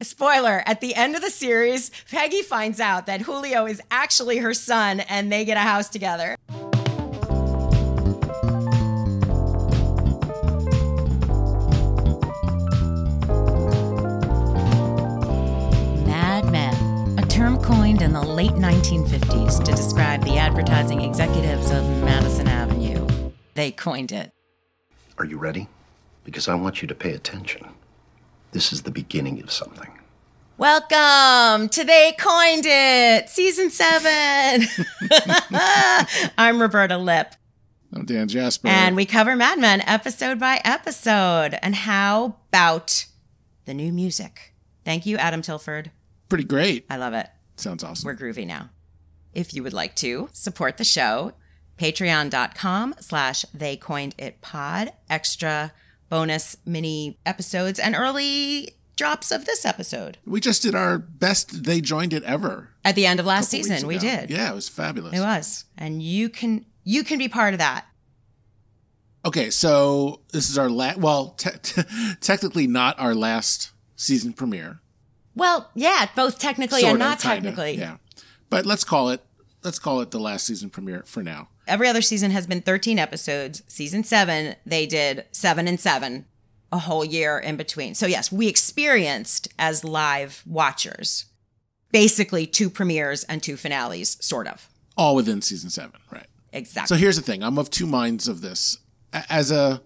Spoiler, 0.00 0.62
at 0.64 0.80
the 0.80 0.94
end 0.94 1.16
of 1.16 1.22
the 1.22 1.30
series, 1.30 1.90
Peggy 2.08 2.42
finds 2.42 2.78
out 2.78 3.06
that 3.06 3.22
Julio 3.22 3.66
is 3.66 3.82
actually 3.90 4.38
her 4.38 4.54
son 4.54 5.00
and 5.00 5.32
they 5.32 5.44
get 5.44 5.56
a 5.56 5.60
house 5.60 5.88
together. 5.88 6.36
Mad 16.06 16.44
Men, 16.52 17.18
a 17.18 17.26
term 17.26 17.60
coined 17.60 18.00
in 18.00 18.12
the 18.12 18.22
late 18.22 18.52
1950s 18.52 19.64
to 19.64 19.72
describe 19.72 20.22
the 20.22 20.36
advertising 20.36 21.00
executives 21.00 21.72
of 21.72 21.82
Madison 22.04 22.46
Avenue. 22.46 23.04
They 23.54 23.72
coined 23.72 24.12
it. 24.12 24.30
Are 25.18 25.24
you 25.24 25.38
ready? 25.38 25.66
Because 26.22 26.46
I 26.46 26.54
want 26.54 26.82
you 26.82 26.86
to 26.86 26.94
pay 26.94 27.14
attention. 27.14 27.66
This 28.52 28.72
is 28.72 28.82
the 28.82 28.90
beginning 28.90 29.42
of 29.42 29.50
something. 29.50 29.90
Welcome 30.56 31.68
to 31.68 31.84
They 31.84 32.14
Coined 32.18 32.64
It, 32.66 33.28
season 33.28 33.70
seven. 33.70 34.66
I'm 36.38 36.60
Roberta 36.60 36.98
Lip. 36.98 37.34
I'm 37.92 38.04
Dan 38.04 38.26
Jasper. 38.28 38.68
And 38.68 38.96
we 38.96 39.04
cover 39.06 39.36
Mad 39.36 39.58
Men 39.58 39.82
episode 39.82 40.38
by 40.40 40.60
episode. 40.64 41.58
And 41.62 41.74
how 41.74 42.36
about 42.48 43.06
the 43.66 43.74
new 43.74 43.92
music? 43.92 44.54
Thank 44.84 45.06
you, 45.06 45.16
Adam 45.18 45.42
Tilford. 45.42 45.90
Pretty 46.28 46.44
great. 46.44 46.86
I 46.90 46.96
love 46.96 47.14
it. 47.14 47.28
Sounds 47.56 47.84
awesome. 47.84 48.06
We're 48.06 48.16
groovy 48.16 48.46
now. 48.46 48.70
If 49.32 49.54
you 49.54 49.62
would 49.62 49.72
like 49.72 49.94
to 49.96 50.28
support 50.32 50.78
the 50.78 50.84
show, 50.84 51.32
patreon.com 51.78 52.94
slash 53.00 53.44
they 53.54 53.76
coined 53.76 54.14
it 54.18 54.40
pod, 54.40 54.92
extra 55.08 55.72
bonus 56.08 56.56
mini 56.64 57.18
episodes 57.26 57.78
and 57.78 57.94
early 57.94 58.70
drops 58.96 59.30
of 59.30 59.46
this 59.46 59.64
episode. 59.64 60.18
We 60.26 60.40
just 60.40 60.62
did 60.62 60.74
our 60.74 60.98
best 60.98 61.64
They 61.64 61.80
Coined 61.80 62.12
It 62.12 62.24
ever. 62.24 62.70
At 62.84 62.94
the 62.96 63.06
end 63.06 63.20
of 63.20 63.26
last 63.26 63.50
season, 63.50 63.86
we 63.86 63.98
did. 63.98 64.30
Yeah, 64.30 64.50
it 64.50 64.54
was 64.54 64.68
fabulous. 64.68 65.16
It 65.16 65.20
was. 65.20 65.64
And 65.78 66.02
you 66.02 66.28
can 66.28 66.66
you 66.84 67.04
can 67.04 67.18
be 67.18 67.28
part 67.28 67.54
of 67.54 67.58
that. 67.58 67.86
Okay, 69.24 69.50
so 69.50 70.20
this 70.32 70.48
is 70.50 70.58
our 70.58 70.68
last 70.68 70.98
well, 70.98 71.30
te- 71.30 71.50
te- 71.62 71.82
technically 72.20 72.66
not 72.66 72.98
our 72.98 73.14
last 73.14 73.72
season 73.96 74.32
premiere. 74.32 74.80
Well, 75.34 75.70
yeah, 75.74 76.06
both 76.16 76.38
technically 76.38 76.80
Sorta, 76.80 76.90
and 76.92 76.98
not 76.98 77.20
kinda, 77.20 77.36
technically. 77.36 77.78
Yeah. 77.78 77.98
But 78.50 78.66
let's 78.66 78.84
call 78.84 79.10
it 79.10 79.22
let's 79.62 79.78
call 79.78 80.00
it 80.00 80.10
the 80.10 80.20
last 80.20 80.46
season 80.46 80.70
premiere 80.70 81.02
for 81.04 81.22
now. 81.22 81.48
Every 81.68 81.88
other 81.88 82.02
season 82.02 82.30
has 82.30 82.46
been 82.46 82.62
13 82.62 82.98
episodes. 82.98 83.62
Season 83.68 84.02
7, 84.02 84.56
they 84.66 84.86
did 84.86 85.26
7 85.32 85.68
and 85.68 85.78
7 85.78 86.24
a 86.70 86.78
whole 86.78 87.04
year 87.04 87.38
in 87.38 87.56
between. 87.56 87.94
So 87.94 88.06
yes, 88.06 88.30
we 88.30 88.48
experienced 88.48 89.48
as 89.58 89.84
live 89.84 90.42
watchers 90.46 91.26
basically 91.92 92.46
two 92.46 92.70
premieres 92.70 93.24
and 93.24 93.42
two 93.42 93.56
finales, 93.56 94.16
sort 94.20 94.46
of. 94.46 94.68
All 94.96 95.14
within 95.14 95.42
season 95.42 95.70
7, 95.70 95.92
right? 96.10 96.26
Exactly. 96.52 96.94
So 96.94 97.00
here's 97.00 97.16
the 97.16 97.22
thing, 97.22 97.42
I'm 97.42 97.58
of 97.58 97.70
two 97.70 97.86
minds 97.86 98.28
of 98.28 98.40
this. 98.40 98.78
As 99.12 99.50
a 99.50 99.82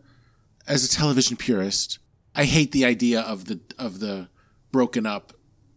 as 0.67 0.85
a 0.85 0.89
television 0.89 1.37
purist, 1.37 1.99
I 2.35 2.45
hate 2.45 2.73
the 2.73 2.85
idea 2.85 3.21
of 3.21 3.47
the 3.47 3.61
of 3.79 4.01
the 4.01 4.29
broken 4.71 5.07
up 5.07 5.33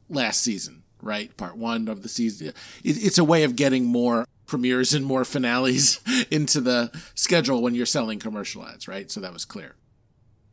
last 0.09 0.41
season, 0.41 0.83
right? 1.01 1.35
Part 1.37 1.57
1 1.57 1.87
of 1.87 2.01
the 2.01 2.09
season. 2.09 2.47
It, 2.47 2.55
it's 2.83 3.17
a 3.17 3.23
way 3.23 3.43
of 3.43 3.55
getting 3.55 3.85
more 3.85 4.25
premieres 4.45 4.93
and 4.93 5.05
more 5.05 5.25
finales 5.25 5.99
into 6.31 6.61
the 6.61 6.91
schedule 7.15 7.61
when 7.61 7.75
you're 7.75 7.85
selling 7.85 8.19
commercial 8.19 8.65
ads, 8.65 8.87
right? 8.87 9.09
So 9.11 9.19
that 9.21 9.33
was 9.33 9.45
clear. 9.45 9.75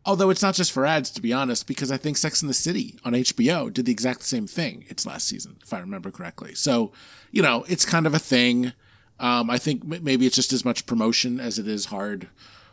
Although 0.04 0.30
it's 0.30 0.42
not 0.42 0.54
just 0.54 0.72
for 0.72 0.84
ads, 0.84 1.10
to 1.10 1.22
be 1.22 1.32
honest, 1.32 1.66
because 1.68 1.92
I 1.92 1.96
think 1.96 2.16
Sex 2.16 2.42
in 2.42 2.48
the 2.48 2.54
City 2.54 2.98
on 3.04 3.12
HBO 3.12 3.72
did 3.72 3.86
the 3.86 3.92
exact 3.92 4.24
same 4.24 4.48
thing 4.48 4.84
its 4.88 5.06
last 5.06 5.28
season, 5.28 5.58
if 5.62 5.72
I 5.72 5.78
remember 5.78 6.10
correctly. 6.10 6.54
So, 6.54 6.92
you 7.30 7.40
know, 7.40 7.64
it's 7.68 7.84
kind 7.84 8.06
of 8.06 8.14
a 8.14 8.18
thing. 8.18 8.72
Um, 9.20 9.48
I 9.48 9.58
think 9.58 9.84
maybe 9.84 10.27
it's 10.27 10.34
just 10.34 10.52
as 10.52 10.64
much 10.64 10.86
promotion 10.86 11.38
as 11.38 11.58
it 11.58 11.68
is 11.68 11.86
hard, 11.86 12.28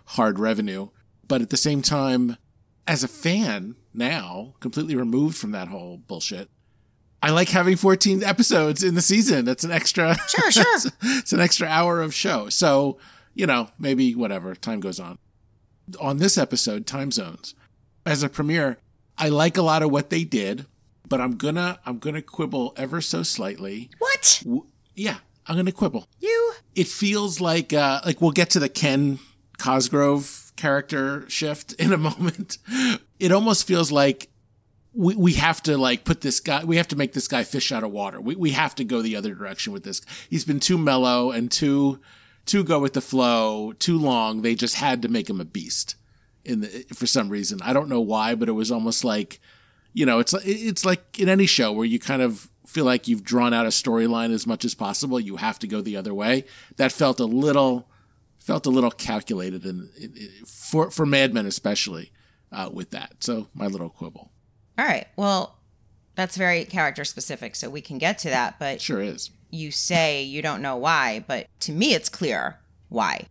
hard 0.05 0.39
revenue. 0.39 0.89
But 1.27 1.41
at 1.41 1.51
the 1.51 1.57
same 1.57 1.83
time, 1.83 2.37
as 2.87 3.03
a 3.03 3.07
fan 3.07 3.75
now, 3.93 4.55
completely 4.59 4.95
removed 4.95 5.37
from 5.37 5.51
that 5.51 5.67
whole 5.67 5.97
bullshit, 5.97 6.49
I 7.21 7.31
like 7.31 7.49
having 7.49 7.75
14 7.75 8.23
episodes 8.23 8.83
in 8.83 8.95
the 8.95 9.01
season. 9.01 9.43
That's 9.45 9.63
an 9.63 9.71
extra. 9.71 10.15
Sure, 10.29 10.51
sure. 10.51 10.63
it's, 10.75 10.87
it's 11.01 11.33
an 11.33 11.39
extra 11.41 11.67
hour 11.67 12.01
of 12.01 12.13
show. 12.13 12.49
So, 12.49 12.97
you 13.33 13.45
know, 13.45 13.69
maybe 13.77 14.15
whatever, 14.15 14.55
time 14.55 14.79
goes 14.79 14.99
on. 14.99 15.17
On 15.99 16.17
this 16.17 16.37
episode, 16.37 16.85
Time 16.85 17.11
Zones, 17.11 17.55
as 18.05 18.23
a 18.23 18.29
premiere, 18.29 18.77
I 19.17 19.29
like 19.29 19.57
a 19.57 19.61
lot 19.61 19.81
of 19.83 19.91
what 19.91 20.09
they 20.11 20.23
did, 20.23 20.65
but 21.07 21.19
I'm 21.19 21.35
gonna 21.35 21.79
I'm 21.85 21.97
gonna 21.99 22.21
quibble 22.21 22.73
ever 22.77 23.01
so 23.01 23.23
slightly. 23.23 23.89
what? 23.97 24.39
W- 24.43 24.65
Yeah, 24.95 25.17
I'm 25.47 25.55
gonna 25.57 25.71
quibble. 25.71 26.05
You 26.19 26.53
It 26.75 26.87
feels 26.87 27.41
like 27.41 27.73
uh 27.73 28.01
like 28.05 28.21
we'll 28.21 28.31
get 28.31 28.51
to 28.51 28.59
the 28.59 28.69
Ken 28.69 29.17
Cosgrove 29.57 30.51
character 30.55 31.29
shift 31.29 31.73
in 31.73 31.91
a 31.91 31.97
moment. 32.09 32.57
It 33.19 33.31
almost 33.31 33.67
feels 33.67 33.91
like 33.91 34.29
we, 34.93 35.15
we 35.15 35.33
have 35.33 35.61
to 35.63 35.77
like 35.77 36.03
put 36.03 36.21
this 36.21 36.39
guy 36.39 36.63
we 36.63 36.77
have 36.77 36.87
to 36.89 36.95
make 36.95 37.13
this 37.13 37.27
guy 37.27 37.43
fish 37.43 37.71
out 37.71 37.83
of 37.83 37.91
water. 37.91 38.19
We 38.19 38.35
we 38.35 38.51
have 38.51 38.75
to 38.75 38.83
go 38.83 39.01
the 39.01 39.15
other 39.15 39.33
direction 39.33 39.73
with 39.73 39.83
this. 39.83 40.01
He's 40.29 40.45
been 40.45 40.59
too 40.59 40.77
mellow 40.77 41.31
and 41.31 41.51
too 41.51 41.99
too 42.45 42.63
go 42.63 42.79
with 42.79 42.93
the 42.93 43.01
flow, 43.01 43.73
too 43.73 43.97
long. 43.97 44.41
They 44.41 44.55
just 44.55 44.75
had 44.75 45.01
to 45.03 45.07
make 45.07 45.29
him 45.29 45.39
a 45.39 45.45
beast 45.45 45.95
in 46.43 46.61
the 46.61 46.85
for 46.93 47.05
some 47.05 47.29
reason. 47.29 47.59
I 47.61 47.73
don't 47.73 47.89
know 47.89 48.01
why, 48.01 48.35
but 48.35 48.49
it 48.49 48.53
was 48.53 48.71
almost 48.71 49.03
like 49.03 49.39
you 49.93 50.05
know, 50.05 50.19
it's 50.19 50.33
it's 50.45 50.85
like 50.85 51.19
in 51.19 51.29
any 51.29 51.45
show 51.45 51.71
where 51.71 51.85
you 51.85 51.99
kind 51.99 52.21
of 52.21 52.49
feel 52.65 52.85
like 52.85 53.07
you've 53.07 53.23
drawn 53.23 53.53
out 53.53 53.65
a 53.65 53.69
storyline 53.69 54.31
as 54.31 54.45
much 54.45 54.63
as 54.63 54.75
possible. 54.75 55.19
You 55.19 55.37
have 55.37 55.59
to 55.59 55.67
go 55.67 55.81
the 55.81 55.97
other 55.97 56.13
way. 56.13 56.45
That 56.77 56.91
felt 56.91 57.19
a 57.19 57.25
little 57.25 57.89
felt 58.39 58.65
a 58.65 58.69
little 58.69 58.91
calculated, 58.91 59.65
and 59.65 59.89
for 60.47 60.91
for 60.91 61.05
Mad 61.05 61.33
Men 61.33 61.45
especially 61.45 62.11
uh, 62.51 62.69
with 62.71 62.91
that. 62.91 63.23
So 63.23 63.47
my 63.53 63.67
little 63.67 63.89
quibble 63.89 64.31
All 64.79 64.85
right. 64.85 65.07
Well, 65.17 65.57
that's 66.15 66.37
very 66.37 66.63
character 66.63 67.03
specific, 67.03 67.55
so 67.55 67.69
we 67.69 67.81
can 67.81 67.97
get 67.97 68.17
to 68.19 68.29
that, 68.29 68.57
but 68.59 68.79
sure 68.81 69.01
is. 69.01 69.29
you 69.49 69.71
say 69.71 70.23
you 70.23 70.41
don't 70.41 70.61
know 70.61 70.77
why, 70.77 71.23
but 71.27 71.47
to 71.61 71.71
me, 71.73 71.93
it's 71.93 72.07
clear 72.07 72.59
why. 72.87 73.25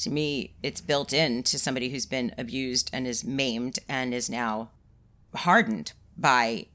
To 0.00 0.10
me, 0.10 0.54
it's 0.62 0.80
built 0.82 1.12
in 1.14 1.42
to 1.44 1.58
somebody 1.58 1.88
who's 1.88 2.06
been 2.06 2.34
abused 2.38 2.90
and 2.92 3.06
is 3.06 3.24
maimed 3.24 3.78
and 3.88 4.12
is 4.14 4.28
now 4.30 4.70
hardened 5.34 5.92
by 6.18 6.66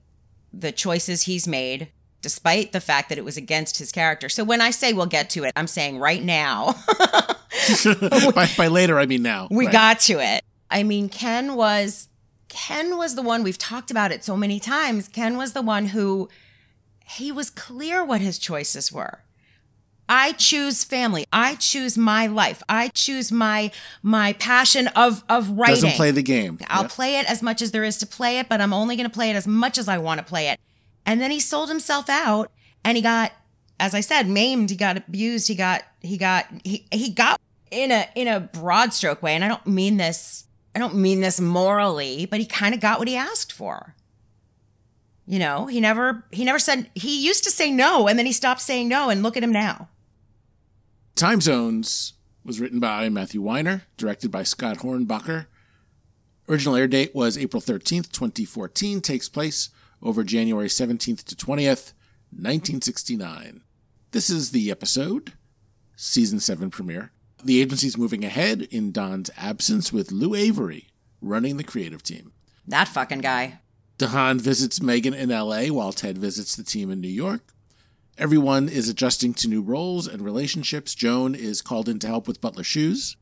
the 0.53 0.71
choices 0.71 1.23
he's 1.23 1.47
made, 1.47 1.89
despite 2.21 2.71
the 2.71 2.81
fact 2.81 3.09
that 3.09 3.17
it 3.19 3.25
was 3.25 3.37
against 3.37 3.77
his 3.77 3.91
character. 3.91 4.27
So 4.29 4.43
when 4.43 4.61
I 4.61 4.71
say 4.71 4.91
we'll 4.93 5.05
get 5.05 5.29
to 5.31 5.43
it, 5.43 5.51
I'm 5.55 5.67
saying 5.67 5.99
right 5.99 6.23
now, 6.23 6.75
by, 8.33 8.47
by 8.57 8.67
later, 8.67 8.99
I 8.99 9.05
mean 9.05 9.21
now. 9.21 9.47
we 9.51 9.65
Right. 9.65 9.73
got 9.73 9.99
to 10.01 10.13
it. 10.19 10.43
I 10.69 10.83
mean, 10.83 11.09
Ken 11.09 11.55
was 11.55 12.07
Ken 12.55 12.97
was 12.97 13.15
the 13.15 13.21
one 13.21 13.43
we've 13.43 13.57
talked 13.57 13.91
about 13.91 14.13
it 14.13 14.23
so 14.23 14.37
many 14.37 14.61
times. 14.61 15.09
Ken 15.09 15.37
was 15.37 15.51
the 15.51 15.61
one 15.61 15.87
who 15.87 16.29
he 17.05 17.29
was 17.29 17.49
clear 17.49 18.03
what 18.03 18.21
his 18.21 18.39
choices 18.39 18.93
were. 18.93 19.19
I 20.07 20.31
choose 20.33 20.83
family. 20.85 21.25
I 21.33 21.55
choose 21.55 21.97
my 21.97 22.27
life. 22.27 22.63
I 22.69 22.87
choose 22.89 23.29
my 23.31 23.71
my 24.01 24.33
passion 24.33 24.87
of 24.89 25.23
of 25.27 25.49
writing. 25.49 25.75
doesn't 25.75 25.95
play 25.97 26.11
the 26.11 26.23
game. 26.23 26.57
I'll 26.67 26.83
Yep. 26.83 26.91
play 26.91 27.17
it 27.17 27.29
as 27.29 27.41
much 27.41 27.61
as 27.61 27.71
there 27.71 27.83
is 27.83 27.97
to 27.97 28.05
play 28.05 28.39
it, 28.39 28.47
but 28.47 28.61
I'm 28.61 28.71
only 28.73 28.95
going 28.95 29.09
to 29.09 29.13
play 29.13 29.29
it 29.29 29.35
as 29.35 29.45
much 29.45 29.77
as 29.77 29.89
I 29.89 29.97
want 29.97 30.19
to 30.19 30.23
play 30.23 30.47
it. 30.47 30.59
And 31.05 31.19
then 31.19 31.31
he 31.31 31.39
sold 31.41 31.67
himself 31.69 32.09
out 32.09 32.51
and 32.85 32.95
he 32.95 33.01
got 33.01 33.33
as 33.79 33.93
I 33.93 33.99
said 33.99 34.29
maimed, 34.29 34.69
he 34.69 34.77
got 34.77 34.95
abused, 34.95 35.49
he 35.49 35.55
got 35.55 35.83
he 36.01 36.17
got 36.17 36.45
he 36.63 36.85
he 36.91 37.09
got 37.09 37.41
in 37.69 37.91
a 37.91 38.07
in 38.15 38.29
a 38.29 38.39
broad 38.39 38.93
stroke 38.93 39.21
way 39.21 39.35
and 39.35 39.43
I 39.43 39.49
don't 39.49 39.67
mean 39.67 39.97
this 39.97 40.45
I 40.75 40.79
don't 40.79 40.95
mean 40.95 41.21
this 41.21 41.39
morally, 41.39 42.25
but 42.25 42.41
he 42.41 42.45
kind 42.45 42.75
of 42.75 42.81
got 42.81 42.99
what 42.99 43.07
he 43.07 43.15
asked 43.15 43.53
for. 43.53 43.95
You 45.25 45.39
know, 45.39 45.67
he 45.67 45.79
never 45.79 46.25
he 46.31 46.43
never 46.43 46.59
said 46.59 46.91
he 46.93 47.25
used 47.25 47.45
to 47.45 47.49
say 47.51 47.71
no 47.71 48.07
and 48.07 48.19
then 48.19 48.25
he 48.25 48.33
stopped 48.33 48.61
saying 48.61 48.89
no 48.89 49.09
and 49.09 49.23
look 49.23 49.37
at 49.37 49.43
him 49.43 49.53
now. 49.53 49.87
Time 51.15 51.39
Zones 51.39 52.13
was 52.43 52.59
written 52.59 52.79
by 52.79 53.09
Matthew 53.09 53.41
Weiner, 53.41 53.83
directed 53.97 54.29
by 54.29 54.43
Scott 54.43 54.79
Hornbacher. 54.79 55.47
Original 56.47 56.75
air 56.75 56.87
date 56.87 57.15
was 57.15 57.37
April 57.37 57.61
13th, 57.61 58.11
2014, 58.11 59.01
takes 59.01 59.27
place 59.27 59.69
over 60.03 60.23
January 60.23 60.67
17th 60.67 61.23
to 61.23 61.35
20th, 61.35 61.93
1969. 62.29 63.63
This 64.11 64.29
is 64.29 64.51
the 64.51 64.69
episode, 64.69 65.33
season 65.95 66.39
7 66.39 66.69
premiere. 66.69 67.11
The 67.45 67.61
agency's 67.61 67.95
moving 67.95 68.25
ahead 68.25 68.63
in 68.71 68.91
Don's 68.91 69.29
absence 69.37 69.93
with 69.93 70.11
Lou 70.11 70.33
Avery 70.33 70.87
running 71.21 71.57
the 71.57 71.63
creative 71.63 72.01
team. 72.01 72.31
That 72.67 72.87
fucking 72.87 73.19
guy. 73.19 73.59
Don 73.99 74.39
visits 74.39 74.81
Megan 74.81 75.13
in 75.13 75.29
LA 75.29 75.67
while 75.67 75.93
Ted 75.93 76.17
visits 76.17 76.55
the 76.55 76.63
team 76.63 76.89
in 76.89 76.99
New 76.99 77.07
York. 77.07 77.53
Everyone 78.17 78.67
is 78.67 78.89
adjusting 78.89 79.35
to 79.35 79.47
new 79.47 79.61
roles 79.61 80.07
and 80.07 80.23
relationships. 80.23 80.95
Joan 80.95 81.35
is 81.35 81.61
called 81.61 81.87
in 81.87 81.99
to 81.99 82.07
help 82.07 82.27
with 82.27 82.41
Butler 82.41 82.63
Shoes. 82.63 83.15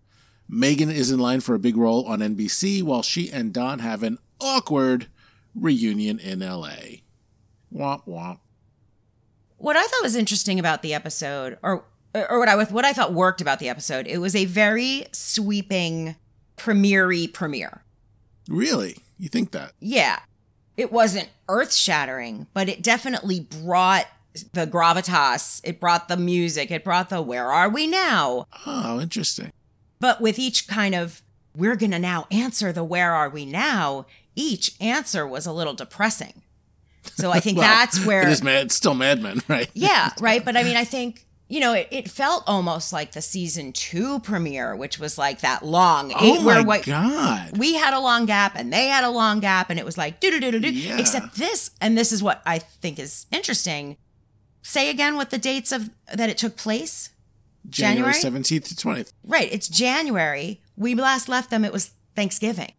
Megan 0.47 0.89
is 0.89 1.11
in 1.11 1.19
line 1.19 1.41
for 1.41 1.53
a 1.53 1.59
big 1.59 1.75
role 1.75 2.05
on 2.05 2.19
NBC 2.19 2.81
while 2.81 3.01
she 3.01 3.29
and 3.29 3.51
Don 3.51 3.79
have 3.79 4.03
an 4.03 4.19
awkward 4.39 5.07
reunion 5.53 6.17
in 6.17 6.39
LA. 6.39 7.01
Womp 7.75 8.07
womp. 8.07 8.39
What 9.57 9.75
I 9.75 9.83
thought 9.83 10.03
was 10.03 10.15
interesting 10.15 10.59
about 10.59 10.81
the 10.81 10.93
episode, 10.93 11.57
or 11.61 11.83
or 12.13 12.39
what 12.39 12.47
I 12.49 12.63
what 12.63 12.85
I 12.85 12.93
thought 12.93 13.13
worked 13.13 13.41
about 13.41 13.59
the 13.59 13.69
episode, 13.69 14.07
it 14.07 14.19
was 14.19 14.35
a 14.35 14.45
very 14.45 15.05
sweeping 15.11 16.15
premiere 16.55 17.11
premiere. 17.33 17.83
Really? 18.47 18.97
You 19.17 19.29
think 19.29 19.51
that? 19.51 19.73
Yeah. 19.79 20.19
It 20.75 20.91
wasn't 20.91 21.29
earth 21.49 21.73
shattering, 21.73 22.47
but 22.53 22.67
it 22.67 22.81
definitely 22.81 23.41
brought 23.41 24.07
the 24.53 24.65
gravitas. 24.65 25.61
It 25.63 25.79
brought 25.79 26.07
the 26.07 26.17
music. 26.17 26.71
It 26.71 26.83
brought 26.83 27.09
the 27.09 27.21
where 27.21 27.51
are 27.51 27.69
we 27.69 27.85
now? 27.87 28.47
Oh, 28.65 28.99
interesting. 28.99 29.51
But 29.99 30.19
with 30.19 30.39
each 30.39 30.67
kind 30.67 30.95
of, 30.95 31.21
we're 31.55 31.75
going 31.75 31.91
to 31.91 31.99
now 31.99 32.25
answer 32.31 32.73
the 32.73 32.83
where 32.83 33.13
are 33.13 33.29
we 33.29 33.45
now, 33.45 34.07
each 34.35 34.71
answer 34.81 35.27
was 35.27 35.45
a 35.45 35.53
little 35.53 35.73
depressing. 35.75 36.41
So 37.13 37.31
I 37.31 37.39
think 37.39 37.57
Well, 37.59 37.67
that's 37.67 38.03
where. 38.03 38.23
it 38.23 38.29
is 38.29 38.41
mad. 38.43 38.65
It's 38.65 38.75
still 38.75 38.95
Mad 38.95 39.21
Men, 39.21 39.41
right? 39.47 39.69
yeah, 39.73 40.09
right. 40.19 40.43
But 40.43 40.57
I 40.57 40.63
mean, 40.63 40.75
I 40.75 40.83
think, 40.85 41.25
you 41.53 41.59
know, 41.59 41.73
it, 41.73 41.87
it 41.91 42.09
felt 42.09 42.43
almost 42.47 42.91
like 42.91 43.11
the 43.11 43.21
season 43.21 43.71
two 43.73 44.19
premiere, 44.21 44.75
which 44.75 44.97
was 44.97 45.19
like 45.19 45.41
that 45.41 45.63
long 45.63 46.11
eight 46.13 46.39
Oh 46.39 46.43
where 46.45 46.61
my 46.61 46.65
what- 46.65 46.83
god! 46.85 47.57
we 47.59 47.75
had 47.75 47.93
a 47.93 47.99
long 47.99 48.25
gap 48.25 48.53
and 48.55 48.73
they 48.73 48.87
had 48.87 49.03
a 49.03 49.09
long 49.11 49.39
gap 49.39 49.69
and 49.69 49.77
it 49.77 49.85
was 49.85 49.95
like 49.97 50.19
do 50.19 50.31
do 50.31 50.39
do 50.39 50.49
do 50.51 50.59
do. 50.59 50.71
Yeah. 50.71 50.97
Except 50.99 51.35
this, 51.35 51.69
and 51.79 51.95
this 51.95 52.11
is 52.11 52.23
what 52.23 52.41
I 52.45 52.57
think 52.57 52.97
is 52.97 53.27
interesting. 53.31 53.97
Say 54.63 54.89
again 54.89 55.15
what 55.15 55.29
the 55.29 55.37
dates 55.37 55.71
of 55.71 55.91
that 56.11 56.27
it 56.29 56.39
took 56.39 56.55
place. 56.57 57.11
January 57.69 58.13
seventeenth 58.13 58.67
to 58.69 58.75
twentieth. 58.75 59.13
Right, 59.23 59.47
it's 59.53 59.67
January. 59.67 60.59
We 60.75 60.95
last 60.95 61.29
left 61.29 61.51
them. 61.51 61.63
It 61.63 61.71
was 61.71 61.91
Thanksgiving. 62.15 62.73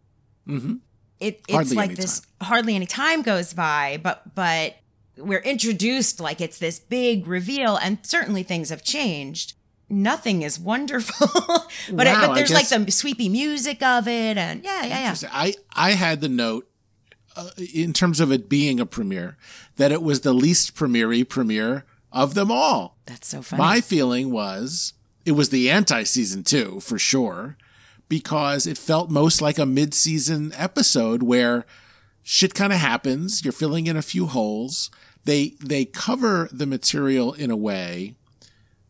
Mm-hmm. 0.47 0.75
It, 1.21 1.39
it's 1.47 1.53
Hardly 1.53 1.75
like 1.77 1.95
this. 1.95 2.21
Hardly 2.41 2.75
any 2.75 2.85
time 2.87 3.21
goes 3.21 3.53
by, 3.53 3.99
but 4.03 4.35
but 4.35 4.75
we're 5.17 5.39
introduced 5.39 6.19
like 6.19 6.41
it's 6.41 6.57
this 6.57 6.79
big 6.79 7.27
reveal, 7.27 7.77
and 7.77 7.99
certainly 8.03 8.43
things 8.43 8.69
have 8.69 8.83
changed. 8.83 9.53
Nothing 9.89 10.41
is 10.41 10.59
wonderful, 10.59 11.27
but 11.91 12.07
Wow, 12.07 12.27
but 12.27 12.33
there's 12.35 12.49
guess- 12.49 12.71
like 12.71 12.85
the 12.85 12.91
sweepy 12.91 13.29
music 13.29 13.83
of 13.83 14.07
it, 14.07 14.37
and 14.37 14.63
yeah, 14.63 14.85
yeah, 14.85 15.15
yeah. 15.21 15.29
I 15.31 15.53
I 15.75 15.91
had 15.91 16.21
the 16.21 16.29
note 16.29 16.67
uh, 17.35 17.49
in 17.73 17.93
terms 17.93 18.19
of 18.19 18.31
it 18.31 18.49
being 18.49 18.79
a 18.79 18.85
premiere 18.85 19.37
that 19.77 19.91
it 19.91 20.01
was 20.01 20.21
the 20.21 20.33
least 20.33 20.73
premiere 20.75 21.23
premiere 21.25 21.85
of 22.11 22.33
them 22.33 22.49
all. 22.51 22.97
That's 23.05 23.27
so 23.27 23.41
funny. 23.41 23.61
My 23.61 23.81
feeling 23.81 24.31
was 24.31 24.93
it 25.25 25.33
was 25.33 25.49
the 25.49 25.69
anti 25.69 26.03
season 26.03 26.43
two 26.43 26.79
for 26.79 26.97
sure, 26.97 27.55
because 28.09 28.65
it 28.65 28.77
felt 28.77 29.09
most 29.11 29.41
like 29.41 29.59
a 29.59 29.65
mid 29.67 29.93
season 29.93 30.51
episode 30.55 31.21
where 31.21 31.65
shit 32.23 32.55
kind 32.55 32.73
of 32.73 32.79
happens. 32.79 33.43
You're 33.45 33.51
filling 33.51 33.85
in 33.85 33.95
a 33.97 34.01
few 34.01 34.25
holes. 34.25 34.89
They 35.25 35.55
they 35.59 35.85
cover 35.85 36.49
the 36.51 36.65
material 36.65 37.33
in 37.33 37.51
a 37.51 37.57
way 37.57 38.15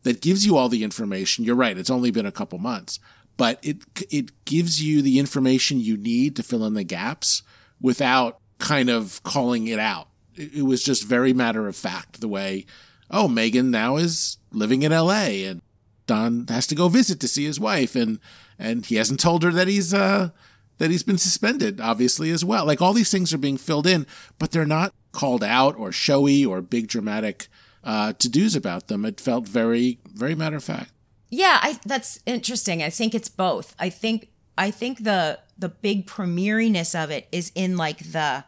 that 0.03 0.21
gives 0.21 0.45
you 0.45 0.57
all 0.57 0.69
the 0.69 0.83
information. 0.83 1.45
You're 1.45 1.55
right; 1.55 1.77
it's 1.77 1.89
only 1.89 2.11
been 2.11 2.25
a 2.25 2.31
couple 2.31 2.59
months, 2.59 2.99
but 3.37 3.59
it 3.63 3.77
it 4.11 4.45
gives 4.45 4.83
you 4.83 5.01
the 5.01 5.17
information 5.17 5.79
you 5.79 5.97
need 5.97 6.35
to 6.35 6.43
fill 6.43 6.65
in 6.65 6.73
the 6.73 6.83
gaps 6.83 7.41
without 7.81 8.39
kind 8.59 8.89
of 8.89 9.23
calling 9.23 9.67
it 9.67 9.79
out. 9.79 10.09
It, 10.35 10.55
it 10.55 10.61
was 10.63 10.83
just 10.83 11.03
very 11.03 11.33
matter 11.33 11.67
of 11.67 11.75
fact 11.75 12.21
the 12.21 12.27
way. 12.27 12.65
Oh, 13.09 13.27
Megan 13.27 13.71
now 13.71 13.97
is 13.97 14.37
living 14.51 14.81
in 14.81 14.91
L.A. 14.91 15.45
and 15.45 15.61
Don 16.07 16.47
has 16.49 16.65
to 16.67 16.75
go 16.75 16.89
visit 16.89 17.19
to 17.19 17.27
see 17.27 17.45
his 17.45 17.59
wife, 17.59 17.95
and 17.95 18.19
and 18.59 18.85
he 18.85 18.95
hasn't 18.95 19.19
told 19.19 19.43
her 19.43 19.51
that 19.51 19.67
he's 19.67 19.93
uh 19.93 20.29
that 20.77 20.92
he's 20.92 21.04
been 21.04 21.18
suspended, 21.18 21.80
obviously 21.80 22.31
as 22.31 22.44
well. 22.44 22.66
Like 22.66 22.81
all 22.81 22.94
these 22.94 23.12
things 23.12 23.33
are 23.33 23.38
being 23.38 23.57
filled 23.57 23.88
in, 23.88 24.06
but 24.39 24.51
they're 24.51 24.66
not 24.66 24.94
called 25.12 25.44
out 25.44 25.77
or 25.77 25.92
showy 25.92 26.45
or 26.45 26.62
big 26.62 26.88
dramatic 26.88 27.48
uh, 27.83 28.13
to 28.13 28.30
dos 28.30 28.56
about 28.56 28.88
them. 28.88 29.06
It 29.06 29.19
felt 29.22 29.48
very 29.48 30.00
very 30.06 30.36
matter 30.36 30.57
of 30.57 30.63
fact. 30.63 30.92
Yeah, 31.30 31.60
I, 31.62 31.80
that's 31.86 32.19
interesting. 32.25 32.83
I 32.83 32.89
think 32.89 33.13
it's 33.16 33.30
both. 33.30 33.75
I 33.80 33.89
think 33.89 34.30
I 34.57 34.72
think 34.72 35.04
the 35.04 35.39
the 35.57 35.69
big 35.69 36.07
premieriness 36.07 37.01
of 37.01 37.12
it 37.12 37.28
is 37.31 37.51
in 37.56 37.78
like 37.78 38.12
the 38.12 38.44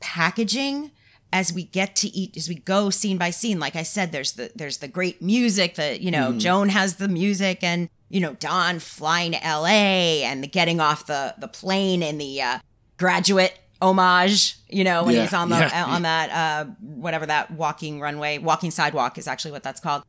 packaging 0.00 0.92
as 1.32 1.52
we 1.52 1.64
get 1.64 1.94
to 1.96 2.08
eat 2.08 2.36
as 2.36 2.48
we 2.48 2.54
go 2.56 2.90
scene 2.90 3.18
by 3.18 3.30
scene. 3.30 3.58
Like 3.60 3.76
I 3.76 3.82
said, 3.82 4.12
there's 4.12 4.32
the 4.32 4.50
there's 4.54 4.78
the 4.78 4.88
great 4.88 5.20
music 5.20 5.74
that 5.76 6.00
you 6.00 6.10
know 6.10 6.32
Joan 6.38 6.70
has 6.70 6.96
the 6.96 7.08
music 7.08 7.62
and 7.62 7.88
you 8.08 8.20
know 8.20 8.34
Don 8.34 8.78
flying 8.78 9.32
to 9.32 9.44
L.A. 9.44 10.22
and 10.24 10.42
the 10.42 10.48
getting 10.48 10.80
off 10.80 11.06
the 11.06 11.34
the 11.38 11.48
plane 11.48 12.02
in 12.02 12.18
the 12.18 12.42
uh, 12.42 12.58
graduate 12.96 13.58
homage. 13.80 14.56
You 14.68 14.84
know 14.84 15.04
when 15.04 15.14
Yeah, 15.14 15.22
he's 15.22 15.34
on 15.34 15.50
the 15.50 15.56
yeah, 15.56 15.84
on 15.86 16.02
that 16.02 16.30
uh, 16.30 16.70
whatever 16.80 17.26
that 17.26 17.50
walking 17.50 18.00
runway 18.00 18.38
walking 18.38 18.70
sidewalk 18.70 19.18
is 19.18 19.28
actually 19.28 19.52
what 19.52 19.62
that's 19.62 19.80
called 19.80 20.02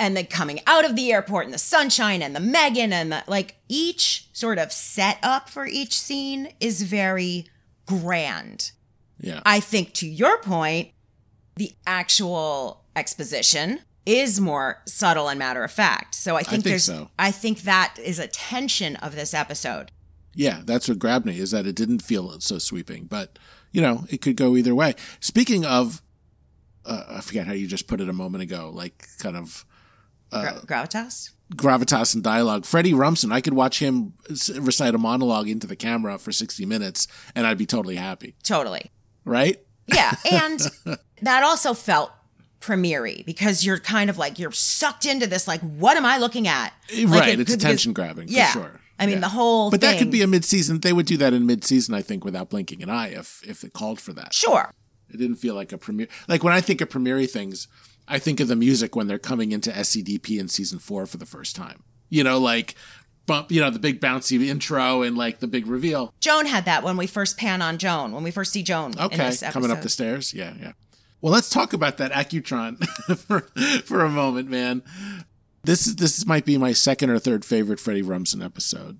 and 0.00 0.16
then 0.16 0.26
coming 0.26 0.60
out 0.66 0.84
of 0.84 0.96
the 0.96 1.12
airport 1.12 1.44
and 1.44 1.52
the 1.52 1.58
sunshine 1.58 2.22
and 2.22 2.34
the 2.34 2.40
Megan 2.40 2.92
and 2.92 3.12
the 3.12 3.22
like 3.26 3.56
each 3.68 4.28
sort 4.32 4.58
of 4.58 4.72
setup 4.72 5.48
for 5.50 5.66
each 5.66 6.00
scene 6.00 6.52
is 6.58 6.82
very 6.82 7.46
grand. 7.86 8.72
Yeah, 9.20 9.42
I 9.44 9.60
think 9.60 9.92
to 9.94 10.08
your 10.08 10.38
point, 10.38 10.92
the 11.56 11.72
actual 11.86 12.84
exposition 12.96 13.80
is 14.06 14.40
more 14.40 14.80
subtle 14.86 15.28
and 15.28 15.38
matter 15.38 15.62
of 15.62 15.70
fact. 15.70 16.14
So 16.14 16.34
I 16.36 16.38
think, 16.42 16.50
think 16.50 16.64
there's 16.64 16.84
so. 16.84 17.10
I 17.18 17.30
think 17.30 17.62
that 17.62 17.96
is 18.02 18.18
a 18.18 18.26
tension 18.28 18.96
of 18.96 19.14
this 19.14 19.34
episode. 19.34 19.90
yeah. 20.34 20.62
That's 20.64 20.88
what 20.88 20.98
grabbed 20.98 21.26
me 21.26 21.38
is 21.38 21.50
that 21.52 21.66
it 21.66 21.76
didn't 21.76 22.00
feel 22.02 22.38
so 22.40 22.58
sweeping, 22.58 23.04
but 23.04 23.38
you 23.72 23.80
know 23.82 24.04
it 24.10 24.20
could 24.22 24.36
go 24.36 24.56
either 24.56 24.74
way. 24.74 24.94
Speaking 25.20 25.64
of, 25.64 26.02
uh, 26.84 27.04
I 27.08 27.20
forget 27.20 27.46
how 27.46 27.52
you 27.52 27.66
just 27.66 27.86
put 27.86 28.00
it 28.00 28.08
a 28.08 28.12
moment 28.12 28.42
ago, 28.42 28.70
like 28.74 29.06
kind 29.18 29.36
of 29.36 29.64
Gra- 30.30 30.62
gravitas? 30.66 31.30
gravitas 31.54 32.14
and 32.14 32.22
dialogue. 32.22 32.64
Freddie 32.64 32.92
Rumsen, 32.92 33.32
I 33.32 33.40
could 33.40 33.54
watch 33.54 33.80
him 33.80 34.14
recite 34.58 34.94
a 34.94 34.98
monologue 34.98 35.48
into 35.48 35.66
the 35.66 35.74
camera 35.76 36.16
for 36.18 36.30
60 36.32 36.64
minutes 36.64 37.06
and 37.34 37.46
I'd 37.46 37.58
be 37.58 37.66
totally 37.66 37.96
happy, 37.96 38.34
Totally. 38.44 38.90
right? 39.24 39.58
Yeah, 39.86 40.14
and 40.30 40.60
that 41.22 41.42
also 41.42 41.74
felt 41.74 42.12
premiere 42.60 43.22
because 43.26 43.64
you're 43.64 43.78
kind 43.78 44.10
of 44.10 44.18
like 44.18 44.38
you're 44.38 44.52
sucked 44.52 45.06
into 45.06 45.26
this 45.26 45.48
like 45.48 45.60
what 45.62 45.96
am 45.96 46.04
I 46.04 46.18
looking 46.18 46.46
at? 46.46 46.72
Eh, 46.92 47.04
like, 47.08 47.20
right, 47.20 47.28
it- 47.30 47.40
it's 47.40 47.52
attention 47.54 47.92
grabbing 47.92 48.28
for 48.28 48.32
Yeah. 48.34 48.52
sure. 48.52 48.80
I 48.98 49.06
mean 49.06 49.14
Yeah. 49.16 49.20
the 49.20 49.28
whole 49.30 49.70
But 49.70 49.80
that 49.80 49.98
could 49.98 50.10
be 50.10 50.20
a 50.20 50.26
mid-season. 50.26 50.80
They 50.80 50.92
would 50.92 51.06
do 51.06 51.16
that 51.16 51.32
in 51.32 51.46
mid-season, 51.46 51.94
I 51.94 52.02
think, 52.02 52.22
without 52.24 52.50
blinking 52.50 52.82
an 52.82 52.90
eye 52.90 53.08
if 53.08 53.42
if 53.46 53.64
it 53.64 53.72
called 53.72 53.98
for 54.00 54.12
that. 54.12 54.34
Sure. 54.34 54.72
It 55.08 55.16
didn't 55.16 55.36
feel 55.36 55.54
like 55.54 55.72
a 55.72 55.78
premiere. 55.78 56.08
Like 56.28 56.44
when 56.44 56.52
I 56.52 56.60
think 56.60 56.80
of 56.82 56.90
premiere 56.90 57.24
things, 57.26 57.66
I 58.06 58.18
think 58.18 58.40
of 58.40 58.48
the 58.48 58.56
music 58.56 58.94
when 58.94 59.06
they're 59.06 59.18
coming 59.18 59.52
into 59.52 59.70
SCDP 59.76 60.38
in 60.38 60.48
season 60.48 60.78
four 60.78 61.06
for 61.06 61.16
the 61.16 61.26
first 61.26 61.56
time. 61.56 61.82
You 62.10 62.22
know, 62.24 62.38
like 62.38 62.74
bump, 63.26 63.50
you 63.50 63.60
know, 63.60 63.70
the 63.70 63.78
big 63.78 64.00
bouncy 64.00 64.44
intro 64.46 65.02
and 65.02 65.16
like 65.16 65.40
the 65.40 65.46
big 65.46 65.66
reveal. 65.66 66.12
Joan 66.20 66.46
had 66.46 66.64
that 66.66 66.82
when 66.82 66.96
we 66.98 67.06
first 67.06 67.38
pan 67.38 67.62
on 67.62 67.78
Joan, 67.78 68.12
when 68.12 68.22
we 68.22 68.30
first 68.30 68.52
see 68.52 68.62
Joan 68.62 68.92
in 68.92 68.98
Okay, 69.00 69.34
coming 69.50 69.70
up 69.70 69.80
the 69.82 69.88
stairs. 69.88 70.34
Yeah, 70.34 70.52
yeah. 70.60 70.72
Well, 71.22 71.32
let's 71.32 71.50
talk 71.50 71.72
about 71.72 71.98
that 71.98 72.12
Accutron 72.12 72.82
for 73.18 73.40
for 73.84 74.04
a 74.04 74.08
moment, 74.10 74.48
man. 74.48 74.82
This 75.64 75.86
is 75.86 75.96
this 75.96 76.24
might 76.26 76.44
be 76.44 76.56
my 76.56 76.72
second 76.72 77.10
or 77.10 77.18
third 77.18 77.44
favorite 77.44 77.78
Freddie 77.80 78.02
Rumsen 78.02 78.44
episode. 78.44 78.98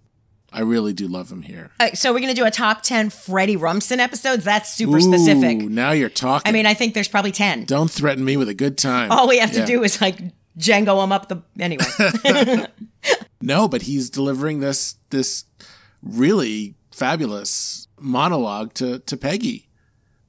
I 0.53 0.61
really 0.63 0.93
do 0.93 1.07
love 1.07 1.31
him 1.31 1.43
here. 1.43 1.71
Uh, 1.79 1.93
so 1.95 2.13
we're 2.13 2.19
gonna 2.21 2.35
do 2.35 2.45
a 2.45 2.51
top 2.51 2.83
ten 2.83 3.09
Freddie 3.09 3.57
Rumsen 3.57 3.99
episodes. 3.99 4.45
That's 4.45 4.73
super 4.75 5.01
specific. 5.01 5.59
Now 5.59 5.93
you're 5.93 6.09
talking. 6.11 6.49
I 6.49 6.53
mean, 6.53 6.67
I 6.67 6.75
think 6.75 6.93
there's 6.95 7.09
probably 7.09 7.33
ten. 7.33 7.65
don't 7.65 7.91
threaten 7.91 8.25
me 8.25 8.37
with 8.37 8.49
a 8.49 8.55
good 8.55 8.77
time. 8.77 9.11
All 9.13 9.29
we 9.29 9.39
have 9.39 9.53
to 9.53 9.61
Yeah. 9.61 9.67
do 9.67 9.83
is 9.85 10.01
like 10.01 10.19
Django 10.59 11.03
him 11.03 11.13
up 11.13 11.29
the 11.29 11.43
anyway. 11.59 11.85
No, 13.43 13.67
but 13.69 13.83
he's 13.83 14.11
delivering 14.11 14.61
this 14.61 14.97
this 15.09 15.45
really 16.03 16.75
fabulous 16.91 17.89
monologue 17.99 18.75
to 18.75 18.99
to 18.99 19.17
Peggy 19.17 19.70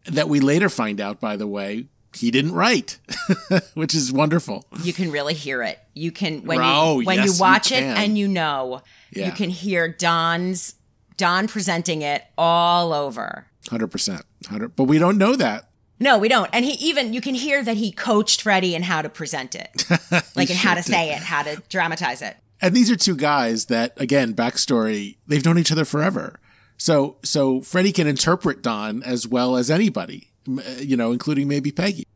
that 0.05 0.27
we 0.29 0.39
later 0.39 0.69
find 0.69 0.99
out 1.01 1.19
by 1.19 1.35
the 1.37 1.47
way 1.47 1.87
he 2.13 2.29
didn't 2.31 2.53
write, 2.53 2.97
which 3.73 3.95
is 3.95 4.11
wonderful. 4.11 4.65
you 4.83 4.91
can 4.93 5.11
really 5.11 5.33
hear 5.33 5.63
it. 5.63 5.79
You 5.93 6.11
can 6.11 6.43
when 6.45 6.59
Oh, 6.61 6.99
you 6.99 7.05
when 7.05 7.17
yes, 7.17 7.25
you 7.27 7.33
you 7.33 7.39
watch 7.39 7.71
it 7.71 7.83
and 7.83 8.17
you 8.17 8.27
know 8.27 8.81
Yeah. 9.13 9.27
you 9.27 9.31
can 9.31 9.49
hear 9.49 9.87
Don's 9.87 10.75
Don 11.17 11.47
presenting 11.47 12.01
it 12.01 12.23
all 12.37 12.93
over. 12.93 13.45
100%. 13.67 14.09
100 14.47 14.75
but 14.75 14.85
we 14.85 14.97
don't 14.97 15.17
know 15.17 15.35
that. 15.35 15.69
No, 15.99 16.17
we 16.17 16.27
don't. 16.29 16.49
And 16.51 16.65
he 16.65 16.71
even 16.85 17.13
you 17.13 17.21
can 17.21 17.35
hear 17.35 17.63
that 17.63 17.77
he 17.77 17.91
coached 17.91 18.41
Freddie 18.41 18.73
in 18.75 18.81
how 18.83 19.03
to 19.03 19.09
present 19.09 19.53
it, 19.55 19.85
like 20.35 20.49
in 20.49 20.55
how 20.57 20.73
to 20.73 20.81
say 20.81 21.11
it, 21.13 21.19
how 21.19 21.43
to 21.43 21.61
dramatize 21.69 22.21
it. 22.23 22.35
And 22.59 22.75
these 22.75 22.89
are 22.91 22.95
two 22.95 23.15
guys 23.15 23.65
that 23.67 23.93
again, 24.01 24.33
backstory, 24.33 25.17
they've 25.27 25.45
known 25.45 25.59
each 25.59 25.71
other 25.71 25.85
forever. 25.85 26.39
So 26.81 27.17
so 27.23 27.61
Freddie 27.61 27.91
can 27.91 28.07
interpret 28.07 28.63
Don 28.63 29.03
as 29.03 29.27
well 29.27 29.55
as 29.55 29.69
anybody, 29.69 30.31
uh, 30.49 30.61
you 30.79 30.97
know, 30.97 31.11
including 31.11 31.47
maybe 31.47 31.71
Peggy. 31.71 32.07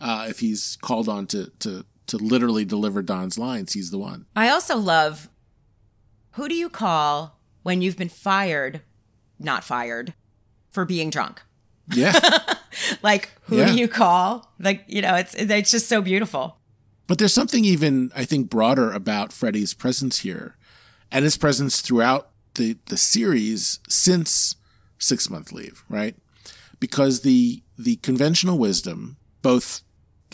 Uh, 0.00 0.26
if 0.28 0.38
he's 0.38 0.78
called 0.80 1.08
on 1.08 1.26
to 1.26 1.50
to 1.58 1.84
to 2.06 2.16
literally 2.18 2.64
deliver 2.64 3.02
Don's 3.02 3.36
lines, 3.36 3.72
he's 3.72 3.90
the 3.90 3.98
one. 3.98 4.26
I 4.36 4.48
also 4.48 4.76
love 4.76 5.28
who 6.34 6.48
do 6.48 6.54
you 6.54 6.68
call 6.68 7.40
when 7.64 7.82
you've 7.82 7.96
been 7.96 8.08
fired, 8.08 8.82
not 9.40 9.64
fired, 9.64 10.14
for 10.70 10.84
being 10.84 11.10
drunk? 11.10 11.42
Yeah. 11.92 12.12
like 13.02 13.32
who 13.42 13.56
Yeah. 13.58 13.72
do 13.72 13.76
you 13.76 13.88
call? 13.88 14.52
Like 14.60 14.84
you 14.86 15.02
know, 15.02 15.16
it's 15.16 15.34
it's 15.34 15.72
just 15.72 15.88
so 15.88 16.00
beautiful. 16.00 16.58
But 17.08 17.18
there's 17.18 17.34
something 17.34 17.64
even, 17.64 18.12
I 18.14 18.24
think, 18.24 18.48
broader 18.48 18.92
about 18.92 19.32
Freddie's 19.32 19.74
presence 19.74 20.20
here 20.20 20.56
and 21.10 21.24
his 21.24 21.36
presence 21.36 21.80
throughout 21.80 22.28
the, 22.54 22.76
the 22.86 22.96
series 22.96 23.80
since 23.88 24.56
Six 24.98 25.28
Month 25.30 25.52
Leave, 25.52 25.84
right? 25.88 26.16
Because 26.80 27.20
the 27.20 27.62
the 27.78 27.96
conventional 27.96 28.58
wisdom, 28.58 29.16
both 29.40 29.82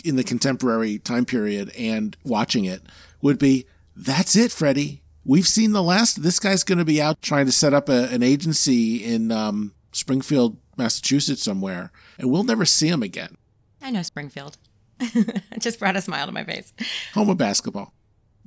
in 0.05 0.17
the 0.17 0.25
contemporary 0.25 0.99
time 0.99 1.25
period 1.25 1.71
and 1.79 2.17
watching 2.25 2.65
it, 2.65 2.83
would 3.23 3.39
be 3.39 3.67
that's 3.97 4.37
it, 4.37 4.53
Freddie. 4.53 5.03
We've 5.25 5.49
seen 5.49 5.73
the 5.73 5.83
last. 5.83 6.23
This 6.23 6.39
guy's 6.39 6.65
going 6.65 6.79
to 6.79 6.85
be 6.85 7.03
out 7.03 7.21
trying 7.21 7.47
to 7.47 7.53
set 7.53 7.75
up 7.75 7.89
a, 7.89 8.09
an 8.11 8.23
agency 8.23 9.05
in 9.05 9.31
um, 9.31 9.75
Springfield, 9.93 10.57
Massachusetts, 10.77 11.43
somewhere, 11.43 11.91
and 12.19 12.31
we'll 12.31 12.45
never 12.45 12.65
see 12.65 12.89
him 12.89 13.03
again. 13.03 13.37
I 13.83 13.91
know 13.91 14.03
Springfield. 14.03 14.57
it 15.01 15.61
just 15.61 15.79
brought 15.79 15.97
a 15.97 16.01
smile 16.01 16.27
to 16.27 16.33
my 16.33 16.45
face. 16.45 16.73
home 17.15 17.29
of 17.31 17.39
basketball, 17.39 17.93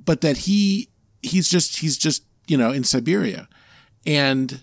but 0.04 0.20
that 0.22 0.38
he 0.38 0.88
he's 1.22 1.48
just 1.48 1.78
he's 1.78 1.96
just 1.96 2.24
you 2.46 2.56
know 2.56 2.72
in 2.72 2.84
Siberia, 2.84 3.48
and 4.06 4.62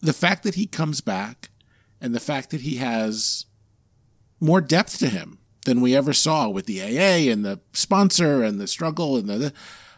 the 0.00 0.12
fact 0.12 0.42
that 0.42 0.54
he 0.54 0.66
comes 0.66 1.00
back, 1.00 1.50
and 2.00 2.14
the 2.14 2.20
fact 2.20 2.50
that 2.50 2.60
he 2.60 2.76
has 2.76 3.46
more 4.40 4.60
depth 4.60 4.98
to 4.98 5.08
him 5.08 5.38
than 5.64 5.80
we 5.80 5.96
ever 5.96 6.12
saw 6.12 6.48
with 6.48 6.66
the 6.66 6.80
AA 6.80 7.30
and 7.32 7.44
the 7.44 7.60
sponsor 7.72 8.42
and 8.42 8.60
the 8.60 8.66
struggle 8.66 9.16
and 9.16 9.28
the 9.28 9.52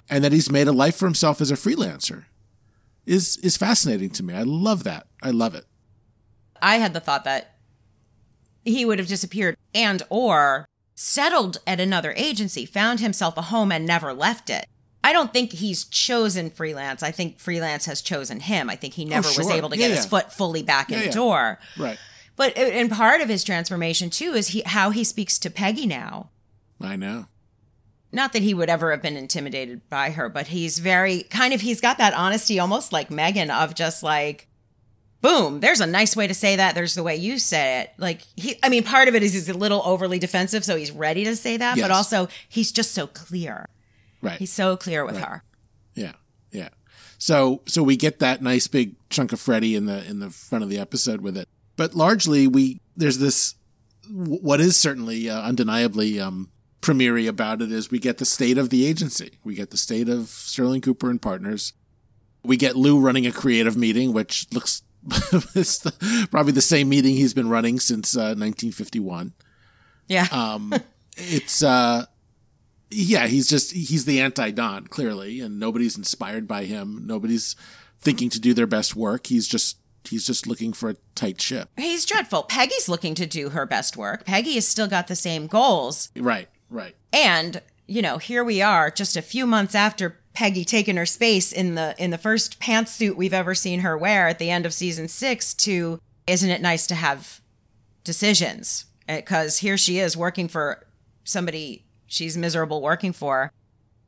and 0.08 0.24
that 0.24 0.32
he's 0.32 0.50
made 0.50 0.66
a 0.66 0.72
life 0.72 0.96
for 0.96 1.04
himself 1.04 1.40
as 1.40 1.50
a 1.50 1.54
freelancer 1.54 2.24
is 3.06 3.36
is 3.38 3.56
fascinating 3.56 4.10
to 4.10 4.22
me. 4.22 4.34
I 4.34 4.42
love 4.42 4.84
that. 4.84 5.06
I 5.22 5.30
love 5.30 5.54
it. 5.54 5.64
I 6.60 6.76
had 6.76 6.94
the 6.94 7.00
thought 7.00 7.24
that 7.24 7.56
he 8.64 8.84
would 8.84 8.98
have 8.98 9.08
disappeared 9.08 9.56
and 9.74 10.02
or 10.10 10.66
settled 10.94 11.58
at 11.66 11.80
another 11.80 12.12
agency, 12.16 12.66
found 12.66 13.00
himself 13.00 13.36
a 13.36 13.42
home 13.42 13.70
and 13.70 13.86
never 13.86 14.12
left 14.12 14.50
it. 14.50 14.66
I 15.04 15.12
don't 15.12 15.32
think 15.32 15.52
he's 15.52 15.84
chosen 15.84 16.50
freelance. 16.50 17.02
I 17.02 17.10
think 17.12 17.38
freelance 17.38 17.86
has 17.86 18.02
chosen 18.02 18.40
him. 18.40 18.68
I 18.68 18.76
think 18.76 18.94
he 18.94 19.04
oh, 19.06 19.08
never 19.08 19.28
was 19.28 19.38
Oh, 19.38 19.42
sure. 19.42 19.52
able 19.52 19.70
to 19.70 19.76
Yeah, 19.78 19.88
get 19.88 19.96
his 19.96 20.06
foot 20.06 20.32
fully 20.32 20.62
back 20.62 20.90
in 20.90 20.98
the 20.98 21.06
yeah. 21.06 21.10
door. 21.12 21.58
Right. 21.78 21.98
But 22.36 22.56
uh, 22.56 22.62
and 22.62 22.90
part 22.90 23.20
of 23.20 23.28
his 23.28 23.44
transformation 23.44 24.10
too 24.10 24.34
is 24.34 24.48
he 24.48 24.62
how 24.66 24.90
he 24.90 25.04
speaks 25.04 25.38
to 25.40 25.50
Peggy 25.50 25.86
now. 25.86 26.30
I 26.80 26.96
know. 26.96 27.26
Not 28.10 28.32
that 28.32 28.42
he 28.42 28.54
would 28.54 28.70
ever 28.70 28.90
have 28.90 29.02
been 29.02 29.16
intimidated 29.16 29.88
by 29.90 30.10
her, 30.10 30.28
but 30.28 30.46
he's 30.48 30.78
very 30.78 31.22
kind 31.24 31.52
of 31.52 31.60
he's 31.60 31.80
got 31.80 31.98
that 31.98 32.14
honesty 32.14 32.58
almost 32.58 32.92
like 32.92 33.10
Megan 33.10 33.50
of 33.50 33.74
just 33.74 34.02
like 34.02 34.46
boom, 35.20 35.58
there's 35.60 35.80
a 35.80 35.86
nice 35.86 36.14
way 36.14 36.28
to 36.28 36.34
say 36.34 36.54
that. 36.56 36.76
There's 36.76 36.94
the 36.94 37.02
way 37.02 37.16
you 37.16 37.38
say 37.40 37.80
it. 37.82 37.90
Like 37.98 38.22
he 38.36 38.56
I 38.62 38.68
mean 38.68 38.84
part 38.84 39.08
of 39.08 39.14
it 39.14 39.22
is 39.22 39.32
he's 39.32 39.48
a 39.48 39.54
little 39.54 39.82
overly 39.84 40.18
defensive 40.18 40.64
so 40.64 40.76
he's 40.76 40.90
ready 40.92 41.24
to 41.24 41.34
say 41.36 41.56
that, 41.56 41.78
but 41.78 41.90
also 41.90 42.28
he's 42.48 42.72
just 42.72 42.92
so 42.92 43.06
clear. 43.08 43.66
Right. 44.20 44.38
He's 44.38 44.52
so 44.52 44.76
clear 44.76 45.04
with 45.04 45.16
her. 45.18 45.42
Yeah, 45.94 46.12
yeah. 46.50 46.68
So 47.18 47.62
so 47.66 47.82
we 47.82 47.96
get 47.96 48.18
that 48.20 48.42
nice 48.42 48.66
big 48.66 48.94
chunk 49.10 49.32
of 49.32 49.40
Freddie 49.40 49.74
in 49.76 49.86
the 49.86 50.04
in 50.08 50.20
the 50.20 50.30
front 50.30 50.62
of 50.64 50.70
the 50.70 50.78
episode 50.78 51.20
with 51.20 51.36
it, 51.36 51.48
but 51.76 51.94
largely 51.94 52.46
we 52.46 52.80
there's 52.96 53.18
this 53.18 53.54
what 54.10 54.60
is 54.60 54.76
certainly 54.76 55.28
uh, 55.28 55.40
undeniably 55.42 56.18
um, 56.20 56.50
premiere 56.80 57.28
about 57.28 57.60
it 57.60 57.70
is 57.70 57.90
we 57.90 57.98
get 57.98 58.18
the 58.18 58.24
state 58.24 58.56
of 58.56 58.70
the 58.70 58.86
agency, 58.86 59.32
we 59.44 59.54
get 59.54 59.70
the 59.70 59.76
state 59.76 60.08
of 60.08 60.28
Sterling 60.28 60.80
Cooper 60.80 61.10
and 61.10 61.20
Partners, 61.20 61.72
we 62.42 62.56
get 62.56 62.74
Lou 62.76 62.98
running 63.00 63.26
a 63.26 63.32
creative 63.32 63.76
meeting, 63.76 64.12
which 64.12 64.46
looks 64.52 64.82
it's 65.54 65.78
the, 65.78 66.26
probably 66.30 66.52
the 66.52 66.60
same 66.60 66.88
meeting 66.88 67.14
he's 67.14 67.34
been 67.34 67.48
running 67.48 67.78
since 67.80 68.16
uh, 68.16 68.34
1951 68.34 69.32
Yeah. 70.08 70.26
um 70.32 70.74
it's 71.16 71.62
uh 71.62 72.04
yeah 72.90 73.26
he's 73.26 73.48
just 73.48 73.72
he's 73.72 74.04
the 74.04 74.20
anti-don 74.20 74.86
clearly 74.86 75.40
and 75.40 75.58
nobody's 75.58 75.96
inspired 75.96 76.46
by 76.48 76.64
him 76.64 77.02
nobody's 77.06 77.54
thinking 78.00 78.30
to 78.30 78.40
do 78.40 78.54
their 78.54 78.66
best 78.66 78.96
work 78.96 79.26
he's 79.26 79.46
just 79.46 79.78
he's 80.04 80.26
just 80.26 80.46
looking 80.46 80.72
for 80.72 80.90
a 80.90 80.96
tight 81.14 81.40
ship 81.40 81.68
he's 81.76 82.06
dreadful. 82.06 82.42
Peggy's 82.44 82.88
looking 82.88 83.14
to 83.14 83.26
do 83.26 83.50
her 83.50 83.66
best 83.66 83.96
work. 83.96 84.24
Peggy 84.24 84.54
has 84.54 84.66
still 84.66 84.88
got 84.88 85.06
the 85.08 85.16
same 85.16 85.46
goals. 85.46 86.10
right 86.16 86.48
right 86.70 86.94
And, 87.12 87.60
you 87.86 88.02
know, 88.02 88.18
here 88.18 88.44
we 88.44 88.62
are 88.62 88.90
just 88.90 89.16
a 89.16 89.22
few 89.22 89.46
months 89.46 89.74
after 89.74 90.18
Peggy 90.32 90.64
taking 90.64 90.96
her 90.96 91.06
space 91.06 91.52
in 91.52 91.74
the 91.74 91.94
in 91.98 92.10
the 92.10 92.18
first 92.18 92.60
pantsuit 92.60 93.16
we've 93.16 93.34
ever 93.34 93.54
seen 93.54 93.80
her 93.80 93.98
wear 93.98 94.28
at 94.28 94.38
the 94.38 94.50
end 94.50 94.64
of 94.66 94.72
season 94.72 95.08
6 95.08 95.54
to 95.54 96.00
isn't 96.26 96.50
it 96.50 96.62
nice 96.62 96.86
to 96.86 96.94
have 96.94 97.40
decisions? 98.04 98.86
Cuz 99.24 99.58
here 99.58 99.76
she 99.76 99.98
is 99.98 100.16
working 100.16 100.48
for 100.48 100.86
somebody 101.24 101.84
she's 102.08 102.36
miserable 102.36 102.82
working 102.82 103.12
for. 103.12 103.52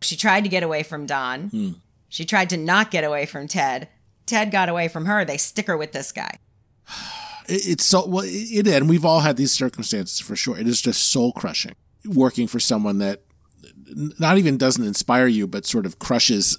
She 0.03 0.17
tried 0.17 0.43
to 0.43 0.51
get 0.51 0.65
away 0.65 0.83
from 0.83 1.07
Don. 1.07 1.49
Hmm. 1.49 1.71
She 2.09 2.25
tried 2.25 2.51
to 2.51 2.57
not 2.57 2.91
get 2.91 3.05
away 3.05 3.27
from 3.27 3.47
Ted. 3.47 3.89
Ted 4.27 4.51
got 4.51 4.69
away 4.69 4.89
from 4.89 5.05
her. 5.05 5.25
They 5.25 5.37
stick 5.37 5.69
her 5.69 5.77
with 5.77 5.93
this 5.93 6.11
guy. 6.11 6.39
it, 7.51 7.69
it's 7.69 7.85
so 7.85 8.07
well 8.07 8.25
it 8.27 8.67
and 8.67 8.89
we've 8.89 9.05
all 9.05 9.21
had 9.21 9.37
these 9.37 9.53
circumstances 9.53 10.21
for 10.21 10.37
sure 10.37 10.59
it 10.59 10.67
is 10.67 10.81
just 10.81 11.11
soul 11.11 11.33
crushing 11.33 11.75
working 12.05 12.47
for 12.47 12.61
someone 12.61 12.99
that 12.99 13.23
not 14.19 14.39
even 14.39 14.57
doesn't 14.57 14.87
inspire 14.87 15.27
you 15.27 15.47
but 15.47 15.67
sort 15.67 15.87
of 15.87 15.99
crushes 15.99 16.57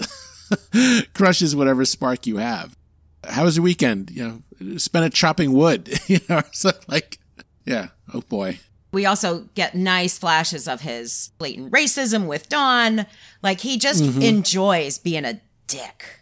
crushes 1.13 1.55
whatever 1.55 1.85
spark 1.85 2.27
you 2.27 2.37
have 2.37 2.77
how 3.25 3.43
was 3.43 3.57
your 3.57 3.63
weekend 3.63 4.11
you 4.11 4.27
know 4.59 4.77
spent 4.77 5.05
it 5.05 5.13
chopping 5.13 5.53
wood 5.53 5.99
you 6.07 6.19
know 6.29 6.41
so 6.51 6.71
like 6.87 7.19
yeah 7.65 7.89
oh 8.13 8.21
boy 8.21 8.59
We 8.91 9.05
also 9.05 9.47
get 9.55 9.73
nice 9.73 10.17
flashes 10.17 10.67
of 10.67 10.81
his 10.81 11.31
blatant 11.37 11.71
racism 11.71 12.27
with 12.27 12.49
Dawn. 12.49 13.05
Like 13.41 13.61
he 13.61 13.77
just 13.77 14.03
mm-hmm. 14.03 14.21
enjoys 14.21 14.97
being 14.97 15.25
a 15.25 15.39
dick. 15.67 16.19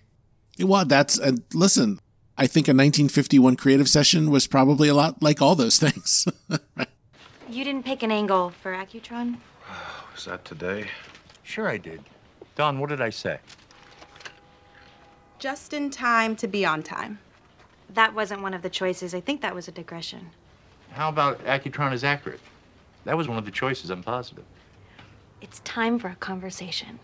Well, 0.60 0.86
that's 0.86 1.18
and 1.18 1.44
listen. 1.54 2.00
I 2.38 2.48
think 2.48 2.68
a 2.68 2.72
1951 2.72 3.58
creative 3.58 3.90
session 3.90 4.32
was 4.32 4.48
probably 4.48 4.88
a 4.88 4.94
lot 4.94 5.22
like 5.22 5.42
all 5.42 5.56
those 5.56 5.78
things. 5.86 6.28
You 7.50 7.64
didn't 7.64 7.84
pick 7.84 8.04
an 8.04 8.12
angle 8.12 8.52
for 8.52 8.74
Accutron? 8.74 9.38
Was 10.14 10.26
that 10.26 10.46
today? 10.46 10.86
Sure, 11.42 11.68
I 11.68 11.78
did. 11.78 12.02
Don, 12.56 12.80
what 12.80 12.90
did 12.90 13.02
I 13.02 13.10
say? 13.10 13.40
Just 15.40 15.74
in 15.74 15.90
time 15.90 16.36
to 16.36 16.48
be 16.48 16.64
on 16.64 16.84
time. 16.84 17.18
That 17.90 18.14
wasn't 18.14 18.44
one 18.44 18.54
of 18.54 18.62
the 18.62 18.70
choices. 18.70 19.16
I 19.16 19.20
think 19.20 19.42
that 19.42 19.56
was 19.56 19.68
a 19.68 19.72
digression. 19.72 20.30
How 20.92 21.10
about 21.10 21.44
Accutron 21.44 21.92
is 21.92 22.04
accurate? 22.04 22.40
That 23.06 23.18
was 23.18 23.28
one 23.28 23.38
of 23.38 23.46
the 23.46 23.52
choices, 23.52 23.90
I'm 23.90 24.04
positive. 24.04 24.44
It's 25.42 25.60
time 25.60 26.00
for 26.00 26.10
a 26.10 26.16
conversation. 26.16 27.00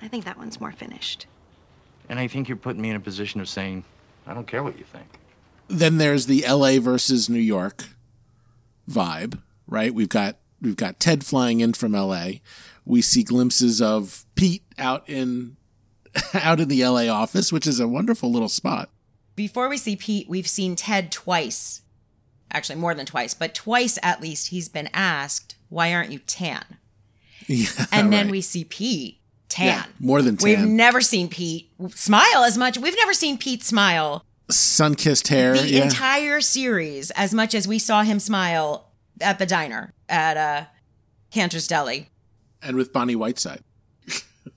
I 0.00 0.08
think 0.08 0.24
that 0.24 0.38
one's 0.38 0.60
more 0.60 0.72
finished. 0.72 1.26
And 2.08 2.18
I 2.18 2.26
think 2.26 2.48
you're 2.48 2.56
putting 2.56 2.82
me 2.82 2.90
in 2.90 2.96
a 2.96 3.00
position 3.00 3.40
of 3.40 3.48
saying, 3.48 3.84
I 4.26 4.34
don't 4.34 4.46
care 4.46 4.62
what 4.62 4.78
you 4.78 4.84
think. 4.84 5.06
then 5.68 5.98
there's 5.98 6.26
the 6.26 6.44
LA 6.48 6.78
versus 6.80 7.28
New 7.28 7.38
York 7.40 7.84
vibe, 8.90 9.40
right? 9.66 9.94
We've 9.94 10.08
got 10.08 10.36
we've 10.60 10.76
got 10.76 10.98
Ted 11.00 11.24
flying 11.24 11.60
in 11.60 11.72
from 11.72 11.92
LA. 11.92 12.30
We 12.84 13.00
see 13.02 13.22
glimpses 13.22 13.80
of 13.80 14.24
Pete 14.34 14.64
out 14.78 15.08
in 15.08 15.56
out 16.34 16.60
in 16.60 16.68
the 16.68 16.84
LA 16.84 17.06
office, 17.06 17.52
which 17.52 17.66
is 17.66 17.80
a 17.80 17.88
wonderful 17.88 18.30
little 18.30 18.48
spot. 18.48 18.90
Before 19.36 19.68
we 19.68 19.76
see 19.78 19.96
Pete, 19.96 20.28
we've 20.28 20.48
seen 20.48 20.76
Ted 20.76 21.10
twice. 21.12 21.82
Actually, 22.52 22.76
more 22.76 22.94
than 22.94 23.06
twice, 23.06 23.34
but 23.34 23.54
twice 23.54 23.98
at 24.02 24.20
least 24.20 24.48
he's 24.48 24.68
been 24.68 24.90
asked, 24.92 25.56
Why 25.68 25.94
aren't 25.94 26.12
you 26.12 26.18
tan? 26.20 26.64
Yeah, 27.46 27.66
And 27.90 28.12
then 28.12 28.26
right. 28.26 28.32
we 28.32 28.40
see 28.40 28.64
Pete 28.64 29.18
tan. 29.48 29.66
Yeah, 29.66 29.84
more 29.98 30.22
than 30.22 30.38
We've 30.42 30.60
never 30.60 31.00
seen 31.00 31.28
Pete 31.28 31.70
smile 31.90 32.44
as 32.44 32.56
much. 32.56 32.78
We've 32.78 32.96
never 32.96 33.14
seen 33.14 33.38
Pete 33.38 33.64
smile 33.64 34.24
sun 34.52 34.94
kissed 34.94 35.28
hair. 35.28 35.56
the 35.56 35.68
yeah. 35.68 35.84
entire 35.84 36.40
series 36.40 37.10
as 37.12 37.34
much 37.34 37.54
as 37.54 37.66
we 37.66 37.78
saw 37.78 38.02
him 38.02 38.18
smile 38.20 38.88
at 39.20 39.38
the 39.38 39.46
diner 39.46 39.92
at 40.08 40.36
uh, 40.36 40.64
Canter's 41.30 41.66
Deli. 41.66 42.08
and 42.62 42.76
with 42.76 42.92
Bonnie 42.92 43.16
Whiteside. 43.16 43.62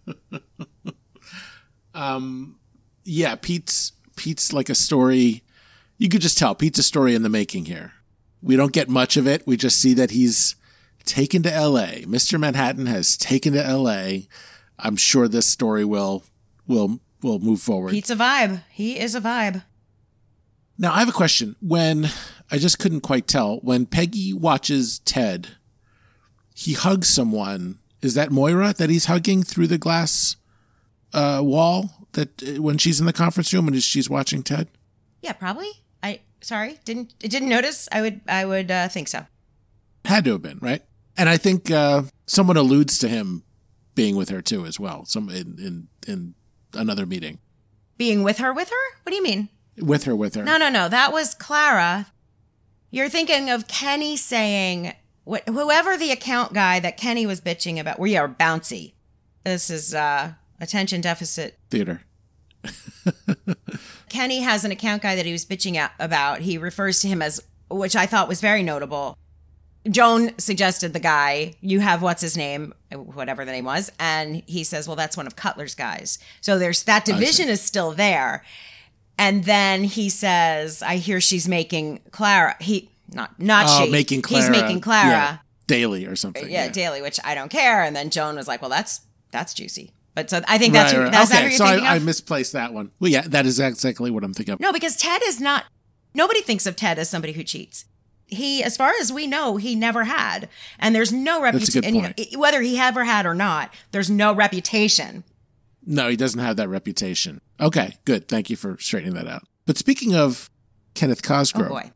um, 1.94 2.60
yeah, 3.04 3.36
Pete's 3.36 3.94
Pete's 4.16 4.54
like 4.54 4.70
a 4.70 4.76
story. 4.76 5.44
You 5.98 6.10
could 6.10 6.22
just 6.22 6.38
tell 6.38 6.56
Pete's 6.56 6.80
a 6.80 6.84
story 6.84 7.16
in 7.16 7.24
the 7.24 7.30
making 7.30 7.66
here. 7.66 7.94
We 8.42 8.56
don't 8.56 8.74
get 8.74 8.90
much 8.90 9.18
of 9.18 9.28
it. 9.28 9.48
We 9.48 9.58
just 9.58 9.82
see 9.82 9.94
that 9.96 10.12
he's 10.12 10.56
taken 11.06 11.44
to 11.44 11.54
L.A. 11.54 12.04
Mr. 12.04 12.40
Manhattan 12.40 12.88
has 12.88 13.18
taken 13.18 13.54
to 13.54 13.66
L.A. 13.66 14.28
I'm 14.78 14.98
sure 14.98 15.28
this 15.28 15.48
story 15.48 15.86
will 15.86 16.24
will 16.68 17.00
will 17.22 17.40
move 17.40 17.62
forward. 17.62 17.92
Pete's 17.92 18.10
a 18.10 18.16
vibe. 18.16 18.64
He 18.70 19.00
is 19.00 19.16
a 19.16 19.22
vibe. 19.22 19.64
Now 20.78 20.94
I 20.94 21.00
have 21.00 21.10
a 21.10 21.14
question. 21.14 21.56
When 21.62 22.10
I 22.52 22.58
just 22.58 22.80
couldn't 22.80 23.02
quite 23.02 23.28
tell 23.28 23.58
when 23.58 23.86
Peggy 23.86 24.34
watches 24.34 25.00
Ted, 25.00 25.50
he 26.54 26.74
hugs 26.74 27.08
someone. 27.08 27.80
Is 28.02 28.14
that 28.16 28.32
Moira 28.32 28.74
that 28.78 28.90
he's 28.90 29.06
hugging 29.06 29.44
through 29.44 29.68
the 29.68 29.78
glass 29.78 30.36
uh, 31.14 31.42
wall? 31.44 32.08
That 32.12 32.44
uh, 32.44 32.62
when 32.62 32.78
she's 32.78 33.00
in 33.00 33.06
the 33.06 33.14
conference 33.14 33.54
room 33.54 33.68
and 33.68 33.82
she's 33.82 34.10
watching 34.10 34.44
Ted. 34.44 34.68
Yeah, 35.22 35.34
probably. 35.34 35.72
Sorry, 36.46 36.78
didn't 36.86 37.18
didn't 37.18 37.50
notice? 37.50 37.90
I 37.92 38.02
would 38.02 38.22
I 38.28 38.46
would 38.46 38.70
uh, 38.70 38.88
think 38.88 39.08
so. 39.08 39.26
Had 40.06 40.26
to 40.26 40.34
have 40.34 40.44
been 40.44 40.60
right, 40.62 40.84
and 41.18 41.28
I 41.28 41.38
think 41.38 41.72
uh, 41.72 42.04
someone 42.28 42.56
alludes 42.56 43.00
to 43.00 43.08
him 43.08 43.42
being 43.96 44.16
with 44.16 44.30
her 44.30 44.44
too 44.44 44.64
as 44.68 44.80
well. 44.80 45.06
Some 45.06 45.28
in 45.30 45.58
in, 45.58 45.88
in 46.08 46.36
another 46.76 47.08
meeting 47.08 47.40
Being 47.98 48.22
with 48.22 48.38
her, 48.38 48.54
with 48.54 48.70
her? 48.70 49.00
What 49.02 49.10
do 49.10 49.16
you 49.16 49.24
mean? 49.24 49.50
with 49.80 50.04
her 50.04 50.16
with 50.16 50.36
her. 50.36 50.44
No, 50.44 50.58
no, 50.58 50.70
no. 50.70 50.88
That 50.88 51.12
was 51.12 51.34
Clara. 51.34 52.12
You're 52.92 53.10
thinking 53.10 53.50
of 53.50 53.68
Kenny 53.68 54.16
saying, 54.16 54.94
wh- 55.28 55.44
whoever 55.48 55.98
the 55.98 56.12
account 56.12 56.54
guy 56.54 56.80
that 56.80 56.96
Kenny 56.96 57.26
was 57.26 57.42
bitching 57.42 57.80
about, 57.80 58.00
we 58.00 58.16
are 58.16 58.30
bouncy. 58.30 58.94
This 59.44 59.72
is 59.72 59.96
uh, 59.96 60.34
attention 60.62 61.02
deficit. 61.02 61.58
Theater. 61.72 62.02
Kenny 64.10 64.42
has 64.42 64.64
an 64.64 64.72
account 64.72 65.02
guy 65.02 65.16
that 65.16 65.26
he 65.26 65.32
was 65.32 65.46
bitching 65.46 65.76
at, 65.76 65.92
about. 66.00 66.40
He 66.42 66.58
refers 66.58 67.00
to 67.02 67.08
him 67.08 67.22
as, 67.22 67.42
which 67.70 67.96
I 67.96 68.06
thought 68.06 68.28
was 68.28 68.42
very 68.42 68.64
notable. 68.64 69.18
Joan 69.90 70.38
suggested 70.40 70.94
the 70.94 71.00
guy, 71.00 71.54
you 71.62 71.80
have 71.80 72.02
what's 72.02 72.22
his 72.22 72.36
name, 72.36 72.74
whatever 72.92 73.46
the 73.46 73.52
name 73.52 73.66
was, 73.66 73.92
and 74.00 74.42
he 74.48 74.64
says, 74.64 74.88
well, 74.88 74.96
that's 74.96 75.16
one 75.16 75.28
of 75.28 75.36
Cutler's 75.36 75.76
guys. 75.76 76.18
So 76.42 76.58
there's 76.58 76.84
that 76.84 77.06
division 77.06 77.50
is 77.50 77.62
still 77.62 77.92
there. 77.92 78.44
And 79.18 79.44
then 79.44 79.84
he 79.84 80.10
says, 80.10 80.82
I 80.82 80.98
hear 80.98 81.22
she's 81.22 81.48
making 81.48 82.02
Clara. 82.12 82.56
He 82.60 82.90
not 83.14 83.40
not 83.40 83.66
Oh, 83.70 83.86
she. 83.86 83.92
making 83.92 84.24
Clara. 84.24 84.42
He's 84.44 84.50
making 84.50 84.82
Clara. 84.82 85.08
yeah, 85.08 85.38
daily 85.68 86.06
or 86.06 86.16
something. 86.16 86.50
Yeah, 86.50 86.68
daily, 86.70 87.02
which 87.02 87.20
I 87.24 87.36
don't 87.36 87.50
care. 87.50 87.84
And 87.84 87.96
then 87.96 88.10
Joan 88.10 88.36
was 88.36 88.48
like, 88.48 88.62
well, 88.62 88.72
that's 88.72 89.02
that's 89.32 89.54
juicy. 89.54 89.92
But 90.16 90.30
so 90.30 90.42
I 90.48 90.58
think 90.58 90.74
that's 90.74 90.94
Right, 90.94 91.04
right. 91.04 91.12
that's 91.12 91.30
that 91.30 91.40
okay, 91.44 91.50
you're 91.50 91.58
so 91.58 91.66
I, 91.66 91.96
I 91.96 92.00
misplaced 92.00 92.54
that 92.54 92.74
one. 92.74 92.92
Well, 93.00 93.12
yeah, 93.12 93.22
that 93.28 93.46
is 93.46 93.60
exactly 93.60 94.10
what 94.10 94.24
I'm 94.24 94.34
thinking 94.34 94.54
of. 94.54 94.60
No, 94.60 94.72
because 94.74 94.96
Ted 94.96 95.22
is 95.26 95.40
not. 95.42 95.66
Nobody 96.14 96.42
thinks 96.42 96.66
of 96.66 96.76
Ted 96.78 96.98
as 96.98 97.10
somebody 97.10 97.34
who 97.34 97.44
cheats. 97.44 97.86
He, 98.28 98.64
as 98.64 98.76
far 98.78 98.94
as 99.00 99.14
we 99.14 99.28
know, 99.28 99.58
he 99.58 99.76
never 99.76 100.06
had, 100.06 100.50
and 100.80 100.96
there's 100.96 101.14
no 101.14 101.42
That's 101.42 101.68
a 101.76 101.82
good 101.82 101.86
reputation. 101.94 102.40
Whether 102.40 102.62
he 102.64 102.80
ever 102.80 103.04
had 103.04 103.26
or 103.28 103.36
not, 103.36 103.72
there's 103.92 104.10
no 104.10 104.34
reputation. 104.34 105.24
No, 105.86 106.08
he 106.10 106.16
doesn't 106.16 106.40
have 106.40 106.56
that 106.56 106.68
reputation. 106.70 107.40
Okay, 107.60 107.98
good. 108.06 108.28
Thank 108.28 108.50
you 108.50 108.56
for 108.56 108.78
straightening 108.80 109.14
that 109.14 109.28
out. 109.28 109.44
But 109.68 109.78
speaking 109.78 110.16
of 110.16 110.50
Kenneth 110.96 111.22
Oh 111.26 111.28
Cosgrove, 111.28 111.70
boy, 111.70 111.92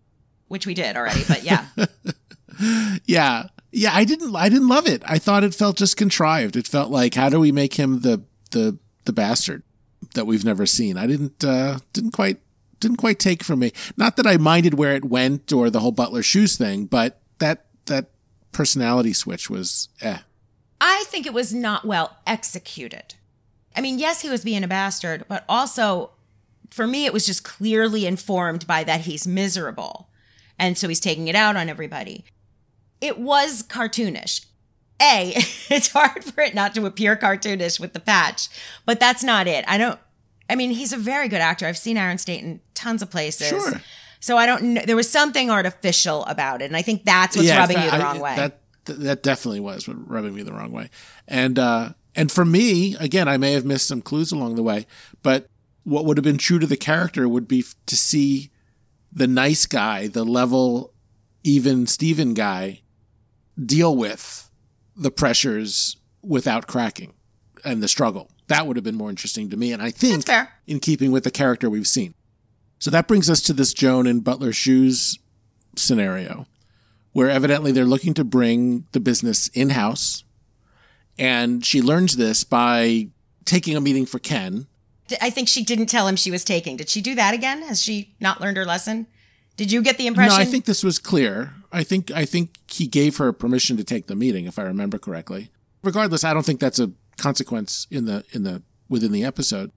which 0.49 0.67
we 0.67 0.75
did 0.75 0.95
already, 0.95 1.23
but 1.27 1.41
yeah, 1.43 1.65
yeah, 3.05 3.47
yeah, 3.71 3.91
I 3.93 4.03
didn't, 4.03 4.35
I 4.35 4.49
didn't 4.49 4.67
love 4.67 4.87
it. 4.87 5.03
I 5.05 5.19
thought 5.19 5.43
it 5.43 5.55
felt 5.55 5.77
just 5.77 5.97
contrived. 5.97 6.55
It 6.55 6.67
felt 6.67 6.91
like, 6.91 7.15
how 7.15 7.29
do 7.29 7.39
we 7.39 7.51
make 7.51 7.75
him 7.75 8.01
the 8.01 8.23
the 8.51 8.77
the 9.05 9.13
bastard 9.13 9.63
that 10.13 10.25
we've 10.25 10.45
never 10.45 10.65
seen? 10.65 10.97
I 10.97 11.07
didn't, 11.07 11.43
uh 11.43 11.79
didn't 11.93 12.11
quite, 12.11 12.39
didn't 12.79 12.97
quite 12.97 13.19
take 13.19 13.43
from 13.43 13.59
me. 13.59 13.71
Not 13.97 14.15
that 14.17 14.27
I 14.27 14.37
minded 14.37 14.73
where 14.75 14.95
it 14.95 15.05
went 15.05 15.51
or 15.51 15.69
the 15.69 15.79
whole 15.79 15.91
Butler 15.91 16.23
shoes 16.23 16.57
thing, 16.57 16.85
but 16.85 17.21
that 17.39 17.65
that 17.85 18.09
personality 18.51 19.13
switch 19.13 19.49
was, 19.49 19.89
eh. 20.01 20.19
I 20.81 21.03
think 21.07 21.25
it 21.25 21.33
was 21.33 21.53
not 21.53 21.85
well 21.85 22.17
executed. 22.25 23.15
I 23.75 23.81
mean, 23.81 23.99
yes, 23.99 24.21
he 24.21 24.29
was 24.29 24.43
being 24.43 24.63
a 24.63 24.67
bastard, 24.67 25.25
but 25.27 25.43
also 25.47 26.11
for 26.69 26.87
me, 26.87 27.05
it 27.05 27.13
was 27.13 27.25
just 27.25 27.43
clearly 27.43 28.05
informed 28.05 28.65
by 28.67 28.83
that 28.83 29.01
he's 29.01 29.27
miserable. 29.27 30.09
And 30.57 30.77
so 30.77 30.87
he's 30.87 30.99
taking 30.99 31.27
it 31.27 31.35
out 31.35 31.55
on 31.55 31.69
everybody. 31.69 32.25
It 33.01 33.17
was 33.19 33.63
cartoonish. 33.63 34.45
A, 35.01 35.31
it's 35.69 35.89
hard 35.93 36.23
for 36.23 36.41
it 36.41 36.53
not 36.53 36.75
to 36.75 36.85
appear 36.85 37.15
cartoonish 37.15 37.79
with 37.79 37.93
the 37.93 37.99
patch, 37.99 38.49
but 38.85 38.99
that's 38.99 39.23
not 39.23 39.47
it. 39.47 39.63
I 39.67 39.77
don't, 39.77 39.99
I 40.49 40.55
mean, 40.55 40.71
he's 40.71 40.91
a 40.91 40.97
very 40.97 41.27
good 41.29 41.39
actor. 41.41 41.65
I've 41.65 41.77
seen 41.77 41.97
Aaron 41.97 42.17
Staton 42.17 42.49
in 42.49 42.59
tons 42.73 43.01
of 43.01 43.09
places. 43.09 43.47
Sure. 43.49 43.81
So 44.19 44.37
I 44.37 44.45
don't 44.45 44.63
know. 44.63 44.81
There 44.85 44.97
was 44.97 45.09
something 45.09 45.49
artificial 45.49 46.25
about 46.25 46.61
it. 46.61 46.65
And 46.65 46.75
I 46.75 46.81
think 46.81 47.05
that's 47.05 47.37
what's 47.37 47.47
Yeah, 47.47 47.59
rubbing 47.59 47.77
you 47.77 47.89
the 47.89 47.95
I- 47.95 47.99
wrong 48.03 48.19
way. 48.19 48.35
That 48.35 48.59
that 48.85 49.21
definitely 49.23 49.59
was 49.59 49.87
what 49.87 50.09
rubbing 50.09 50.33
me 50.33 50.41
the 50.41 50.51
wrong 50.51 50.71
way. 50.71 50.89
And 51.27 51.57
uh 51.59 51.89
and 52.15 52.29
for 52.31 52.43
me, 52.43 52.95
again, 52.99 53.27
I 53.29 53.37
may 53.37 53.53
have 53.53 53.63
missed 53.63 53.87
some 53.87 54.01
clues 54.01 54.31
along 54.31 54.55
the 54.55 54.63
way, 54.63 54.87
but 55.23 55.47
what 55.83 56.03
would 56.05 56.17
have 56.17 56.23
been 56.23 56.37
true 56.39 56.59
to 56.59 56.65
the 56.67 56.75
character 56.75 57.29
would 57.29 57.47
be 57.47 57.63
to 57.85 57.95
see 57.95 58.49
the 59.13 59.27
nice 59.27 59.65
guy, 59.65 60.07
the 60.07 60.25
level 60.25 60.91
even 61.43 61.87
Steven 61.87 62.33
guy 62.33 62.81
deal 63.65 63.95
with 63.95 64.49
the 64.95 65.11
pressures 65.11 65.97
without 66.21 66.67
cracking 66.67 67.13
and 67.63 67.81
the 67.81 67.87
struggle. 67.87 68.29
That 68.47 68.65
would 68.67 68.77
have 68.77 68.83
been 68.83 68.95
more 68.95 69.09
interesting 69.09 69.49
to 69.49 69.57
me 69.57 69.71
and 69.71 69.81
I 69.81 69.91
think 69.91 70.25
in 70.67 70.79
keeping 70.79 71.11
with 71.11 71.23
the 71.23 71.31
character 71.31 71.69
we've 71.69 71.87
seen. 71.87 72.13
So 72.79 72.89
that 72.91 73.07
brings 73.07 73.29
us 73.29 73.41
to 73.41 73.53
this 73.53 73.73
Joan 73.73 74.07
and 74.07 74.23
Butler 74.23 74.53
Shoes 74.53 75.19
scenario 75.75 76.47
where 77.11 77.29
evidently 77.29 77.71
they're 77.71 77.85
looking 77.85 78.13
to 78.15 78.23
bring 78.23 78.85
the 78.91 78.99
business 78.99 79.47
in 79.49 79.71
house. 79.71 80.23
And 81.17 81.65
she 81.65 81.81
learns 81.81 82.15
this 82.15 82.43
by 82.43 83.09
taking 83.45 83.75
a 83.75 83.81
meeting 83.81 84.05
for 84.05 84.19
Ken. 84.19 84.67
I 85.21 85.29
think 85.29 85.47
she 85.47 85.63
didn't 85.63 85.87
tell 85.87 86.07
him 86.07 86.15
she 86.15 86.31
was 86.31 86.43
taking. 86.43 86.77
Did 86.77 86.87
she 86.87 87.01
do 87.01 87.15
that 87.15 87.33
again? 87.33 87.63
Has 87.63 87.81
she 87.81 88.15
not 88.19 88.39
learned 88.39 88.57
her 88.57 88.65
lesson? 88.65 89.07
Did 89.57 89.71
you 89.71 89.81
get 89.81 89.97
the 89.97 90.07
impression? 90.07 90.37
No, 90.37 90.41
I 90.41 90.45
think 90.45 90.65
this 90.65 90.83
was 90.83 90.99
clear. 90.99 91.53
I 91.71 91.83
think 91.83 92.11
I 92.11 92.25
think 92.25 92.57
he 92.67 92.87
gave 92.87 93.17
her 93.17 93.31
permission 93.31 93.77
to 93.77 93.83
take 93.83 94.07
the 94.07 94.15
meeting, 94.15 94.45
if 94.45 94.57
I 94.57 94.63
remember 94.63 94.97
correctly. 94.97 95.51
Regardless, 95.83 96.23
I 96.23 96.33
don't 96.33 96.45
think 96.45 96.59
that's 96.59 96.79
a 96.79 96.91
consequence 97.17 97.87
in 97.91 98.05
the 98.05 98.23
in 98.31 98.43
the 98.43 98.63
within 98.89 99.11
the 99.11 99.23
episode. 99.23 99.71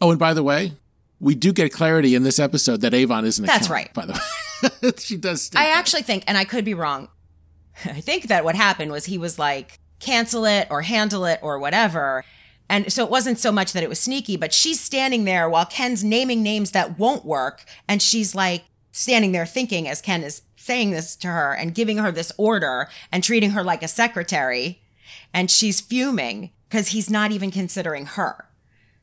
Oh, 0.00 0.10
and 0.10 0.18
by 0.18 0.34
the 0.34 0.42
way, 0.42 0.72
we 1.20 1.34
do 1.34 1.52
get 1.52 1.72
clarity 1.72 2.14
in 2.14 2.22
this 2.22 2.38
episode 2.38 2.80
that 2.82 2.94
Avon 2.94 3.24
isn't. 3.24 3.46
That's 3.46 3.70
right. 3.70 3.92
By 3.94 4.06
the 4.06 4.12
way, 4.12 4.92
she 4.98 5.16
does. 5.16 5.50
I 5.54 5.64
that. 5.64 5.78
actually 5.78 6.02
think, 6.02 6.24
and 6.26 6.36
I 6.36 6.44
could 6.44 6.64
be 6.64 6.74
wrong. 6.74 7.08
I 7.84 8.00
think 8.00 8.24
that 8.24 8.44
what 8.44 8.54
happened 8.54 8.92
was 8.92 9.06
he 9.06 9.18
was 9.18 9.38
like, 9.38 9.78
cancel 10.00 10.44
it 10.44 10.68
or 10.70 10.82
handle 10.82 11.24
it 11.24 11.40
or 11.42 11.58
whatever. 11.58 12.24
And 12.68 12.92
so 12.92 13.04
it 13.04 13.10
wasn't 13.10 13.38
so 13.38 13.52
much 13.52 13.72
that 13.72 13.82
it 13.82 13.88
was 13.88 14.00
sneaky, 14.00 14.36
but 14.36 14.52
she's 14.52 14.80
standing 14.80 15.24
there 15.24 15.48
while 15.50 15.66
Ken's 15.66 16.02
naming 16.02 16.42
names 16.42 16.70
that 16.70 16.98
won't 16.98 17.24
work. 17.24 17.64
And 17.88 18.00
she's 18.00 18.34
like 18.34 18.64
standing 18.92 19.32
there 19.32 19.46
thinking 19.46 19.86
as 19.88 20.00
Ken 20.00 20.22
is 20.22 20.42
saying 20.64 20.90
this 20.90 21.14
to 21.16 21.28
her 21.28 21.52
and 21.52 21.74
giving 21.74 21.98
her 21.98 22.10
this 22.10 22.32
order 22.38 22.88
and 23.12 23.22
treating 23.22 23.50
her 23.50 23.62
like 23.62 23.82
a 23.82 23.88
secretary. 23.88 24.80
And 25.32 25.50
she's 25.50 25.80
fuming 25.80 26.50
because 26.68 26.88
he's 26.88 27.10
not 27.10 27.32
even 27.32 27.50
considering 27.50 28.06
her. 28.06 28.48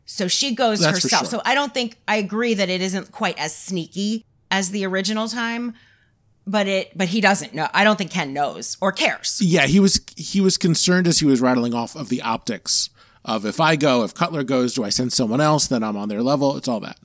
So 0.06 0.28
she 0.28 0.56
goes 0.56 0.80
That's 0.80 1.04
herself. 1.04 1.30
sure. 1.30 1.40
So 1.40 1.42
I 1.46 1.54
don't 1.54 1.74
think 1.74 1.98
I 2.08 2.18
agree 2.18 2.54
that 2.56 2.70
it 2.70 2.82
isn't 2.82 3.12
quite 3.12 3.38
as 3.38 3.56
sneaky 3.56 4.26
as 4.50 4.72
the 4.72 4.86
original 4.86 5.28
time, 5.28 5.74
but 6.48 6.68
it 6.68 6.98
but 6.98 7.10
he 7.10 7.22
doesn't 7.22 7.54
know. 7.54 7.68
I 7.74 7.84
don't 7.84 7.98
think 7.98 8.12
Ken 8.12 8.34
knows 8.34 8.76
or 8.82 8.92
cares. 8.92 9.40
Yeah, 9.42 9.68
he 9.68 9.80
was 9.80 10.02
he 10.18 10.42
was 10.42 10.58
concerned 10.58 11.08
as 11.08 11.20
he 11.20 11.26
was 11.26 11.40
rattling 11.40 11.74
off 11.74 11.96
of 11.96 12.10
the 12.10 12.22
optics 12.22 12.90
of 13.24 13.46
if 13.46 13.60
I 13.60 13.76
go, 13.76 14.04
if 14.04 14.16
Cutler 14.16 14.44
goes, 14.44 14.74
do 14.74 14.84
I 14.84 14.90
send 14.90 15.14
someone 15.14 15.40
else? 15.40 15.68
Then 15.68 15.84
I'm 15.84 15.96
on 15.96 16.10
their 16.10 16.24
level. 16.24 16.58
It's 16.58 16.68
all 16.68 16.80
that. 16.80 16.98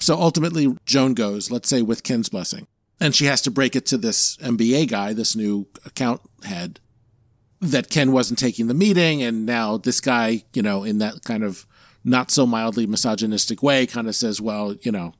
So 0.00 0.16
ultimately, 0.16 0.76
Joan 0.84 1.14
goes, 1.14 1.50
let's 1.50 1.68
say 1.68 1.80
with 1.80 2.02
Ken's 2.02 2.28
blessing, 2.28 2.66
and 3.00 3.14
she 3.14 3.26
has 3.26 3.40
to 3.42 3.50
break 3.50 3.76
it 3.76 3.86
to 3.86 3.98
this 3.98 4.36
MBA 4.38 4.88
guy, 4.88 5.12
this 5.12 5.36
new 5.36 5.66
account 5.84 6.20
head, 6.44 6.80
that 7.60 7.90
Ken 7.90 8.12
wasn't 8.12 8.38
taking 8.38 8.66
the 8.66 8.74
meeting, 8.74 9.22
and 9.22 9.46
now 9.46 9.76
this 9.76 10.00
guy, 10.00 10.44
you 10.52 10.62
know, 10.62 10.84
in 10.84 10.98
that 10.98 11.24
kind 11.24 11.42
of 11.42 11.66
not 12.04 12.30
so 12.30 12.46
mildly 12.46 12.86
misogynistic 12.86 13.62
way, 13.62 13.86
kind 13.86 14.08
of 14.08 14.14
says, 14.14 14.40
well, 14.40 14.74
you 14.82 14.92
know, 14.92 15.14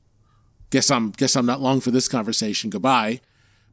guess 0.69 0.91
I'm 0.91 1.11
guess 1.11 1.35
I'm 1.35 1.45
not 1.45 1.61
long 1.61 1.81
for 1.81 1.91
this 1.91 2.07
conversation. 2.07 2.69
Goodbye 2.69 3.21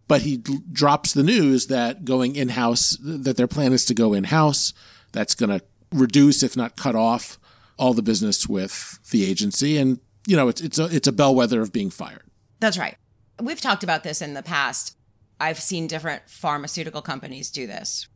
but 0.09 0.23
he 0.23 0.37
d- 0.37 0.59
drops 0.71 1.15
the 1.15 1.23
news 1.23 1.69
that 1.69 2.05
going 2.05 2.37
in 2.37 2.51
house, 2.51 2.99
that 3.01 3.37
their 3.37 3.47
plan 3.47 3.73
is 3.73 3.85
to 3.87 3.95
go 3.95 4.13
in 4.13 4.25
house. 4.25 4.75
That's 5.13 5.35
going 5.35 5.49
to 5.51 5.65
reduce, 5.91 6.43
if 6.43 6.57
not 6.57 6.77
cut 6.77 6.95
off, 6.95 7.39
all 7.79 7.95
the 7.95 8.03
business 8.03 8.47
with 8.47 8.99
the 9.11 9.25
agency, 9.25 9.79
and 9.79 9.99
you 10.27 10.37
know 10.37 10.49
it's 10.49 10.61
it's 10.61 10.79
a 10.79 10.85
it's 10.95 11.09
a 11.09 11.13
bellwether 11.13 11.63
of 11.63 11.73
being 11.73 11.91
fired. 11.91 12.25
That's 12.61 12.79
right. 12.79 12.97
We've 13.43 13.61
talked 13.61 13.83
about 13.83 14.05
this 14.05 14.23
in 14.23 14.35
the 14.35 14.43
past. 14.43 14.97
I've 15.41 15.59
seen 15.59 15.89
different 15.89 16.31
pharmaceutical 16.31 17.03
companies 17.03 17.51
do 17.51 17.67
this. 17.67 18.07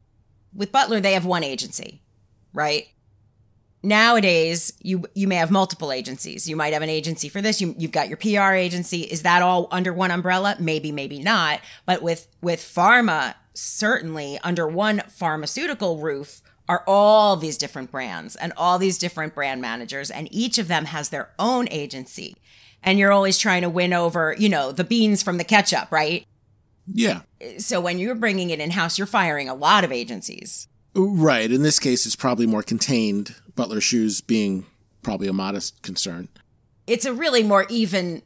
With 0.55 0.71
Butler, 0.71 1.01
they 1.01 1.15
have 1.15 1.27
one 1.27 1.43
agency, 1.43 2.01
right? 2.53 2.87
Nowadays, 3.83 4.73
you 4.81 5.05
you 5.15 5.27
may 5.27 5.35
have 5.35 5.51
multiple 5.51 5.91
agencies. 5.91 6.49
You 6.49 6.55
might 6.55 6.73
have 6.73 6.83
an 6.83 6.91
agency 6.91 7.29
for 7.29 7.43
this. 7.43 7.61
You, 7.61 7.75
you've 7.77 7.91
got 7.91 8.09
your 8.09 8.17
PR 8.17 8.55
agency. 8.55 9.01
Is 9.01 9.23
that 9.23 9.43
all 9.43 9.67
under 9.73 9.93
one 9.93 10.13
umbrella? 10.13 10.57
Maybe, 10.61 10.93
maybe 10.93 11.19
not. 11.19 11.61
But 11.87 12.03
with 12.03 12.29
with 12.41 12.61
pharma, 12.61 13.35
certainly 13.53 14.39
under 14.45 14.69
one 14.69 15.03
pharmaceutical 15.09 15.99
roof 15.99 16.41
are 16.69 16.85
all 16.87 17.37
these 17.37 17.57
different 17.59 17.91
brands 17.91 18.37
and 18.37 18.53
all 18.57 18.79
these 18.79 18.99
different 18.99 19.35
brand 19.35 19.61
managers, 19.61 20.09
and 20.09 20.29
each 20.33 20.59
of 20.59 20.69
them 20.69 20.85
has 20.85 21.09
their 21.09 21.31
own 21.39 21.67
agency. 21.71 22.37
And 22.83 22.99
you're 22.99 23.13
always 23.13 23.39
trying 23.39 23.63
to 23.63 23.69
win 23.69 23.93
over, 23.93 24.35
you 24.39 24.49
know, 24.49 24.71
the 24.73 24.85
beans 24.85 25.23
from 25.23 25.39
the 25.39 25.45
ketchup, 25.45 25.91
right? 25.91 26.25
Yeah, 26.93 27.23
So 27.59 27.81
when 27.81 27.99
you're 27.99 28.15
bringing 28.15 28.51
it 28.51 28.61
in 28.61 28.71
house, 28.71 28.97
you're 28.97 29.09
firing 29.09 29.49
a 29.49 29.55
lot 29.55 29.83
of 29.83 29.91
agencies. 29.91 30.69
right. 30.95 31.51
In 31.51 31.63
this 31.63 31.81
case, 31.81 32.07
it's 32.07 32.15
probably 32.15 32.47
more 32.47 32.63
contained. 32.63 33.35
Butler 33.57 33.81
shoes 33.81 34.21
being 34.21 34.67
probably 35.03 35.27
a 35.27 35.33
modest 35.33 35.83
concern. 35.83 36.29
it's 36.87 37.05
a 37.05 37.13
really 37.13 37.43
more 37.43 37.67
even 37.69 38.23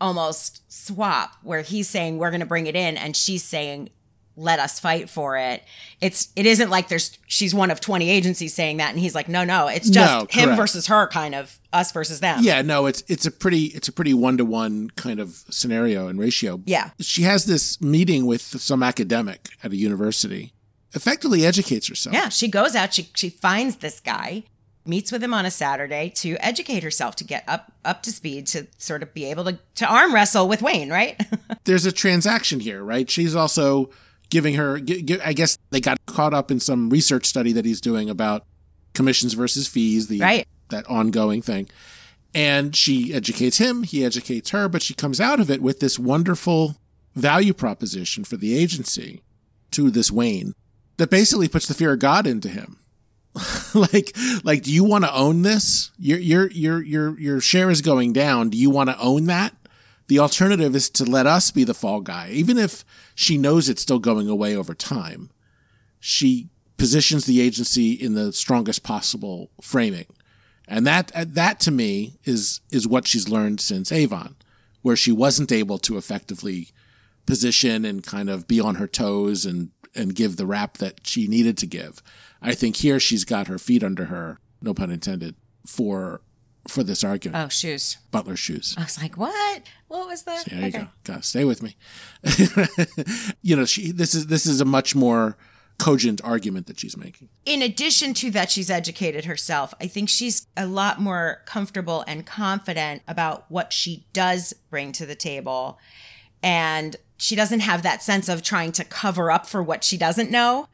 almost 0.00 0.62
swap 0.72 1.36
where 1.42 1.60
he's 1.62 1.88
saying 1.88 2.18
we're 2.18 2.30
going 2.30 2.40
to 2.40 2.46
bring 2.46 2.66
it 2.66 2.74
in 2.74 2.96
and 2.96 3.14
she's 3.16 3.44
saying 3.44 3.90
let 4.40 4.58
us 4.58 4.80
fight 4.80 5.10
for 5.10 5.36
it. 5.36 5.62
It's 6.00 6.28
it 6.34 6.46
isn't 6.46 6.70
like 6.70 6.88
there's 6.88 7.18
she's 7.26 7.54
one 7.54 7.70
of 7.70 7.80
20 7.80 8.08
agencies 8.08 8.54
saying 8.54 8.78
that 8.78 8.90
and 8.90 8.98
he's 8.98 9.14
like 9.14 9.28
no 9.28 9.44
no, 9.44 9.68
it's 9.68 9.88
just 9.90 10.10
No, 10.10 10.26
him 10.30 10.56
versus 10.56 10.86
her 10.86 11.06
kind 11.08 11.34
of 11.34 11.58
us 11.72 11.92
versus 11.92 12.20
them. 12.20 12.38
Yeah, 12.42 12.62
no, 12.62 12.86
it's 12.86 13.02
it's 13.06 13.26
a 13.26 13.30
pretty 13.30 13.66
it's 13.66 13.86
a 13.88 13.92
pretty 13.92 14.14
one 14.14 14.38
to 14.38 14.44
one 14.44 14.90
kind 14.90 15.20
of 15.20 15.44
scenario 15.50 16.08
and 16.08 16.18
ratio. 16.18 16.60
Yeah. 16.64 16.90
She 17.00 17.22
has 17.22 17.44
this 17.44 17.80
meeting 17.80 18.26
with 18.26 18.40
some 18.40 18.82
academic 18.82 19.48
at 19.62 19.72
a 19.72 19.76
university, 19.76 20.52
effectively 20.94 21.44
educates 21.44 21.88
herself. 21.88 22.14
Yeah, 22.14 22.28
she 22.30 22.48
goes 22.48 22.74
out, 22.74 22.94
she 22.94 23.10
she 23.14 23.28
finds 23.28 23.76
this 23.76 24.00
guy, 24.00 24.44
meets 24.86 25.12
with 25.12 25.22
him 25.22 25.34
on 25.34 25.44
a 25.46 25.50
Saturday 25.50 26.10
to 26.16 26.36
educate 26.40 26.82
herself 26.82 27.14
to 27.16 27.24
get 27.24 27.44
up 27.46 27.72
up 27.84 28.02
to 28.04 28.10
speed 28.10 28.46
to 28.48 28.66
sort 28.78 29.02
of 29.02 29.12
be 29.14 29.26
able 29.26 29.44
to 29.44 29.58
to 29.76 29.86
arm 29.86 30.14
wrestle 30.14 30.48
with 30.48 30.62
Wayne, 30.62 30.90
right? 30.90 31.20
There's 31.64 31.86
a 31.86 31.92
transaction 31.92 32.58
here, 32.60 32.82
right? 32.82 33.08
She's 33.08 33.36
also 33.36 33.90
giving 34.30 34.54
her. 34.54 34.76
I 35.24 35.32
guess 35.32 35.58
they 35.70 35.80
got 35.80 35.98
caught 36.06 36.32
up 36.34 36.50
in 36.50 36.60
some 36.60 36.88
research 36.90 37.26
study 37.26 37.52
that 37.52 37.64
he's 37.64 37.80
doing 37.80 38.08
about 38.08 38.44
commissions 38.94 39.34
versus 39.34 39.68
fees, 39.68 40.08
the 40.08 40.20
Right. 40.20 40.48
that 40.70 40.88
ongoing 40.88 41.42
thing. 41.42 41.68
And 42.34 42.74
she 42.76 43.12
educates 43.12 43.58
him, 43.58 43.82
he 43.82 44.04
educates 44.04 44.50
her, 44.50 44.68
but 44.68 44.82
she 44.82 44.94
comes 44.94 45.20
out 45.20 45.40
of 45.40 45.50
it 45.50 45.60
with 45.60 45.80
this 45.80 45.98
wonderful 45.98 46.76
value 47.16 47.52
proposition 47.52 48.22
for 48.24 48.36
the 48.36 48.56
agency 48.56 49.22
to 49.72 49.90
this 49.90 50.10
Wayne 50.12 50.54
that 50.96 51.10
basically 51.10 51.48
puts 51.48 51.66
the 51.66 51.74
fear 51.74 51.92
of 51.92 51.98
God 51.98 52.26
into 52.26 52.48
him. 52.48 52.76
like 53.74 54.16
like 54.42 54.62
do 54.62 54.72
you 54.72 54.82
want 54.84 55.04
to 55.04 55.14
own 55.14 55.42
this? 55.42 55.90
Your 55.98 56.18
your 56.18 56.50
your 56.50 56.82
your 56.82 57.18
your 57.18 57.40
share 57.40 57.70
is 57.70 57.80
going 57.80 58.12
down. 58.12 58.50
Do 58.50 58.58
you 58.58 58.70
want 58.70 58.90
to 58.90 58.98
own 58.98 59.26
that? 59.26 59.54
The 60.10 60.18
alternative 60.18 60.74
is 60.74 60.90
to 60.90 61.04
let 61.04 61.28
us 61.28 61.52
be 61.52 61.62
the 61.62 61.72
fall 61.72 62.00
guy. 62.00 62.30
Even 62.32 62.58
if 62.58 62.84
she 63.14 63.38
knows 63.38 63.68
it's 63.68 63.82
still 63.82 64.00
going 64.00 64.28
away 64.28 64.56
over 64.56 64.74
time, 64.74 65.30
she 66.00 66.48
positions 66.76 67.26
the 67.26 67.40
agency 67.40 67.92
in 67.92 68.14
the 68.14 68.32
strongest 68.32 68.82
possible 68.82 69.52
framing. 69.62 70.06
And 70.66 70.84
that 70.84 71.12
uh, 71.14 71.26
that 71.28 71.60
to 71.60 71.70
me 71.70 72.18
is 72.24 72.60
is 72.72 72.88
what 72.88 73.06
she's 73.06 73.28
learned 73.28 73.60
since 73.60 73.92
Avon, 73.92 74.34
where 74.82 74.96
she 74.96 75.12
wasn't 75.12 75.52
able 75.52 75.78
to 75.78 75.96
effectively 75.96 76.70
position 77.24 77.84
and 77.84 78.02
kind 78.02 78.28
of 78.28 78.48
be 78.48 78.58
on 78.58 78.74
her 78.74 78.88
toes 78.88 79.46
and 79.46 79.70
and 79.94 80.16
give 80.16 80.36
the 80.36 80.44
rap 80.44 80.78
that 80.78 81.06
she 81.06 81.28
needed 81.28 81.56
to 81.58 81.68
give. 81.68 82.02
I 82.42 82.56
think 82.56 82.78
here 82.78 82.98
she's 82.98 83.24
got 83.24 83.46
her 83.46 83.60
feet 83.60 83.84
under 83.84 84.06
her, 84.06 84.40
no 84.60 84.74
pun 84.74 84.90
intended, 84.90 85.36
for 85.64 86.20
for 86.68 86.82
this 86.82 87.02
argument. 87.04 87.44
oh, 87.44 87.48
shoes. 87.48 87.96
Butler 88.10 88.36
shoes. 88.36 88.74
I 88.78 88.82
was 88.82 89.00
like, 89.00 89.16
"What? 89.16 89.62
What 89.88 90.06
was 90.08 90.22
that?" 90.24 90.44
There 90.46 90.60
you 90.66 90.70
go. 90.72 90.88
Gotta 91.04 91.22
stay 91.22 91.44
with 91.44 91.62
me. 91.62 91.76
you 93.42 93.56
know, 93.56 93.64
she 93.64 93.92
this 93.92 94.14
is 94.14 94.26
this 94.26 94.46
is 94.46 94.60
a 94.60 94.64
much 94.64 94.94
more 94.94 95.36
cogent 95.78 96.20
argument 96.22 96.66
that 96.66 96.78
she's 96.78 96.94
making. 96.96 97.28
in 97.46 97.62
addition 97.62 98.12
to 98.12 98.30
that 98.30 98.50
she's 98.50 98.68
educated 98.68 99.24
herself 99.24 99.72
i 99.80 99.86
think 99.86 100.10
she's 100.10 100.46
a 100.54 100.66
lot 100.66 101.00
more 101.00 101.40
comfortable 101.46 102.04
and 102.06 102.26
confident 102.26 103.00
about 103.08 103.46
what 103.50 103.72
she 103.72 104.04
does 104.12 104.52
bring 104.68 104.92
to 104.92 105.06
the 105.06 105.14
table 105.14 105.78
and 106.42 106.96
she 107.16 107.34
doesn't 107.34 107.60
have 107.60 107.82
that 107.82 108.02
sense 108.02 108.28
of 108.28 108.42
trying 108.42 108.72
to 108.72 108.84
cover 108.84 109.30
up 109.30 109.46
for 109.46 109.62
what 109.62 109.82
she 109.82 109.96
doesn't 109.96 110.30
know 110.30 110.68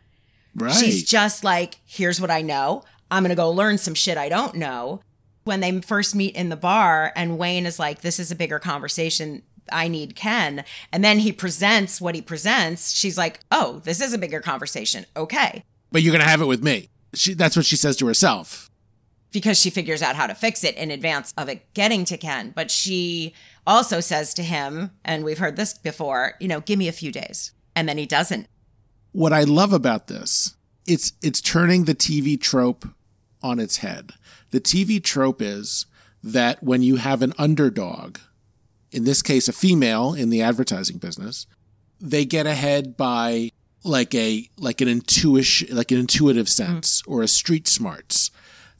Right. 0.56 0.74
she's 0.74 1.04
just 1.04 1.44
like 1.44 1.76
here's 1.86 2.20
what 2.20 2.32
i 2.32 2.42
know 2.42 2.82
i'm 3.08 3.22
gonna 3.22 3.36
go 3.36 3.48
learn 3.52 3.78
some 3.78 3.94
shit 3.94 4.18
i 4.18 4.28
don't 4.28 4.56
know 4.56 5.02
when 5.46 5.60
they 5.60 5.80
first 5.80 6.14
meet 6.14 6.34
in 6.36 6.48
the 6.48 6.56
bar 6.56 7.12
and 7.16 7.38
wayne 7.38 7.66
is 7.66 7.78
like 7.78 8.00
this 8.00 8.18
is 8.18 8.30
a 8.30 8.36
bigger 8.36 8.58
conversation 8.58 9.42
I 9.72 9.88
need 9.88 10.14
Ken. 10.14 10.64
And 10.92 11.02
then 11.02 11.18
he 11.18 11.32
presents 11.32 12.00
what 12.00 12.14
he 12.14 12.22
presents. 12.22 12.92
She's 12.92 13.18
like, 13.18 13.40
oh, 13.50 13.80
this 13.82 14.00
is 14.00 14.12
a 14.12 14.18
bigger 14.18 14.38
conversation. 14.40 15.06
Okay. 15.16 15.64
but 15.90 16.02
you're 16.02 16.12
gonna 16.12 16.22
have 16.24 16.40
it 16.40 16.46
with 16.46 16.62
me. 16.62 16.88
She, 17.14 17.34
that's 17.34 17.56
what 17.56 17.66
she 17.66 17.74
says 17.76 17.96
to 17.96 18.06
herself. 18.06 18.70
because 19.32 19.58
she 19.58 19.70
figures 19.70 20.02
out 20.02 20.14
how 20.16 20.26
to 20.26 20.34
fix 20.34 20.62
it 20.64 20.76
in 20.76 20.90
advance 20.90 21.34
of 21.36 21.48
it 21.48 21.72
getting 21.74 22.04
to 22.06 22.16
Ken. 22.16 22.52
But 22.54 22.70
she 22.70 23.34
also 23.66 24.00
says 24.00 24.32
to 24.34 24.42
him, 24.42 24.92
and 25.04 25.24
we've 25.24 25.38
heard 25.38 25.56
this 25.56 25.74
before, 25.74 26.34
you 26.40 26.46
know, 26.48 26.60
give 26.60 26.78
me 26.78 26.86
a 26.88 26.92
few 26.92 27.10
days. 27.10 27.52
And 27.74 27.88
then 27.88 27.98
he 27.98 28.06
doesn't. 28.06 28.46
What 29.12 29.32
I 29.32 29.42
love 29.42 29.72
about 29.72 30.06
this, 30.06 30.54
it's 30.86 31.12
it's 31.22 31.40
turning 31.40 31.84
the 31.86 31.94
TV 31.94 32.40
trope 32.40 32.86
on 33.42 33.58
its 33.58 33.78
head. 33.78 34.12
The 34.56 34.62
TV 34.62 35.04
trope 35.04 35.42
is 35.42 35.84
that 36.22 36.62
when 36.62 36.80
you 36.80 36.96
have 36.96 37.20
an 37.20 37.34
underdog, 37.36 38.16
in 38.90 39.04
this 39.04 39.20
case 39.20 39.48
a 39.48 39.52
female 39.52 40.14
in 40.14 40.30
the 40.30 40.40
advertising 40.40 40.96
business, 40.96 41.46
they 42.00 42.24
get 42.24 42.46
ahead 42.46 42.96
by 42.96 43.50
like 43.84 44.14
a 44.14 44.48
like 44.56 44.80
an 44.80 44.88
intuition 44.88 45.76
like 45.76 45.90
an 45.90 45.98
intuitive 45.98 46.46
mm-hmm. 46.46 46.72
sense 46.72 47.02
or 47.06 47.22
a 47.22 47.28
street 47.28 47.68
smarts 47.68 48.30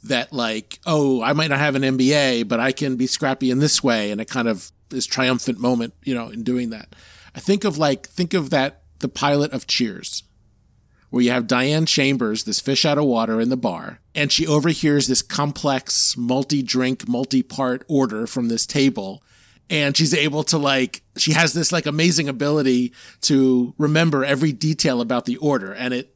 that 0.03 0.33
like 0.33 0.81
oh 0.87 1.23
I 1.23 1.35
might 1.35 1.51
not 1.51 1.59
have 1.59 1.75
an 1.75 1.83
MBA 1.83 2.49
but 2.49 2.59
I 2.59 2.73
can 2.73 2.97
be 2.97 3.07
scrappy 3.07 3.51
in 3.51 3.59
this 3.59 3.85
way. 3.85 4.11
And 4.11 4.19
it 4.19 4.31
kind 4.31 4.49
of 4.49 4.73
this 4.89 5.05
triumphant 5.05 5.59
moment 5.59 5.93
you 6.05 6.15
know 6.15 6.31
in 6.31 6.43
doing 6.43 6.71
that. 6.71 6.97
I 7.35 7.41
think 7.41 7.65
of 7.65 7.77
like 7.77 8.09
think 8.09 8.33
of 8.33 8.49
that 8.49 8.81
the 9.01 9.11
pilot 9.11 9.53
of 9.53 9.67
Cheers 9.67 10.23
where 11.11 11.23
you 11.23 11.31
have 11.31 11.47
Diane 11.47 11.87
Chambers, 11.87 12.45
this 12.45 12.61
fish 12.61 12.85
out 12.85 12.99
of 12.99 13.05
water 13.05 13.41
in 13.41 13.49
the 13.49 13.57
bar, 13.57 14.01
and 14.15 14.33
she 14.33 14.47
overhears 14.47 15.07
this 15.07 15.23
complex, 15.23 16.17
multi 16.17 16.63
drink, 16.63 17.09
multi 17.09 17.43
part 17.43 17.85
order 17.89 18.27
from 18.27 18.49
this 18.49 18.67
table. 18.67 19.23
And 19.69 19.97
she's 19.97 20.15
able 20.15 20.45
to 20.45 20.59
like, 20.59 21.03
she 21.17 21.33
has 21.33 21.53
this 21.53 21.73
like 21.73 21.87
amazing 21.87 22.29
ability 22.29 22.93
to 23.23 23.75
remember 23.79 24.25
every 24.25 24.53
detail 24.53 25.01
about 25.01 25.25
the 25.25 25.39
order. 25.39 25.73
And 25.73 25.93
it 25.93 26.15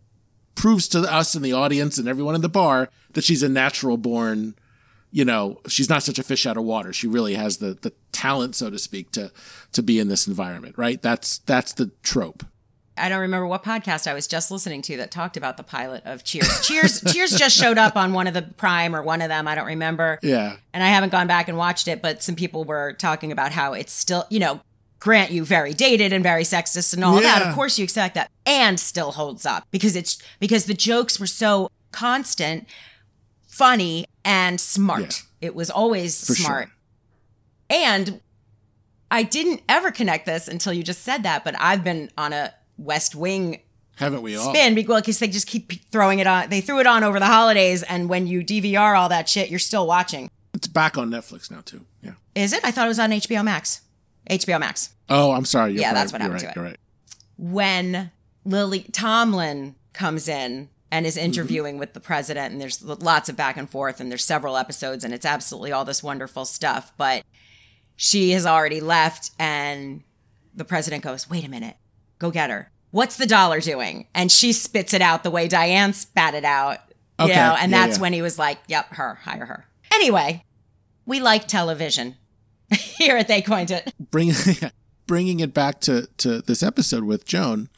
proves 0.55 0.87
to 0.88 1.00
us 1.00 1.35
in 1.35 1.42
the 1.42 1.53
audience 1.53 1.98
and 1.98 2.07
everyone 2.07 2.37
in 2.37 2.42
the 2.42 2.48
bar 2.48 2.90
that 3.14 3.24
she's 3.24 3.42
a 3.42 3.48
natural 3.48 3.96
born, 3.96 4.55
you 5.11 5.24
know, 5.24 5.61
she's 5.66 5.88
not 5.88 6.05
such 6.05 6.18
a 6.18 6.22
fish 6.22 6.46
out 6.46 6.57
of 6.57 6.64
water. 6.64 6.92
She 6.92 7.09
really 7.09 7.35
has 7.35 7.57
the, 7.57 7.74
the 7.74 7.92
talent, 8.12 8.55
so 8.55 8.70
to 8.70 8.79
speak, 8.79 9.11
to, 9.12 9.33
to 9.72 9.83
be 9.83 9.98
in 9.98 10.09
this 10.09 10.29
environment, 10.29 10.79
right? 10.79 11.03
That's, 11.03 11.38
that's 11.38 11.72
the 11.72 11.90
trope. 12.03 12.44
I 13.01 13.09
don't 13.09 13.21
remember 13.21 13.47
what 13.47 13.65
podcast 13.65 14.07
I 14.07 14.15
was 14.15 14.27
just 14.27 14.51
listening 14.51 14.83
to 14.83 14.97
that 14.99 15.11
talked 15.11 15.37
about 15.37 15.57
the 15.57 15.63
pilot 15.63 16.03
of 16.05 16.23
Cheers. 16.25 16.67
Cheers 16.67 17.01
Cheers 17.13 17.33
just 17.39 17.57
showed 17.57 17.79
up 17.79 17.97
on 17.97 18.13
one 18.13 18.27
of 18.27 18.35
the 18.35 18.43
Prime 18.43 18.95
or 18.95 19.03
one 19.03 19.23
of 19.23 19.29
them, 19.29 19.49
I 19.49 19.55
don't 19.55 19.67
remember. 19.67 20.19
Yeah. 20.23 20.57
And 20.73 20.83
I 20.83 20.89
haven't 20.89 21.11
gone 21.11 21.27
back 21.27 21.49
and 21.49 21.57
watched 21.57 21.89
it, 21.89 22.03
but 22.03 22.23
some 22.23 22.37
people 22.37 22.65
were 22.65 22.93
talking 22.95 23.33
about 23.33 23.53
how 23.53 23.73
it's 23.73 23.93
still, 23.93 24.27
you 24.31 24.39
know, 24.39 24.61
grant 24.99 25.31
you 25.31 25.45
very 25.45 25.73
dated 25.73 26.13
and 26.13 26.23
very 26.23 26.43
sexist 26.43 26.93
and 26.93 27.03
all 27.03 27.17
of 27.17 27.23
that. 27.23 27.43
Of 27.43 27.55
course 27.55 27.79
you 27.79 27.85
expect 27.85 28.15
that. 28.15 28.31
And 28.45 28.79
still 28.79 29.13
holds 29.13 29.47
up 29.47 29.67
because 29.71 29.97
it's 29.97 30.23
because 30.39 30.67
the 30.67 30.75
jokes 30.75 31.19
were 31.19 31.27
so 31.27 31.71
constant, 31.93 32.67
funny, 33.49 34.07
and 34.25 34.61
smart. 34.61 35.23
It 35.41 35.55
was 35.55 35.71
always 35.71 36.27
For 36.27 36.35
smart. 36.35 36.69
sure. 36.69 36.75
And 37.71 38.21
I 39.11 39.23
didn't 39.23 39.63
ever 39.69 39.91
connect 39.91 40.27
this 40.27 40.49
until 40.49 40.73
you 40.73 40.83
just 40.83 41.03
said 41.03 41.23
that, 41.23 41.45
but 41.45 41.55
I've 41.59 41.83
been 41.83 42.11
on 42.19 42.33
a 42.33 42.53
West 42.81 43.14
Wing 43.14 43.61
Haven't 43.97 44.23
we 44.23 44.37
all? 44.37 44.53
spin 44.53 44.75
because 44.75 45.19
they 45.19 45.29
just 45.29 45.47
keep 45.47 45.73
throwing 45.90 46.19
it 46.19 46.27
on. 46.27 46.49
They 46.51 46.61
threw 46.61 46.81
it 46.81 46.87
on 46.87 47.05
over 47.05 47.19
the 47.19 47.27
holidays, 47.27 47.83
and 47.83 48.09
when 48.09 48.27
you 48.27 48.43
DVR 48.43 48.99
all 48.99 49.09
that 49.11 49.29
shit, 49.29 49.51
you're 49.51 49.59
still 49.59 49.87
watching. 49.87 50.31
It's 50.55 50.66
back 50.66 50.97
on 50.99 51.11
Netflix 51.11 51.51
now 51.51 51.61
too. 51.64 51.85
Yeah. 52.03 52.12
Is 52.35 52.53
it? 52.53 52.64
I 52.64 52.71
thought 52.71 52.87
it 52.87 52.88
was 52.88 52.99
on 52.99 53.11
HBO 53.11 53.45
Max. 53.45 53.83
HBO 54.29 54.59
Max. 54.59 54.90
Oh, 55.09 55.33
I'm 55.33 55.45
sorry. 55.45 55.73
You're 55.73 55.83
Yeah, 55.83 55.88
right. 55.88 55.95
that's 55.95 56.12
what 56.12 56.21
happened 56.21 56.43
right. 56.43 56.43
to 56.43 56.49
it. 56.51 56.57
You're 56.57 56.64
right. 56.64 56.77
When 57.37 58.11
Lily 58.45 58.87
Tomlin 58.93 59.75
comes 59.93 60.29
in 60.29 60.69
and 60.90 61.05
Mm-hmm. 61.05 61.07
is 61.07 61.16
interviewing 61.16 61.79
with 61.79 61.93
the 61.93 62.01
president, 62.01 62.53
and 62.53 62.61
there's 62.61 62.83
lots 62.83 63.29
of 63.29 63.37
back 63.37 63.57
and 63.57 63.71
forth, 63.71 64.01
and 64.01 64.11
there's 64.11 64.25
several 64.25 64.57
episodes, 64.57 65.05
and 65.05 65.14
it's 65.14 65.25
absolutely 65.27 65.71
all 65.73 65.85
this 65.85 66.03
wonderful 66.03 66.45
stuff. 66.45 66.93
But 66.97 67.23
she 67.97 68.31
has 68.33 68.45
already 68.45 68.81
left, 68.81 69.31
and 69.38 70.03
the 70.55 70.64
president 70.64 71.05
goes, 71.05 71.31
"Wait 71.31 71.45
a 71.45 71.49
minute, 71.49 71.77
go 72.20 72.30
get 72.30 72.50
her." 72.50 72.70
What's 72.92 73.16
the 73.16 73.26
dollar 73.26 73.61
doing? 73.61 74.06
And 74.14 74.30
she 74.30 74.52
spits 74.52 74.94
it 74.94 75.02
out 75.02 75.22
the 75.24 75.30
way 75.30 75.48
Diane 75.48 75.92
spat 75.92 76.35
it 76.35 76.44
out. 76.44 76.78
You 77.18 77.26
Okay. 77.26 77.35
know, 77.35 77.56
and 77.59 77.70
Yeah, 77.72 77.87
that's 77.87 77.98
yeah. 77.98 78.02
when 78.02 78.12
he 78.12 78.22
was 78.22 78.38
like, 78.38 78.59
"Yep, 78.68 78.94
her, 78.94 79.16
hire 79.22 79.46
her." 79.46 79.66
Anyway, 79.92 80.44
we 81.06 81.20
like 81.20 81.46
television 81.48 82.16
here 82.98 83.16
at 83.16 83.26
They 83.28 83.42
Coined 83.42 83.70
It. 83.70 83.92
Bring, 84.11 84.33
bringing 85.06 85.40
it 85.40 85.52
back 85.52 85.80
to 85.83 86.09
to 86.18 86.40
this 86.42 86.62
episode 86.62 87.04
with 87.04 87.24
Joan. 87.26 87.68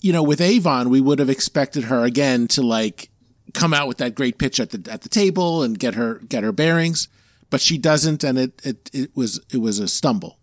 You 0.00 0.12
know, 0.12 0.22
with 0.22 0.40
Avon, 0.40 0.90
we 0.90 1.00
would 1.00 1.18
have 1.20 1.30
expected 1.30 1.84
her 1.84 2.04
again 2.04 2.48
to 2.48 2.62
like 2.62 3.08
come 3.54 3.72
out 3.72 3.86
with 3.86 3.98
that 3.98 4.14
great 4.14 4.36
pitch 4.38 4.58
at 4.58 4.70
the 4.70 4.90
at 4.92 5.02
the 5.02 5.08
table 5.08 5.62
and 5.62 5.78
get 5.78 5.94
her 5.94 6.16
get 6.28 6.42
her 6.42 6.52
bearings, 6.52 7.08
but 7.50 7.60
she 7.60 7.78
doesn't, 7.78 8.24
and 8.24 8.36
it 8.38 8.60
it 8.64 8.90
it 8.92 9.10
was 9.14 9.40
it 9.52 9.58
was 9.58 9.78
a 9.78 9.86
stumble. 9.86 10.38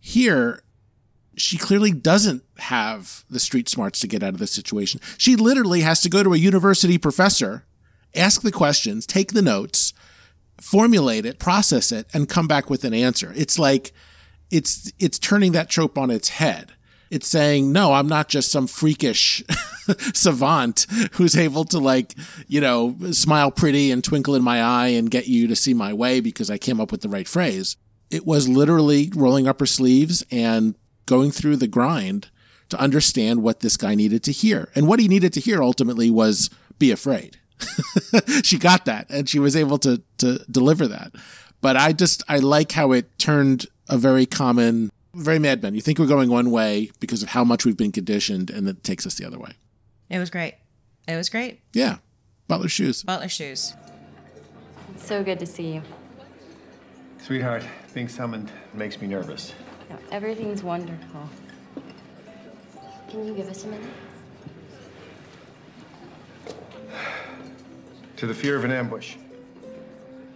Here, 0.00 0.62
she 1.38 1.58
clearly 1.58 1.92
doesn't 1.92 2.42
have 2.58 3.24
the 3.30 3.40
street 3.40 3.68
smarts 3.68 4.00
to 4.00 4.06
get 4.06 4.22
out 4.22 4.34
of 4.34 4.38
this 4.38 4.52
situation. 4.52 5.00
She 5.16 5.36
literally 5.36 5.80
has 5.82 6.00
to 6.02 6.08
go 6.08 6.22
to 6.22 6.34
a 6.34 6.38
university 6.38 6.98
professor, 6.98 7.64
ask 8.14 8.42
the 8.42 8.52
questions, 8.52 9.06
take 9.06 9.32
the 9.32 9.42
notes, 9.42 9.92
formulate 10.60 11.24
it, 11.24 11.38
process 11.38 11.92
it, 11.92 12.06
and 12.12 12.28
come 12.28 12.48
back 12.48 12.68
with 12.68 12.84
an 12.84 12.94
answer. 12.94 13.32
It's 13.36 13.58
like 13.58 13.92
it's 14.50 14.92
it's 14.98 15.18
turning 15.18 15.52
that 15.52 15.68
trope 15.68 15.98
on 15.98 16.10
its 16.10 16.28
head. 16.28 16.72
It's 17.10 17.28
saying, 17.28 17.72
no, 17.72 17.94
I'm 17.94 18.08
not 18.08 18.28
just 18.28 18.52
some 18.52 18.66
freakish 18.66 19.42
savant 20.14 20.86
who's 21.12 21.36
able 21.36 21.64
to 21.66 21.78
like, 21.78 22.14
you 22.48 22.60
know, 22.60 22.96
smile 23.12 23.50
pretty 23.50 23.90
and 23.90 24.04
twinkle 24.04 24.34
in 24.34 24.42
my 24.42 24.62
eye 24.62 24.88
and 24.88 25.10
get 25.10 25.26
you 25.26 25.46
to 25.48 25.56
see 25.56 25.72
my 25.72 25.94
way 25.94 26.20
because 26.20 26.50
I 26.50 26.58
came 26.58 26.80
up 26.80 26.92
with 26.92 27.00
the 27.00 27.08
right 27.08 27.26
phrase. 27.26 27.76
It 28.10 28.26
was 28.26 28.46
literally 28.46 29.10
rolling 29.14 29.48
up 29.48 29.60
her 29.60 29.66
sleeves 29.66 30.22
and 30.30 30.74
going 31.08 31.30
through 31.32 31.56
the 31.56 31.66
grind 31.66 32.28
to 32.68 32.78
understand 32.78 33.42
what 33.42 33.60
this 33.60 33.76
guy 33.76 33.94
needed 33.94 34.22
to 34.22 34.30
hear. 34.30 34.70
And 34.74 34.86
what 34.86 35.00
he 35.00 35.08
needed 35.08 35.32
to 35.32 35.40
hear 35.40 35.62
ultimately 35.62 36.10
was 36.10 36.50
be 36.78 36.92
afraid. 36.92 37.38
she 38.44 38.58
got 38.58 38.84
that 38.84 39.06
and 39.10 39.28
she 39.28 39.40
was 39.40 39.56
able 39.56 39.78
to 39.78 40.00
to 40.18 40.38
deliver 40.50 40.86
that. 40.86 41.12
But 41.60 41.76
I 41.76 41.92
just 41.92 42.22
I 42.28 42.38
like 42.38 42.70
how 42.70 42.92
it 42.92 43.18
turned 43.18 43.66
a 43.88 43.98
very 43.98 44.26
common 44.26 44.92
very 45.14 45.38
Mad 45.38 45.62
Men. 45.62 45.74
You 45.74 45.80
think 45.80 45.98
we're 45.98 46.06
going 46.06 46.30
one 46.30 46.50
way 46.50 46.90
because 47.00 47.22
of 47.22 47.30
how 47.30 47.42
much 47.42 47.64
we've 47.64 47.76
been 47.76 47.90
conditioned, 47.90 48.50
and 48.50 48.68
it 48.68 48.84
takes 48.84 49.06
us 49.06 49.14
the 49.14 49.24
other 49.24 49.38
way. 49.38 49.52
It 50.10 50.18
was 50.18 50.30
great. 50.30 50.54
It 51.08 51.16
was 51.16 51.28
great. 51.28 51.60
Yeah, 51.72 51.96
Butler 52.46 52.68
shoes. 52.68 53.02
Butler 53.02 53.28
shoes. 53.28 53.74
It's 54.94 55.06
so 55.06 55.24
good 55.24 55.40
to 55.40 55.46
see 55.46 55.74
you. 55.74 55.82
Sweetheart, 57.22 57.64
being 57.94 58.08
summoned 58.08 58.52
makes 58.74 59.00
me 59.00 59.08
nervous. 59.08 59.54
No, 59.90 59.96
everything's 60.10 60.62
wonderful. 60.62 61.28
Can 63.08 63.26
you 63.26 63.34
give 63.34 63.48
us 63.48 63.64
a 63.64 63.68
minute? 63.68 63.90
To 68.16 68.26
the 68.26 68.34
fear 68.34 68.56
of 68.56 68.64
an 68.64 68.70
ambush. 68.72 69.14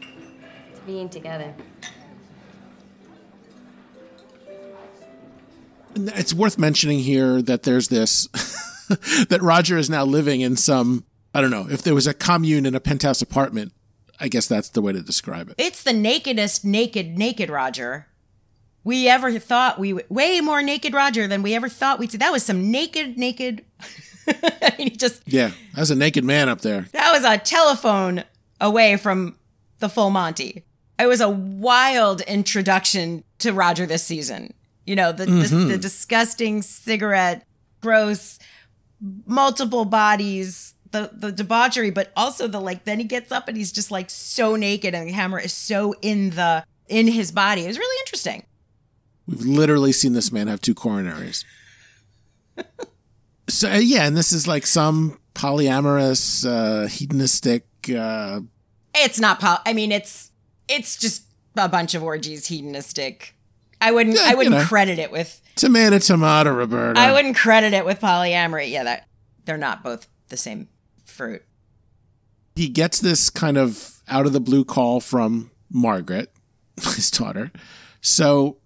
To 0.01 0.81
being 0.87 1.09
together. 1.09 1.53
It's 5.95 6.33
worth 6.33 6.59
mentioning 6.59 7.01
here 7.01 7.43
that 7.43 7.65
there's 7.65 7.89
this 7.89 8.29
that 9.29 9.41
Roger 9.43 9.77
is 9.77 9.91
now 9.91 10.05
living 10.05 10.41
in 10.41 10.57
some 10.57 11.05
I 11.35 11.41
don't 11.41 11.51
know 11.51 11.67
if 11.71 11.83
there 11.83 11.95
was 11.95 12.07
a 12.07 12.15
commune 12.15 12.65
in 12.67 12.75
a 12.75 12.81
penthouse 12.81 13.21
apartment. 13.21 13.73
I 14.21 14.29
guess 14.29 14.47
that's 14.47 14.69
the 14.69 14.81
way 14.81 14.93
to 14.93 15.03
describe 15.03 15.49
it. 15.49 15.57
It's 15.59 15.83
the 15.83 15.93
nakedest, 15.93 16.65
naked, 16.65 17.19
naked 17.19 17.51
Roger 17.51 18.07
we 18.85 19.09
ever 19.09 19.39
thought 19.39 19.79
we 19.79 19.95
way 20.09 20.41
more 20.41 20.63
naked 20.63 20.95
Roger 20.95 21.27
than 21.27 21.43
we 21.43 21.55
ever 21.55 21.69
thought 21.69 21.99
we'd 21.99 22.11
see. 22.11 22.19
That 22.19 22.33
was 22.33 22.43
some 22.43 22.71
naked, 22.71 23.17
naked. 23.17 23.65
I 24.29 24.75
mean, 24.79 24.91
he 24.91 24.97
just 24.97 25.23
yeah, 25.27 25.53
that's 25.75 25.91
a 25.91 25.95
naked 25.95 26.25
man 26.25 26.49
up 26.49 26.61
there. 26.61 26.87
That 26.93 27.13
was 27.13 27.25
a 27.25 27.39
telephone 27.39 28.25
away 28.61 28.97
from 28.97 29.39
the 29.79 29.89
full 29.89 30.11
Monty. 30.11 30.65
It 30.99 31.07
was 31.07 31.21
a 31.21 31.29
wild 31.29 32.21
introduction 32.23 33.25
to 33.39 33.53
Roger 33.53 33.87
this 33.87 34.05
season. 34.05 34.55
You 34.87 34.97
know, 34.97 35.13
the, 35.13 35.27
mm-hmm. 35.27 35.59
the, 35.59 35.65
the 35.73 35.79
disgusting 35.79 36.63
cigarette, 36.63 37.47
gross, 37.81 38.39
multiple 39.27 39.85
bodies, 39.85 40.75
the 40.91 41.11
the 41.13 41.33
debauchery, 41.33 41.91
but 41.91 42.13
also 42.17 42.49
the 42.49 42.61
like. 42.61 42.85
Then 42.85 42.99
he 42.99 43.05
gets 43.05 43.31
up 43.33 43.49
and 43.49 43.57
he's 43.57 43.73
just 43.73 43.91
like 43.91 44.11
so 44.11 44.57
naked, 44.57 44.95
and 44.95 45.09
the 45.09 45.13
camera 45.13 45.43
is 45.43 45.53
so 45.53 45.95
in 46.03 46.31
the 46.31 46.65
in 46.89 47.07
his 47.07 47.33
body. 47.33 47.65
It 47.65 47.69
was 47.69 47.79
really 47.79 48.01
interesting. 48.01 48.45
We've 49.27 49.41
literally 49.41 49.93
seen 49.93 50.13
this 50.13 50.33
man 50.33 50.49
have 50.49 50.61
two 50.61 50.75
coronaries. 50.75 51.45
so 53.49 53.71
uh, 53.71 53.77
yeah, 53.77 54.07
and 54.07 54.17
this 54.17 54.33
is 54.33 54.47
like 54.47 54.67
some 54.67 55.19
polyamorous, 55.35 56.47
uh, 56.47 56.89
hedonistic. 56.89 57.67
Uh, 57.89 58.41
it's 58.95 59.21
not. 59.21 59.41
Poly- 59.41 59.61
I 59.67 59.73
mean, 59.73 59.93
it's 59.93 60.31
it's 60.69 60.97
just 60.97 61.25
a 61.57 61.69
bunch 61.69 61.95
of 61.95 62.03
orgies, 62.03 62.47
hedonistic. 62.47 63.35
I 63.81 63.93
wouldn't. 63.93 64.17
Yeah, 64.17 64.25
I 64.27 64.35
wouldn't 64.35 64.55
you 64.55 64.61
know, 64.61 64.67
credit 64.67 64.99
it 64.99 65.11
with 65.11 65.41
tomato, 65.57 65.99
tomato, 65.99 66.53
Roberta. 66.53 67.01
I 67.01 67.13
wouldn't 67.13 67.37
credit 67.37 67.73
it 67.73 67.85
with 67.85 68.01
polyamory. 68.01 68.71
Yeah, 68.71 68.85
that 68.85 69.09
they're 69.45 69.57
not 69.57 69.83
both 69.83 70.09
the 70.29 70.37
same 70.37 70.69
fruit. 71.05 71.43
He 72.55 72.69
gets 72.69 73.01
this 73.01 73.31
kind 73.31 73.57
of 73.57 74.03
out 74.09 74.27
of 74.27 74.33
the 74.33 74.41
blue 74.41 74.65
call 74.65 75.01
from 75.01 75.51
Margaret, 75.71 76.33
his 76.77 77.11
daughter. 77.11 77.51
So 78.01 78.59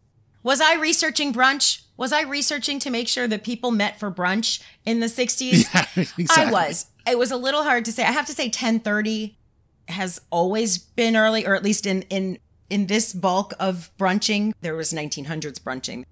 was 0.47 0.61
I 0.61 0.77
researching 0.77 1.33
brunch? 1.33 1.83
Was 1.97 2.13
I 2.13 2.23
researching 2.23 2.79
to 2.79 2.89
make 2.89 3.09
sure 3.09 3.27
that 3.27 3.43
people 3.43 3.73
met 3.73 3.99
for 3.99 4.13
brunch 4.13 4.63
in 4.85 5.01
the 5.01 5.07
60s? 5.07 5.67
Yeah, 5.97 6.05
exactly. 6.17 6.27
I 6.29 6.51
was. 6.53 6.87
It 7.05 7.19
was 7.19 7.33
a 7.33 7.37
little 7.37 7.65
hard 7.65 7.85
to 7.87 7.93
say. 7.93 8.05
I 8.05 8.13
have 8.13 8.27
to 8.27 8.33
say 8.33 8.45
1030 8.45 9.37
has 9.89 10.21
always 10.31 10.79
been 10.79 11.17
early, 11.17 11.45
or 11.45 11.57
at 11.57 11.65
least 11.65 11.85
in 11.85 12.03
in 12.03 12.39
in 12.71 12.87
this 12.87 13.13
bulk 13.13 13.55
of 13.59 13.91
brunching, 13.99 14.55
there 14.61 14.77
was 14.77 14.93
1900s 14.93 15.61
brunching. 15.61 16.05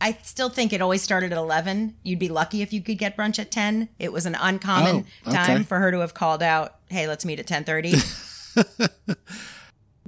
I 0.00 0.18
still 0.22 0.48
think 0.48 0.72
it 0.72 0.82
always 0.82 1.02
started 1.02 1.30
at 1.30 1.38
11. 1.38 1.94
You'd 2.02 2.18
be 2.18 2.28
lucky 2.28 2.62
if 2.62 2.72
you 2.72 2.80
could 2.82 2.98
get 2.98 3.16
brunch 3.16 3.38
at 3.38 3.52
10. 3.52 3.90
It 4.00 4.12
was 4.12 4.26
an 4.26 4.36
uncommon 4.40 5.06
oh, 5.24 5.30
okay. 5.30 5.36
time 5.36 5.64
for 5.64 5.78
her 5.78 5.92
to 5.92 6.00
have 6.00 6.14
called 6.14 6.42
out, 6.42 6.74
"Hey, 6.88 7.06
let's 7.06 7.24
meet 7.24 7.38
at 7.38 7.46
10:30." 7.46 9.06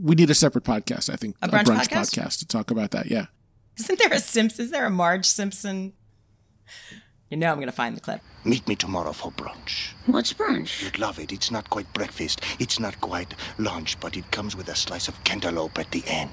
we 0.00 0.16
need 0.16 0.30
a 0.30 0.34
separate 0.34 0.64
podcast, 0.64 1.08
I 1.12 1.14
think. 1.14 1.36
A 1.40 1.48
brunch, 1.48 1.62
a 1.62 1.64
brunch 1.64 1.88
podcast? 1.88 2.18
podcast 2.18 2.38
to 2.40 2.48
talk 2.48 2.72
about 2.72 2.90
that. 2.90 3.06
Yeah. 3.06 3.26
Isn't 3.80 3.98
there 3.98 4.12
a 4.12 4.20
Simpson? 4.20 4.64
Is 4.64 4.70
there 4.70 4.86
a 4.86 4.90
Marge 4.90 5.26
Simpson? 5.26 5.94
You 7.30 7.36
know 7.36 7.50
I'm 7.50 7.56
going 7.56 7.66
to 7.66 7.72
find 7.72 7.96
the 7.96 8.00
clip. 8.00 8.20
Meet 8.44 8.66
me 8.68 8.74
tomorrow 8.74 9.12
for 9.12 9.30
brunch. 9.32 9.92
What's 10.06 10.32
brunch? 10.32 10.82
You'd 10.82 10.98
love 10.98 11.18
it. 11.18 11.32
It's 11.32 11.50
not 11.50 11.70
quite 11.70 11.90
breakfast. 11.92 12.42
It's 12.58 12.78
not 12.78 13.00
quite 13.00 13.34
lunch, 13.58 13.98
but 14.00 14.16
it 14.16 14.30
comes 14.32 14.56
with 14.56 14.68
a 14.68 14.74
slice 14.74 15.08
of 15.08 15.22
cantaloupe 15.24 15.78
at 15.78 15.90
the 15.92 16.02
end. 16.06 16.30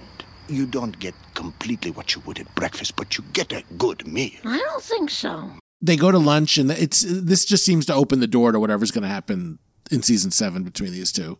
You 0.49 0.65
don't 0.65 0.97
get 0.99 1.13
completely 1.35 1.91
what 1.91 2.15
you 2.15 2.21
would 2.25 2.39
at 2.39 2.53
breakfast, 2.55 2.95
but 2.95 3.17
you 3.17 3.23
get 3.33 3.53
a 3.53 3.63
good 3.77 4.07
meal. 4.07 4.39
I 4.43 4.57
don't 4.57 4.83
think 4.83 5.09
so. 5.09 5.51
They 5.81 5.95
go 5.95 6.11
to 6.11 6.17
lunch, 6.17 6.57
and 6.57 6.71
it's 6.71 7.05
this 7.07 7.45
just 7.45 7.63
seems 7.63 7.85
to 7.85 7.93
open 7.93 8.19
the 8.19 8.27
door 8.27 8.51
to 8.51 8.59
whatever's 8.59 8.91
going 8.91 9.03
to 9.03 9.07
happen 9.07 9.59
in 9.91 10.01
season 10.01 10.31
seven 10.31 10.63
between 10.63 10.91
these 10.91 11.11
two. 11.11 11.37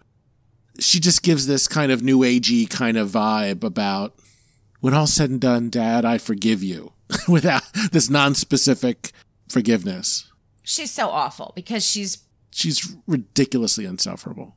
She 0.80 1.00
just 1.00 1.24
gives 1.24 1.48
this 1.48 1.68
kind 1.68 1.92
of 1.92 2.04
new 2.04 2.20
agey 2.20 2.70
kind 2.70 2.98
of 2.98 3.10
vibe 3.10 3.64
about 3.64 4.14
when 4.80 4.94
all's 4.94 5.14
said 5.14 5.30
and 5.30 5.42
done, 5.42 5.70
Dad, 5.70 6.06
I 6.06 6.18
forgive 6.18 6.64
you 6.64 6.94
without 7.28 7.64
this 7.92 8.10
non-specific 8.10 9.12
forgiveness. 9.50 10.32
She's 10.64 10.92
so 10.92 11.10
awful 11.10 11.54
because 11.56 11.86
she's 11.86 12.20
she's 12.52 12.96
ridiculously 13.08 13.86
insufferable. 13.86 14.56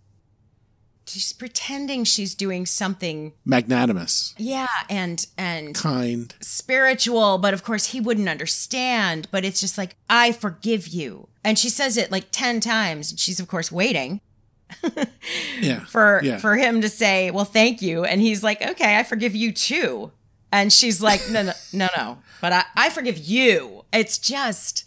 She's 1.07 1.33
pretending 1.33 2.05
she's 2.05 2.35
doing 2.37 2.67
something 2.67 3.33
magnanimous. 3.45 4.35
Yeah, 4.39 4.67
and 4.89 5.27
and 5.37 5.75
kind, 5.75 6.35
spiritual, 6.41 7.39
but 7.39 7.55
of 7.55 7.65
course 7.65 7.87
he 7.87 8.01
wouldn't 8.01 8.29
understand, 8.29 9.29
but 9.31 9.45
it's 9.45 9.61
just 9.61 9.77
like 9.79 9.97
I 10.09 10.33
forgive 10.33 10.89
you. 10.89 11.29
And 11.43 11.59
she 11.59 11.69
says 11.69 11.97
it 11.97 12.11
like 12.13 12.31
10 12.31 12.61
times. 12.61 13.11
and 13.11 13.19
She's 13.19 13.41
of 13.41 13.49
course 13.49 13.73
waiting 13.73 14.21
yeah. 15.61 15.81
For 15.87 16.21
yeah. 16.23 16.39
for 16.39 16.57
him 16.57 16.81
to 16.81 16.89
say, 16.89 17.31
"Well, 17.31 17.45
thank 17.45 17.83
you," 17.83 18.05
and 18.05 18.21
he's 18.21 18.43
like, 18.43 18.63
"Okay, 18.63 18.97
I 18.97 19.03
forgive 19.03 19.35
you 19.35 19.53
too." 19.53 20.13
And 20.53 20.73
she's 20.73 21.01
like, 21.01 21.21
"No, 21.31 21.43
no, 21.43 21.53
no, 21.73 21.89
no, 21.97 22.19
but 22.41 22.53
I, 22.53 22.65
I 22.77 22.91
forgive 22.91 23.19
you." 23.19 23.85
It's 23.93 24.19
just. 24.19 24.85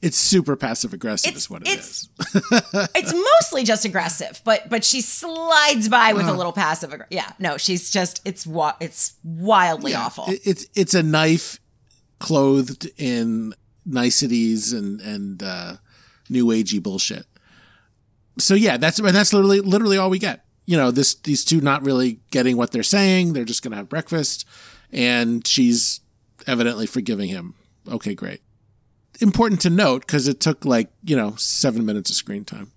It's 0.00 0.16
super 0.16 0.56
passive 0.56 0.92
aggressive, 0.92 1.36
is 1.36 1.48
what 1.48 1.62
it 1.62 1.68
it's, 1.68 2.08
is. 2.34 2.88
it's 2.94 3.14
mostly 3.14 3.62
just 3.62 3.84
aggressive, 3.84 4.40
but 4.44 4.68
but 4.68 4.82
she 4.84 5.00
slides 5.00 5.88
by 5.88 6.12
with 6.12 6.26
uh, 6.26 6.32
a 6.32 6.36
little 6.36 6.52
passive. 6.52 6.90
Aggr- 6.90 7.06
yeah, 7.08 7.30
no, 7.38 7.56
she's 7.56 7.88
just 7.90 8.20
it's 8.24 8.44
wa- 8.44 8.74
it's 8.80 9.12
wildly 9.22 9.92
yeah, 9.92 10.04
awful. 10.04 10.24
It, 10.26 10.40
it's 10.44 10.66
it's 10.74 10.94
a 10.94 11.04
knife 11.04 11.60
clothed 12.18 12.90
in 12.96 13.54
niceties 13.86 14.72
and 14.72 15.00
and 15.00 15.40
uh, 15.40 15.76
new 16.28 16.46
agey 16.46 16.82
bullshit 16.82 17.26
so 18.38 18.54
yeah, 18.54 18.76
that's 18.76 18.98
and 18.98 19.08
that's 19.08 19.32
literally 19.32 19.60
literally 19.60 19.96
all 19.96 20.10
we 20.10 20.18
get. 20.18 20.44
You 20.64 20.76
know, 20.76 20.90
this 20.90 21.14
these 21.14 21.44
two 21.44 21.60
not 21.60 21.82
really 21.82 22.20
getting 22.30 22.56
what 22.56 22.70
they're 22.70 22.82
saying. 22.82 23.32
They're 23.32 23.44
just 23.44 23.62
going 23.62 23.72
to 23.72 23.76
have 23.76 23.88
breakfast, 23.88 24.46
and 24.90 25.46
she's 25.46 26.00
evidently 26.46 26.86
forgiving 26.86 27.28
him. 27.28 27.54
Okay, 27.90 28.14
great. 28.14 28.40
Important 29.20 29.60
to 29.62 29.70
note 29.70 30.06
because 30.06 30.28
it 30.28 30.40
took 30.40 30.64
like 30.64 30.90
you 31.02 31.16
know 31.16 31.34
seven 31.36 31.84
minutes 31.84 32.10
of 32.10 32.16
screen 32.16 32.44
time. 32.44 32.72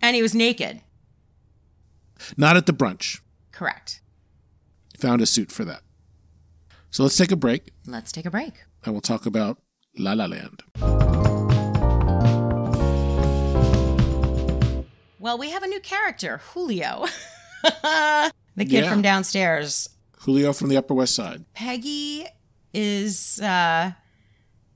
And 0.00 0.14
he 0.14 0.22
was 0.22 0.34
naked. 0.34 0.82
Not 2.36 2.56
at 2.56 2.66
the 2.66 2.72
brunch. 2.72 3.20
Correct. 3.52 4.00
Found 4.98 5.22
a 5.22 5.26
suit 5.26 5.50
for 5.50 5.64
that. 5.64 5.82
So 6.90 7.02
let's 7.02 7.16
take 7.16 7.32
a 7.32 7.36
break. 7.36 7.72
Let's 7.86 8.12
take 8.12 8.26
a 8.26 8.30
break. 8.30 8.64
And 8.84 8.94
we'll 8.94 9.00
talk 9.00 9.26
about 9.26 9.58
La 9.96 10.12
La 10.12 10.26
Land. 10.26 10.62
Well, 15.24 15.38
we 15.38 15.48
have 15.52 15.62
a 15.62 15.66
new 15.66 15.80
character, 15.80 16.42
Julio. 16.52 17.06
the 17.62 18.30
kid 18.58 18.70
yeah. 18.70 18.90
from 18.90 19.00
downstairs. 19.00 19.88
Julio 20.18 20.52
from 20.52 20.68
the 20.68 20.76
Upper 20.76 20.92
West 20.92 21.14
Side. 21.14 21.46
Peggy 21.54 22.26
is, 22.74 23.40
uh, 23.40 23.92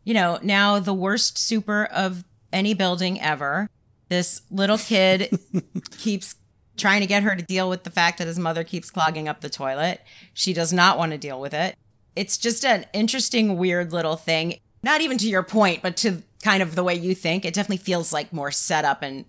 you 0.04 0.14
know, 0.14 0.38
now 0.42 0.78
the 0.78 0.94
worst 0.94 1.36
super 1.36 1.84
of 1.84 2.24
any 2.50 2.72
building 2.72 3.20
ever. 3.20 3.68
This 4.08 4.40
little 4.50 4.78
kid 4.78 5.38
keeps 5.98 6.34
trying 6.78 7.02
to 7.02 7.06
get 7.06 7.24
her 7.24 7.36
to 7.36 7.42
deal 7.42 7.68
with 7.68 7.84
the 7.84 7.90
fact 7.90 8.16
that 8.16 8.26
his 8.26 8.38
mother 8.38 8.64
keeps 8.64 8.90
clogging 8.90 9.28
up 9.28 9.42
the 9.42 9.50
toilet. 9.50 10.00
She 10.32 10.54
does 10.54 10.72
not 10.72 10.96
want 10.96 11.12
to 11.12 11.18
deal 11.18 11.38
with 11.38 11.52
it. 11.52 11.76
It's 12.16 12.38
just 12.38 12.64
an 12.64 12.86
interesting, 12.94 13.58
weird 13.58 13.92
little 13.92 14.16
thing. 14.16 14.60
Not 14.82 15.02
even 15.02 15.18
to 15.18 15.28
your 15.28 15.42
point, 15.42 15.82
but 15.82 15.98
to 15.98 16.22
kind 16.42 16.62
of 16.62 16.74
the 16.74 16.84
way 16.84 16.94
you 16.94 17.14
think. 17.14 17.44
It 17.44 17.52
definitely 17.52 17.84
feels 17.84 18.14
like 18.14 18.32
more 18.32 18.50
set 18.50 18.86
up 18.86 19.02
and 19.02 19.26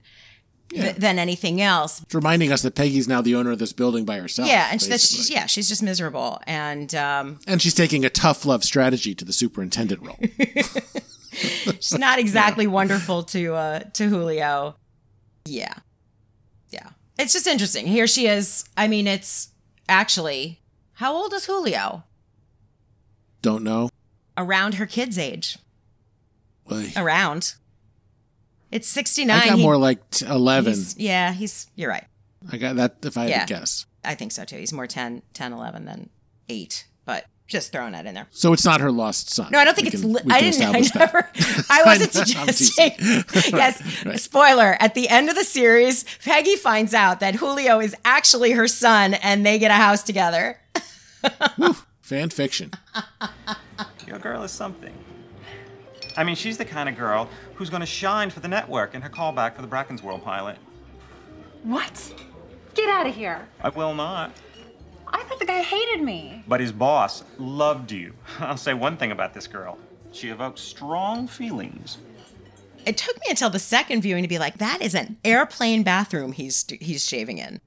th- 0.69 0.95
than 0.95 1.19
anything 1.19 1.61
else. 1.61 2.01
It's 2.01 2.13
reminding 2.15 2.51
us 2.51 2.61
that 2.61 2.75
Peggy's 2.75 3.07
now 3.07 3.21
the 3.21 3.35
owner 3.35 3.51
of 3.51 3.59
this 3.59 3.73
building 3.73 4.05
by 4.05 4.17
herself. 4.19 4.47
yeah, 4.47 4.69
and 4.71 4.81
she's, 4.81 5.29
yeah, 5.29 5.45
she's 5.45 5.67
just 5.67 5.83
miserable. 5.83 6.39
And 6.47 6.93
um, 6.95 7.39
and 7.47 7.61
she's 7.61 7.73
taking 7.73 8.05
a 8.05 8.09
tough 8.09 8.45
love 8.45 8.63
strategy 8.63 9.13
to 9.15 9.25
the 9.25 9.33
superintendent 9.33 10.01
role. 10.01 10.17
she's 11.31 11.97
not 11.97 12.19
exactly 12.19 12.67
wonderful 12.67 13.23
to 13.23 13.53
uh 13.53 13.79
to 13.93 14.07
Julio. 14.09 14.75
Yeah. 15.45 15.73
Yeah. 16.69 16.89
It's 17.17 17.33
just 17.33 17.47
interesting. 17.47 17.87
Here 17.87 18.07
she 18.07 18.27
is. 18.27 18.63
I 18.77 18.87
mean, 18.87 19.07
it's 19.07 19.49
actually 19.87 20.59
how 20.93 21.13
old 21.15 21.33
is 21.33 21.45
Julio? 21.45 22.03
Don't 23.41 23.63
know. 23.63 23.89
Around 24.37 24.75
her 24.75 24.85
kid's 24.85 25.17
age. 25.17 25.57
Oy. 26.71 26.91
Around. 26.95 27.55
It's 28.71 28.87
69. 28.87 29.35
I 29.39 29.45
got 29.47 29.57
He- 29.57 29.63
more 29.63 29.77
like 29.77 29.99
11. 30.21 30.73
he's- 30.73 30.95
yeah, 30.97 31.31
he's 31.33 31.67
you're 31.75 31.89
right. 31.89 32.05
I 32.51 32.57
got 32.57 32.75
that 32.77 32.97
if 33.03 33.17
I 33.17 33.27
had 33.29 33.47
to 33.47 33.53
guess. 33.53 33.85
I 34.03 34.15
think 34.15 34.31
so 34.31 34.45
too. 34.45 34.57
He's 34.57 34.71
more 34.73 34.87
10 34.87 35.21
10 35.33 35.53
11 35.53 35.85
than 35.85 36.09
8, 36.47 36.85
but 37.05 37.25
just 37.47 37.71
throwing 37.71 37.93
that 37.93 38.05
in 38.05 38.13
there. 38.13 38.27
So 38.29 38.53
it's 38.53 38.63
not 38.63 38.79
her 38.79 38.91
lost 38.91 39.31
son. 39.31 39.49
No, 39.51 39.57
I 39.59 39.65
don't 39.65 39.73
think 39.75 39.87
We 39.87 39.91
it's. 39.93 40.01
can- 40.01 40.13
Li- 40.13 40.21
I 40.29 40.39
didn't. 40.39 40.61
I 40.75 40.77
establish 40.79 40.91
that. 40.91 40.99
never. 40.99 41.29
I 41.69 41.83
wasn't 41.85 42.15
I 42.15 42.19
know, 42.35 42.41
I'm 42.41 42.53
suggesting. 42.53 42.91
yes. 43.57 44.05
Right. 44.05 44.19
Spoiler: 44.19 44.77
At 44.79 44.93
the 44.93 45.09
end 45.09 45.29
of 45.29 45.35
the 45.35 45.43
series, 45.43 46.05
Peggy 46.23 46.55
finds 46.55 46.93
out 46.93 47.19
that 47.21 47.35
Julio 47.35 47.79
is 47.81 47.95
actually 48.05 48.51
her 48.51 48.67
son, 48.67 49.15
and 49.15 49.45
they 49.45 49.57
get 49.59 49.71
a 49.71 49.75
house 49.75 50.03
together. 50.03 50.59
Fan 52.01 52.29
fiction. 52.29 52.71
Your 54.07 54.19
girl 54.19 54.43
is 54.43 54.51
something. 54.51 54.93
I 56.17 56.23
mean, 56.23 56.35
she's 56.35 56.57
the 56.57 56.65
kind 56.65 56.89
of 56.89 56.97
girl 56.97 57.29
who's 57.55 57.69
going 57.69 57.81
to 57.81 57.85
shine 57.85 58.29
for 58.29 58.39
the 58.39 58.47
network 58.47 58.95
in 58.95 59.01
her 59.01 59.09
callback 59.09 59.55
for 59.55 59.61
the 59.61 59.67
Bracken's 59.67 60.03
World 60.03 60.23
pilot. 60.23 60.57
What? 61.63 62.13
Get 62.73 62.89
out 62.89 63.07
of 63.07 63.15
here. 63.15 63.47
I 63.61 63.69
will 63.69 63.93
not. 63.93 64.31
I 65.07 65.23
thought 65.23 65.39
the 65.39 65.45
guy 65.45 65.61
hated 65.61 66.03
me. 66.03 66.43
But 66.47 66.59
his 66.59 66.71
boss 66.71 67.23
loved 67.37 67.91
you. 67.91 68.13
I'll 68.39 68.57
say 68.57 68.73
one 68.73 68.97
thing 68.97 69.11
about 69.11 69.33
this 69.33 69.47
girl. 69.47 69.77
She 70.11 70.29
evokes 70.29 70.61
strong 70.61 71.27
feelings. 71.27 71.97
It 72.85 72.97
took 72.97 73.15
me 73.17 73.27
until 73.29 73.49
the 73.49 73.59
second 73.59 74.01
viewing 74.01 74.23
to 74.23 74.29
be 74.29 74.39
like, 74.39 74.57
"That 74.57 74.81
is 74.81 74.95
an 74.95 75.17
airplane 75.23 75.83
bathroom 75.83 76.31
he's 76.31 76.65
he's 76.79 77.05
shaving 77.05 77.37
in." 77.37 77.59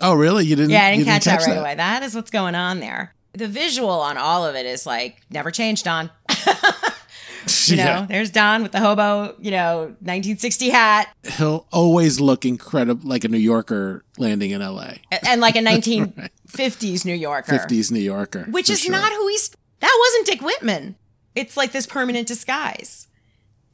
Oh, 0.00 0.14
really? 0.14 0.46
You 0.46 0.56
didn't? 0.56 0.70
yeah, 0.70 0.86
I 0.86 0.90
you 0.92 0.98
didn't 0.98 1.06
catch, 1.08 1.24
that 1.24 1.40
right 1.40 1.54
that? 1.54 1.60
away. 1.60 1.74
That 1.74 2.02
is 2.02 2.14
what's 2.14 2.30
going 2.30 2.54
on 2.54 2.80
there. 2.80 3.14
The 3.32 3.48
visual 3.48 3.90
on 3.90 4.16
all 4.16 4.46
of 4.46 4.54
it 4.54 4.66
is 4.66 4.86
like 4.86 5.20
never 5.30 5.50
changed. 5.50 5.84
Don. 5.84 6.10
You 7.66 7.76
know, 7.76 7.82
Yeah. 7.84 8.06
there's 8.06 8.30
Don 8.30 8.62
with 8.62 8.72
the 8.72 8.80
hobo, 8.80 9.34
you 9.40 9.50
know, 9.50 9.82
1960 10.00 10.68
hat, 10.70 11.08
He'll 11.36 11.66
always 11.72 12.20
look 12.20 12.44
incredible, 12.44 13.08
like 13.08 13.24
a 13.24 13.28
New 13.28 13.38
Yorker 13.38 14.04
landing 14.18 14.50
in 14.50 14.60
L.A. 14.62 15.00
and- 15.10 15.20
and 15.26 15.40
like 15.40 15.56
a 15.56 15.60
1950s 15.62 17.04
New 17.04 17.14
Yorker. 17.14 17.52
50s 17.52 17.90
New 17.90 18.00
Yorker. 18.00 18.44
which 18.50 18.68
is 18.70 18.80
sure. 18.80 18.92
not 18.92 19.12
who 19.12 19.28
he's. 19.28 19.50
That 19.80 19.96
wasn't 20.00 20.26
Dick 20.26 20.42
Whitman. 20.42 20.96
It's 21.34 21.56
like 21.56 21.72
this 21.72 21.86
permanent 21.86 22.26
disguise. 22.28 23.08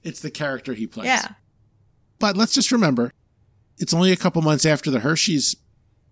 It's 0.03 0.21
the 0.21 0.31
character 0.31 0.75
he 0.75 0.87
plays. 0.87 1.07
Yeah. 1.07 1.29
But 2.19 2.37
let's 2.37 2.55
just 2.55 2.71
remember, 2.71 3.13
it's 3.79 3.93
only 3.95 4.13
a 4.13 4.17
couple 4.17 4.41
months 4.43 4.65
after 4.65 4.91
the 4.91 5.01
Hershey's 5.01 5.57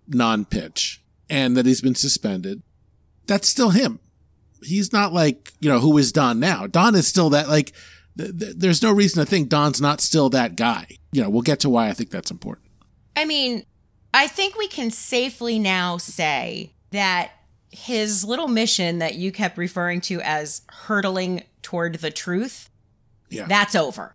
non-pitch 0.09 1.03
and 1.31 1.57
that 1.57 1.67
he's 1.67 1.81
been 1.81 1.95
suspended. 1.95 2.63
That's 3.27 3.49
still 3.49 3.71
him. 3.71 4.01
He's 4.65 4.93
not 4.93 5.13
like, 5.13 5.53
you 5.61 5.69
know, 5.69 5.79
who 5.81 5.97
is 5.99 6.13
Don 6.13 6.41
now? 6.41 6.67
Don 6.67 6.95
is 6.95 7.07
still 7.07 7.31
that, 7.31 7.49
like, 7.49 7.73
th- 8.19 8.37
th- 8.39 8.55
there's 8.57 8.83
no 8.83 8.93
reason 8.93 9.25
to 9.25 9.31
think 9.31 9.49
Don's 9.49 9.81
not 9.81 10.01
still 10.01 10.31
that 10.31 10.57
guy. 10.57 10.87
You 11.13 11.23
know, 11.23 11.31
we'll 11.31 11.43
get 11.43 11.61
to 11.61 11.71
why 11.71 11.89
I 11.89 11.93
think 11.93 12.11
that's 12.11 12.31
important. 12.31 12.67
I 13.17 13.25
mean, 13.25 13.65
I 14.13 14.27
think 14.27 14.57
we 14.57 14.67
can 14.69 14.91
safely 14.91 15.59
now 15.59 15.97
say 15.99 16.73
that 16.91 17.33
his 17.71 18.25
little 18.25 18.49
mission 18.49 18.99
that 18.99 19.15
you 19.17 19.33
kept 19.33 19.59
referring 19.59 20.01
to 20.03 20.21
as 20.23 20.63
hurtling 20.69 21.43
toward 21.63 21.97
the 21.97 22.11
truth, 22.11 22.71
Yeah. 23.31 23.47
that's 23.47 23.75
over. 23.75 24.15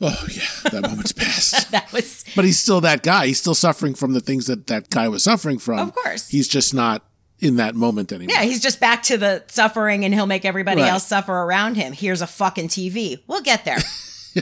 Oh, 0.00 0.26
yeah. 0.30 0.70
That 0.70 0.82
moment's 0.82 1.12
past. 1.12 1.70
that 1.70 1.92
was 1.92 2.24
But 2.34 2.44
he's 2.44 2.58
still 2.58 2.80
that 2.80 3.02
guy. 3.02 3.26
He's 3.28 3.38
still 3.40 3.54
suffering 3.54 3.94
from 3.94 4.12
the 4.12 4.20
things 4.20 4.46
that 4.46 4.66
that 4.66 4.90
guy 4.90 5.08
was 5.08 5.22
suffering 5.22 5.58
from. 5.58 5.78
Of 5.78 5.94
course. 5.94 6.28
He's 6.28 6.48
just 6.48 6.74
not 6.74 7.04
in 7.40 7.56
that 7.56 7.74
moment 7.74 8.12
anymore. 8.12 8.34
Yeah, 8.34 8.42
he's 8.44 8.60
just 8.60 8.80
back 8.80 9.02
to 9.04 9.18
the 9.18 9.42
suffering 9.48 10.04
and 10.04 10.14
he'll 10.14 10.26
make 10.26 10.44
everybody 10.44 10.82
Right. 10.82 10.90
else 10.90 11.06
suffer 11.06 11.32
around 11.32 11.76
him. 11.76 11.92
Here's 11.92 12.22
a 12.22 12.26
fucking 12.26 12.68
TV. 12.68 13.20
We'll 13.26 13.42
get 13.42 13.64
there. 13.64 13.78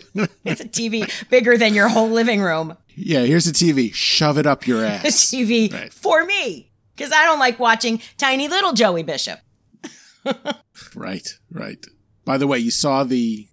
it's 0.44 0.60
a 0.60 0.68
TV 0.68 1.10
bigger 1.28 1.56
than 1.58 1.74
your 1.74 1.88
whole 1.88 2.08
living 2.10 2.40
room. 2.42 2.76
Yeah, 2.94 3.20
here's 3.22 3.46
a 3.46 3.52
TV. 3.52 3.92
Shove 3.92 4.38
it 4.38 4.46
up 4.46 4.66
your 4.66 4.84
A 4.84 4.88
ass. 4.90 5.30
TV 5.30 5.72
Right. 5.72 5.92
for 5.92 6.24
me. 6.24 6.70
Because 6.94 7.12
I 7.12 7.24
don't 7.24 7.38
like 7.38 7.58
watching 7.58 8.00
tiny 8.18 8.48
little 8.48 8.72
Joey 8.72 9.02
Bishop. 9.02 9.40
Right, 10.94 11.26
right. 11.50 11.84
By 12.24 12.36
the 12.38 12.46
way, 12.46 12.58
you 12.58 12.70
saw 12.70 13.02
the 13.04 13.48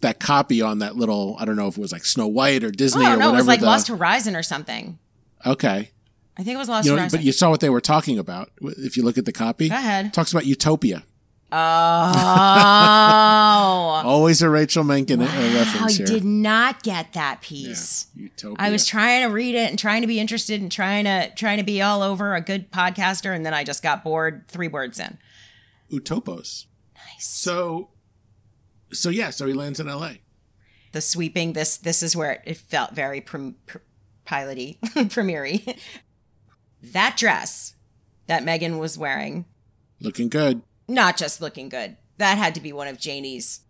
that 0.00 0.18
copy 0.18 0.62
on 0.62 0.78
that 0.78 0.96
little 0.96 1.36
I 1.38 1.44
don't 1.44 1.56
know 1.56 1.68
if 1.68 1.76
it 1.76 1.80
was 1.80 1.92
like 1.92 2.04
Snow 2.06 2.26
White 2.26 2.64
or 2.64 2.70
Disney 2.70 3.04
oh, 3.04 3.08
or 3.08 3.10
no, 3.10 3.16
whatever. 3.16 3.34
it 3.34 3.36
was 3.36 3.46
like 3.46 3.60
the- 3.60 3.66
Lost 3.66 3.88
Horizon 3.88 4.34
or 4.34 4.42
something. 4.42 4.98
Okay. 5.44 5.90
I 6.40 6.42
think 6.42 6.54
it 6.54 6.58
was 6.58 6.70
Lost 6.70 6.88
You 6.88 6.96
know, 6.96 7.06
but 7.10 7.22
you 7.22 7.32
saw 7.32 7.50
what 7.50 7.60
they 7.60 7.68
were 7.68 7.82
talking 7.82 8.18
about. 8.18 8.50
If 8.62 8.96
you 8.96 9.02
look 9.02 9.18
at 9.18 9.26
the 9.26 9.32
copy, 9.32 9.68
Go 9.68 9.74
ahead. 9.74 10.06
It 10.06 10.14
talks 10.14 10.32
about 10.32 10.46
utopia. 10.46 11.04
Oh. 11.52 11.56
Always 14.06 14.40
a 14.40 14.48
Rachel 14.48 14.82
Menken 14.82 15.20
uh, 15.20 15.26
I 15.26 15.54
reference 15.54 15.98
here. 15.98 16.06
I 16.06 16.10
did 16.10 16.24
not 16.24 16.82
get 16.82 17.12
that 17.12 17.42
piece. 17.42 18.06
Utopia. 18.14 18.56
I 18.58 18.70
was 18.70 18.86
trying 18.86 19.28
to 19.28 19.30
read 19.34 19.54
it 19.54 19.68
and 19.68 19.78
trying 19.78 20.00
to 20.00 20.06
be 20.06 20.18
interested 20.18 20.62
and 20.62 20.72
trying 20.72 21.04
to 21.04 21.30
trying 21.34 21.58
to 21.58 21.62
be 21.62 21.82
all 21.82 22.02
over 22.02 22.34
a 22.34 22.40
good 22.40 22.72
podcaster, 22.72 23.36
and 23.36 23.44
then 23.44 23.52
I 23.52 23.62
just 23.62 23.82
got 23.82 24.02
bored 24.02 24.48
three 24.48 24.68
words 24.68 24.98
in. 24.98 25.18
Utopos. 25.92 26.64
Nice. 26.94 27.26
So, 27.26 27.90
so 28.94 29.10
yeah, 29.10 29.28
so 29.28 29.46
he 29.46 29.52
lands 29.52 29.78
in 29.78 29.90
L.A. 29.90 30.22
The 30.92 31.02
sweeping 31.02 31.52
this 31.52 31.76
this 31.76 32.02
is 32.02 32.16
where 32.16 32.32
it, 32.32 32.40
it 32.46 32.56
felt 32.56 32.92
very 32.92 33.20
prim, 33.20 33.56
pr- 33.66 33.78
piloty, 34.26 34.80
premiery. 35.10 35.76
That 36.82 37.16
dress 37.16 37.74
that 38.26 38.44
Megan 38.44 38.78
was 38.78 38.96
wearing, 38.98 39.44
Looking 40.00 40.28
good. 40.28 40.62
not 40.88 41.16
just 41.16 41.40
looking 41.40 41.68
good. 41.68 41.96
That 42.18 42.38
had 42.38 42.54
to 42.54 42.60
be 42.60 42.72
one 42.72 42.88
of 42.88 42.98
Janie's 42.98 43.60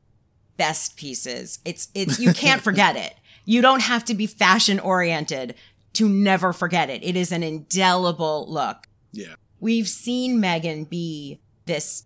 best 0.56 0.96
pieces. 0.96 1.58
It's 1.64 1.88
it's 1.94 2.18
you 2.18 2.32
can't 2.32 2.62
forget 2.68 2.96
it. 2.96 3.14
You 3.44 3.62
don't 3.62 3.82
have 3.82 4.04
to 4.06 4.14
be 4.14 4.26
fashion 4.26 4.78
oriented 4.78 5.54
to 5.94 6.08
never 6.08 6.52
forget 6.52 6.90
it. 6.90 7.02
It 7.02 7.16
is 7.16 7.32
an 7.32 7.42
indelible 7.42 8.46
look. 8.48 8.86
Yeah. 9.12 9.34
We've 9.58 9.88
seen 9.88 10.38
Megan 10.40 10.84
be 10.84 11.40
this 11.66 12.04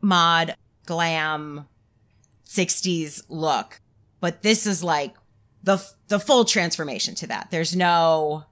mod 0.00 0.54
glam 0.86 1.66
60s 2.46 3.22
look, 3.28 3.80
but 4.20 4.42
this 4.42 4.66
is 4.66 4.84
like 4.84 5.14
the 5.62 5.82
the 6.08 6.20
full 6.20 6.44
transformation 6.44 7.14
to 7.16 7.26
that. 7.28 7.50
There's 7.50 7.74
no 7.74 8.44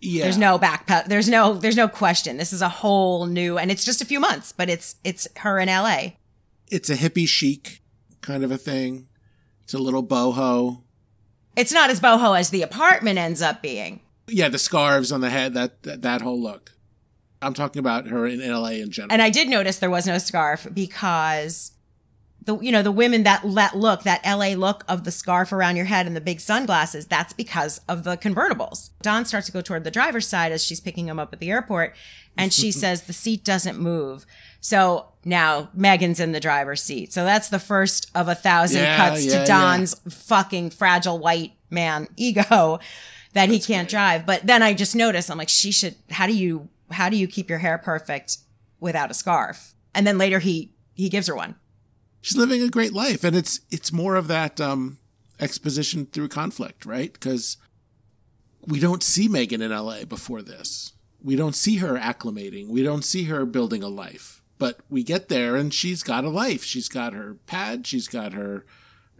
Yeah. 0.00 0.24
there's 0.24 0.38
no 0.38 0.58
backpedal. 0.58 1.06
There's 1.06 1.28
no 1.28 1.54
there's 1.54 1.76
no 1.76 1.88
question. 1.88 2.36
This 2.36 2.52
is 2.52 2.62
a 2.62 2.68
whole 2.68 3.26
new 3.26 3.58
and 3.58 3.70
it's 3.70 3.84
just 3.84 4.00
a 4.00 4.04
few 4.04 4.20
months, 4.20 4.52
but 4.52 4.68
it's 4.68 4.96
it's 5.04 5.26
her 5.38 5.58
in 5.58 5.68
LA. 5.68 6.12
It's 6.70 6.90
a 6.90 6.96
hippie 6.96 7.28
chic 7.28 7.82
kind 8.20 8.44
of 8.44 8.50
a 8.50 8.58
thing. 8.58 9.08
It's 9.64 9.74
a 9.74 9.78
little 9.78 10.04
boho. 10.06 10.82
It's 11.56 11.72
not 11.72 11.90
as 11.90 12.00
boho 12.00 12.38
as 12.38 12.50
the 12.50 12.62
apartment 12.62 13.18
ends 13.18 13.42
up 13.42 13.60
being. 13.62 14.00
Yeah, 14.28 14.48
the 14.48 14.58
scarves 14.58 15.10
on 15.10 15.20
the 15.20 15.30
head. 15.30 15.54
That 15.54 15.82
that, 15.82 16.02
that 16.02 16.20
whole 16.20 16.40
look. 16.40 16.72
I'm 17.40 17.54
talking 17.54 17.80
about 17.80 18.08
her 18.08 18.26
in 18.26 18.40
L.A. 18.40 18.80
in 18.80 18.90
general. 18.90 19.12
And 19.12 19.22
I 19.22 19.30
did 19.30 19.48
notice 19.48 19.78
there 19.78 19.90
was 19.90 20.06
no 20.06 20.18
scarf 20.18 20.66
because 20.74 21.72
the 22.48 22.58
you 22.60 22.72
know 22.72 22.82
the 22.82 22.90
women 22.90 23.24
that 23.24 23.42
that 23.54 23.76
look 23.76 24.04
that 24.04 24.24
LA 24.24 24.54
look 24.54 24.82
of 24.88 25.04
the 25.04 25.12
scarf 25.12 25.52
around 25.52 25.76
your 25.76 25.84
head 25.84 26.06
and 26.06 26.16
the 26.16 26.20
big 26.20 26.40
sunglasses 26.40 27.06
that's 27.06 27.34
because 27.34 27.82
of 27.86 28.04
the 28.04 28.16
convertibles. 28.16 28.88
Don 29.02 29.26
starts 29.26 29.46
to 29.46 29.52
go 29.52 29.60
toward 29.60 29.84
the 29.84 29.90
driver's 29.90 30.26
side 30.26 30.50
as 30.50 30.64
she's 30.64 30.80
picking 30.80 31.08
him 31.08 31.18
up 31.18 31.32
at 31.34 31.40
the 31.40 31.50
airport 31.50 31.94
and 32.38 32.50
she 32.50 32.72
says 32.82 33.02
the 33.02 33.12
seat 33.12 33.44
doesn't 33.44 33.78
move. 33.78 34.24
So 34.60 35.12
now 35.26 35.68
Megan's 35.74 36.20
in 36.20 36.32
the 36.32 36.40
driver's 36.40 36.82
seat. 36.82 37.12
So 37.12 37.22
that's 37.22 37.50
the 37.50 37.58
first 37.58 38.10
of 38.14 38.28
a 38.28 38.34
thousand 38.34 38.82
Yeah, 38.82 38.96
cuts 38.96 39.26
yeah, 39.26 39.40
to 39.40 39.46
Don's 39.46 39.94
fucking 40.08 40.70
fragile 40.70 41.18
white 41.18 41.52
man 41.68 42.08
ego 42.16 42.80
that 43.34 43.50
he 43.50 43.60
can't 43.60 43.90
drive. 43.90 44.24
But 44.24 44.46
then 44.46 44.62
I 44.62 44.72
just 44.72 44.96
noticed 44.96 45.30
I'm 45.30 45.36
like 45.36 45.50
she 45.50 45.70
should 45.70 45.96
how 46.10 46.26
do 46.26 46.34
you 46.34 46.70
how 46.92 47.10
do 47.10 47.16
you 47.18 47.28
keep 47.28 47.50
your 47.50 47.58
hair 47.58 47.76
perfect 47.76 48.38
without 48.80 49.10
a 49.10 49.14
scarf? 49.14 49.74
And 49.94 50.06
then 50.06 50.16
later 50.16 50.38
he 50.38 50.72
he 50.94 51.10
gives 51.10 51.26
her 51.26 51.36
one. 51.36 51.54
She's 52.20 52.36
living 52.36 52.62
a 52.62 52.68
great 52.68 52.92
life, 52.92 53.24
and 53.24 53.36
it's 53.36 53.60
it's 53.70 53.92
more 53.92 54.16
of 54.16 54.28
that 54.28 54.60
um, 54.60 54.98
exposition 55.40 56.06
through 56.06 56.28
conflict, 56.28 56.84
right? 56.84 57.12
Because 57.12 57.56
we 58.66 58.80
don't 58.80 59.02
see 59.02 59.28
Megan 59.28 59.62
in 59.62 59.70
LA 59.70 60.04
before 60.04 60.42
this. 60.42 60.92
We 61.22 61.36
don't 61.36 61.54
see 61.54 61.76
her 61.76 61.94
acclimating. 61.98 62.68
We 62.68 62.82
don't 62.82 63.04
see 63.04 63.24
her 63.24 63.46
building 63.46 63.82
a 63.82 63.88
life. 63.88 64.42
But 64.58 64.80
we 64.90 65.02
get 65.04 65.28
there 65.28 65.54
and 65.56 65.72
she's 65.72 66.02
got 66.02 66.24
a 66.24 66.28
life. 66.28 66.64
She's 66.64 66.88
got 66.88 67.12
her 67.12 67.36
pad. 67.46 67.86
She's 67.86 68.08
got 68.08 68.32
her 68.32 68.66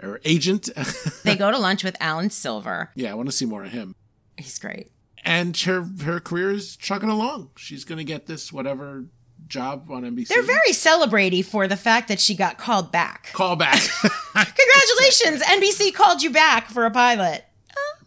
her 0.00 0.20
agent. 0.24 0.68
They 1.24 1.36
go 1.36 1.50
to 1.50 1.58
lunch 1.58 1.84
with 1.84 1.96
Alan 2.00 2.30
Silver. 2.30 2.90
yeah, 2.94 3.10
I 3.10 3.14
want 3.14 3.28
to 3.28 3.34
see 3.36 3.46
more 3.46 3.64
of 3.64 3.70
him. 3.70 3.94
He's 4.36 4.58
great. 4.58 4.90
And 5.24 5.56
her 5.58 5.82
her 6.02 6.20
career 6.20 6.50
is 6.52 6.76
chugging 6.76 7.08
along. 7.08 7.50
She's 7.56 7.84
going 7.84 7.98
to 7.98 8.04
get 8.04 8.26
this 8.26 8.52
whatever 8.52 9.06
job 9.48 9.90
on 9.90 10.02
NBC. 10.02 10.28
They're 10.28 10.42
very 10.42 10.72
celebrating 10.72 11.42
for 11.42 11.66
the 11.68 11.76
fact 11.76 12.08
that 12.08 12.20
she 12.20 12.34
got 12.34 12.58
called 12.58 12.92
back. 12.92 13.30
Call 13.32 13.56
back. 13.56 13.80
Congratulations, 14.34 15.42
NBC 15.42 15.94
called 15.94 16.22
you 16.22 16.30
back 16.30 16.68
for 16.68 16.84
a 16.84 16.90
pilot. 16.90 17.44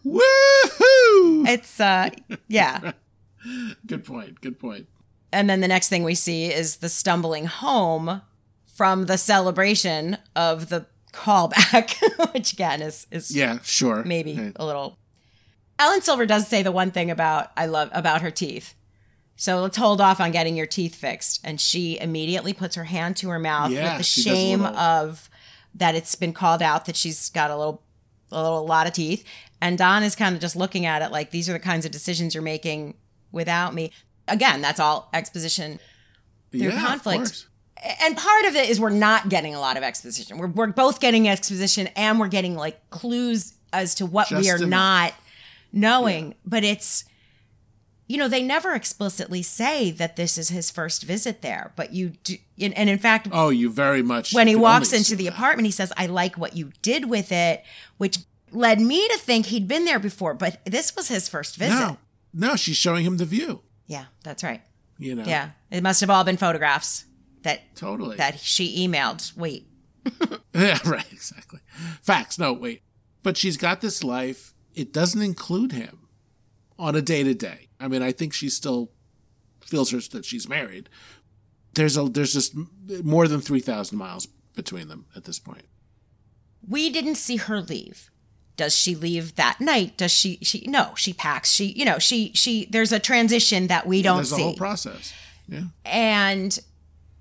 Woohoo! 0.04 1.48
It's 1.48 1.80
uh 1.80 2.10
yeah. 2.48 2.92
Good 3.86 4.04
point. 4.04 4.40
Good 4.40 4.58
point. 4.58 4.86
And 5.32 5.48
then 5.48 5.60
the 5.60 5.68
next 5.68 5.88
thing 5.88 6.04
we 6.04 6.14
see 6.14 6.52
is 6.52 6.76
the 6.76 6.88
stumbling 6.88 7.46
home 7.46 8.22
from 8.74 9.06
the 9.06 9.16
celebration 9.18 10.18
of 10.36 10.68
the 10.68 10.86
callback, 11.12 11.94
which 12.32 12.52
again 12.52 12.82
is 12.82 13.06
is 13.10 13.34
Yeah, 13.34 13.58
sure. 13.62 14.02
maybe 14.04 14.52
a 14.56 14.64
little. 14.64 14.98
Alan 15.78 16.02
Silver 16.02 16.26
does 16.26 16.46
say 16.46 16.62
the 16.62 16.72
one 16.72 16.90
thing 16.90 17.10
about 17.10 17.50
I 17.56 17.66
love 17.66 17.90
about 17.92 18.22
her 18.22 18.30
teeth. 18.30 18.74
So 19.42 19.60
let's 19.60 19.76
hold 19.76 20.00
off 20.00 20.20
on 20.20 20.30
getting 20.30 20.56
your 20.56 20.66
teeth 20.66 20.94
fixed. 20.94 21.40
And 21.42 21.60
she 21.60 21.98
immediately 21.98 22.52
puts 22.52 22.76
her 22.76 22.84
hand 22.84 23.16
to 23.16 23.28
her 23.30 23.40
mouth 23.40 23.72
Yeah, 23.72 23.96
with 23.98 24.06
the 24.06 24.20
a 24.20 24.22
shame 24.24 24.62
little- 24.62 24.76
of 24.78 25.28
that 25.74 25.96
it's 25.96 26.14
been 26.14 26.32
called 26.32 26.62
out 26.62 26.84
that 26.84 26.94
she's 26.94 27.28
got 27.30 27.50
a 27.50 27.56
little 27.56 27.82
a 28.30 28.40
little 28.40 28.64
lot 28.64 28.86
of 28.86 28.92
teeth. 28.92 29.24
And 29.60 29.76
Don 29.76 30.04
is 30.04 30.14
kind 30.14 30.36
of 30.36 30.40
just 30.40 30.54
looking 30.54 30.86
at 30.86 31.02
it 31.02 31.10
like 31.10 31.32
these 31.32 31.48
are 31.50 31.54
the 31.54 31.58
kinds 31.58 31.84
of 31.84 31.90
decisions 31.90 32.34
you're 32.36 32.42
making 32.44 32.94
without 33.32 33.74
me. 33.74 33.90
Again, 34.28 34.60
that's 34.62 34.78
all 34.78 35.08
exposition 35.12 35.80
through 36.52 36.60
Yeah, 36.60 36.80
conflict. 36.80 37.46
And 38.00 38.16
part 38.16 38.44
of 38.44 38.54
it 38.54 38.70
is 38.70 38.78
we're 38.78 38.90
not 38.90 39.28
getting 39.28 39.56
a 39.56 39.60
lot 39.60 39.76
of 39.76 39.82
exposition. 39.82 40.38
We're, 40.38 40.46
we're 40.46 40.68
both 40.68 41.00
getting 41.00 41.28
exposition 41.28 41.88
and 41.96 42.20
we're 42.20 42.28
getting 42.28 42.54
like 42.54 42.90
clues 42.90 43.54
as 43.72 43.96
to 43.96 44.06
what 44.06 44.30
we 44.30 44.48
are 44.52 44.58
not 44.58 45.14
knowing. 45.72 46.36
But 46.46 46.62
it's, 46.62 47.06
you 48.12 48.18
know, 48.18 48.28
they 48.28 48.42
never 48.42 48.74
explicitly 48.74 49.42
say 49.42 49.90
that 49.92 50.16
this 50.16 50.36
is 50.36 50.50
his 50.50 50.70
first 50.70 51.02
visit 51.04 51.40
there. 51.40 51.72
But 51.76 51.94
you 51.94 52.10
do, 52.24 52.36
and 52.60 52.90
in 52.90 52.98
fact, 52.98 53.28
Oh, 53.32 53.48
you 53.48 53.70
very 53.70 54.02
much. 54.02 54.34
when 54.34 54.48
he 54.48 54.54
walks 54.54 54.92
into 54.92 55.16
the 55.16 55.24
that. 55.24 55.32
apartment, 55.32 55.64
he 55.64 55.72
says, 55.72 55.94
I 55.96 56.04
like 56.06 56.36
what 56.36 56.54
you 56.54 56.72
did 56.82 57.08
with 57.08 57.32
it, 57.32 57.64
which 57.96 58.18
led 58.50 58.80
me 58.82 59.08
to 59.08 59.16
think 59.18 59.46
he'd 59.46 59.66
been 59.66 59.86
there 59.86 59.98
before. 59.98 60.34
But 60.34 60.60
this 60.66 60.94
was 60.94 61.08
his 61.08 61.26
first 61.26 61.56
visit. 61.56 61.74
No, 61.74 61.96
no, 62.34 62.54
she's 62.56 62.76
showing 62.76 63.06
him 63.06 63.16
the 63.16 63.24
view. 63.24 63.62
Yeah, 63.86 64.04
that's 64.24 64.42
right. 64.44 64.60
You 64.98 65.14
know. 65.14 65.24
Yeah. 65.24 65.52
It 65.70 65.82
must 65.82 66.02
have 66.02 66.10
all 66.10 66.22
been 66.22 66.36
photographs 66.36 67.06
that 67.44 67.74
Totally. 67.76 68.16
that 68.18 68.38
she 68.40 68.86
emailed. 68.86 69.34
Wait. 69.36 69.68
Yeah, 70.54 70.78
right, 70.84 71.10
exactly. 71.10 71.60
Facts. 72.02 72.38
No, 72.38 72.52
wait. 72.52 72.82
But 73.22 73.38
she's 73.38 73.56
got 73.56 73.80
this 73.80 74.04
life. 74.04 74.52
It 74.74 74.92
doesn't 74.92 75.22
include 75.22 75.72
him 75.72 76.01
on 76.78 76.94
a 76.96 77.02
day 77.02 77.22
to 77.22 77.34
day. 77.34 77.68
I 77.80 77.88
mean, 77.88 78.02
I 78.02 78.12
think 78.12 78.32
she 78.32 78.48
still 78.48 78.90
feels 79.64 79.90
her 79.90 80.00
that 80.12 80.24
she's 80.24 80.48
married. 80.48 80.88
There's 81.74 81.96
a 81.96 82.04
there's 82.04 82.32
just 82.32 82.54
more 83.04 83.26
than 83.28 83.40
three 83.40 83.60
thousand 83.60 83.98
miles 83.98 84.26
between 84.54 84.88
them 84.88 85.06
at 85.16 85.24
this 85.24 85.38
point. 85.38 85.64
we 86.68 86.90
didn't 86.90 87.14
see 87.16 87.36
her 87.36 87.60
leave 87.60 88.10
does 88.56 88.76
she 88.76 88.94
leave 88.94 89.34
that 89.36 89.58
night 89.62 89.96
does 89.96 90.12
she 90.12 90.36
she 90.42 90.62
no 90.68 90.92
she 90.94 91.14
packs 91.14 91.50
she 91.50 91.64
you 91.72 91.86
know 91.86 91.98
she 91.98 92.30
she 92.34 92.66
there's 92.70 92.92
a 92.92 92.98
transition 92.98 93.66
that 93.68 93.86
we 93.86 94.02
don't 94.02 94.16
There's 94.18 94.30
see 94.34 94.42
a 94.42 94.44
whole 94.44 94.54
process. 94.56 95.12
Yeah. 95.48 95.62
and 95.86 96.56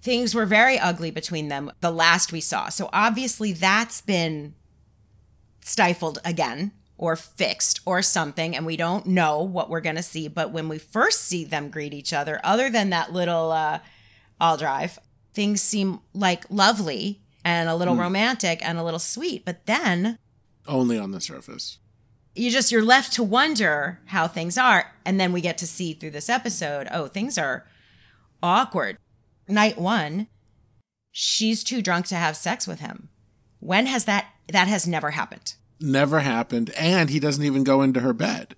things 0.02 0.36
were 0.36 0.46
very 0.46 0.78
ugly 0.78 1.10
between 1.10 1.48
them 1.48 1.72
the 1.80 1.90
last 1.90 2.34
we 2.34 2.42
saw 2.42 2.68
so 2.68 2.90
obviously 2.92 3.54
that's 3.54 4.02
been 4.02 4.54
stifled 5.62 6.20
again 6.26 6.74
or 7.02 7.16
fixed 7.18 7.82
or 7.86 8.02
something 8.02 8.56
and 8.56 8.66
we 8.66 8.78
don't 8.78 9.08
know 9.08 9.42
what 9.42 9.70
we're 9.70 9.82
going 9.82 9.96
to 9.98 10.04
see. 10.04 10.28
But 10.30 10.52
when 10.54 10.70
we 10.70 10.78
first 10.78 11.24
see 11.24 11.44
them 11.44 11.70
greet 11.70 11.94
each 11.94 12.14
other 12.14 12.40
other 12.44 12.70
than 12.70 12.92
that 12.92 13.12
little 13.12 13.52
uh 13.52 13.80
i'll 14.40 14.56
drive 14.58 14.98
things 15.34 15.62
seem 15.62 16.00
like 16.14 16.44
lovely 16.50 17.22
and 17.44 17.68
a 17.68 17.76
little 17.76 17.96
romantic 17.96 18.64
and 18.66 18.78
a 18.78 18.84
little 18.84 19.00
sweet. 19.00 19.44
But 19.44 19.66
then 19.66 20.18
Only 20.68 20.98
on 21.00 21.12
the 21.12 21.20
surface. 21.22 21.80
you 22.36 22.52
just 22.52 22.72
you're 22.72 22.84
left 22.86 23.14
to 23.14 23.24
wonder 23.24 24.00
how 24.06 24.28
things 24.28 24.58
are. 24.58 24.94
And 25.04 25.20
then 25.20 25.34
we 25.34 25.42
get 25.42 25.58
to 25.58 25.68
see 25.68 25.94
through 25.94 26.12
this 26.12 26.30
episode 26.30 26.88
oh 26.92 27.08
things 27.08 27.38
are 27.38 27.66
awkward. 28.44 28.98
Night 29.48 29.78
one 29.80 30.28
she's 31.12 31.64
too 31.64 31.82
drunk 31.82 32.06
to 32.08 32.16
have 32.16 32.38
sex 32.38 32.68
with 32.68 32.80
him. 32.80 33.10
When 33.60 33.88
has 33.88 34.06
that 34.06 34.28
that 34.50 34.68
has 34.68 34.88
never 34.88 35.12
happened 35.12 35.56
Never 35.82 36.20
happened, 36.20 36.72
and 36.78 37.10
he 37.10 37.20
doesn't 37.20 37.44
even 37.44 37.64
go 37.64 37.82
into 37.82 38.02
her 38.02 38.14
bed. 38.14 38.56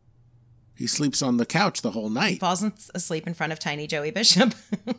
He 0.75 0.87
sleeps 0.87 1.21
on 1.21 1.37
the 1.37 1.45
couch 1.45 1.81
the 1.81 1.91
whole 1.91 2.09
night. 2.09 2.33
He 2.33 2.39
falls 2.39 2.63
asleep 2.93 3.25
in 3.25 3.33
front 3.33 3.53
of 3.53 3.59
tiny 3.59 3.87
joey 3.87 4.11
bishop 4.11 4.53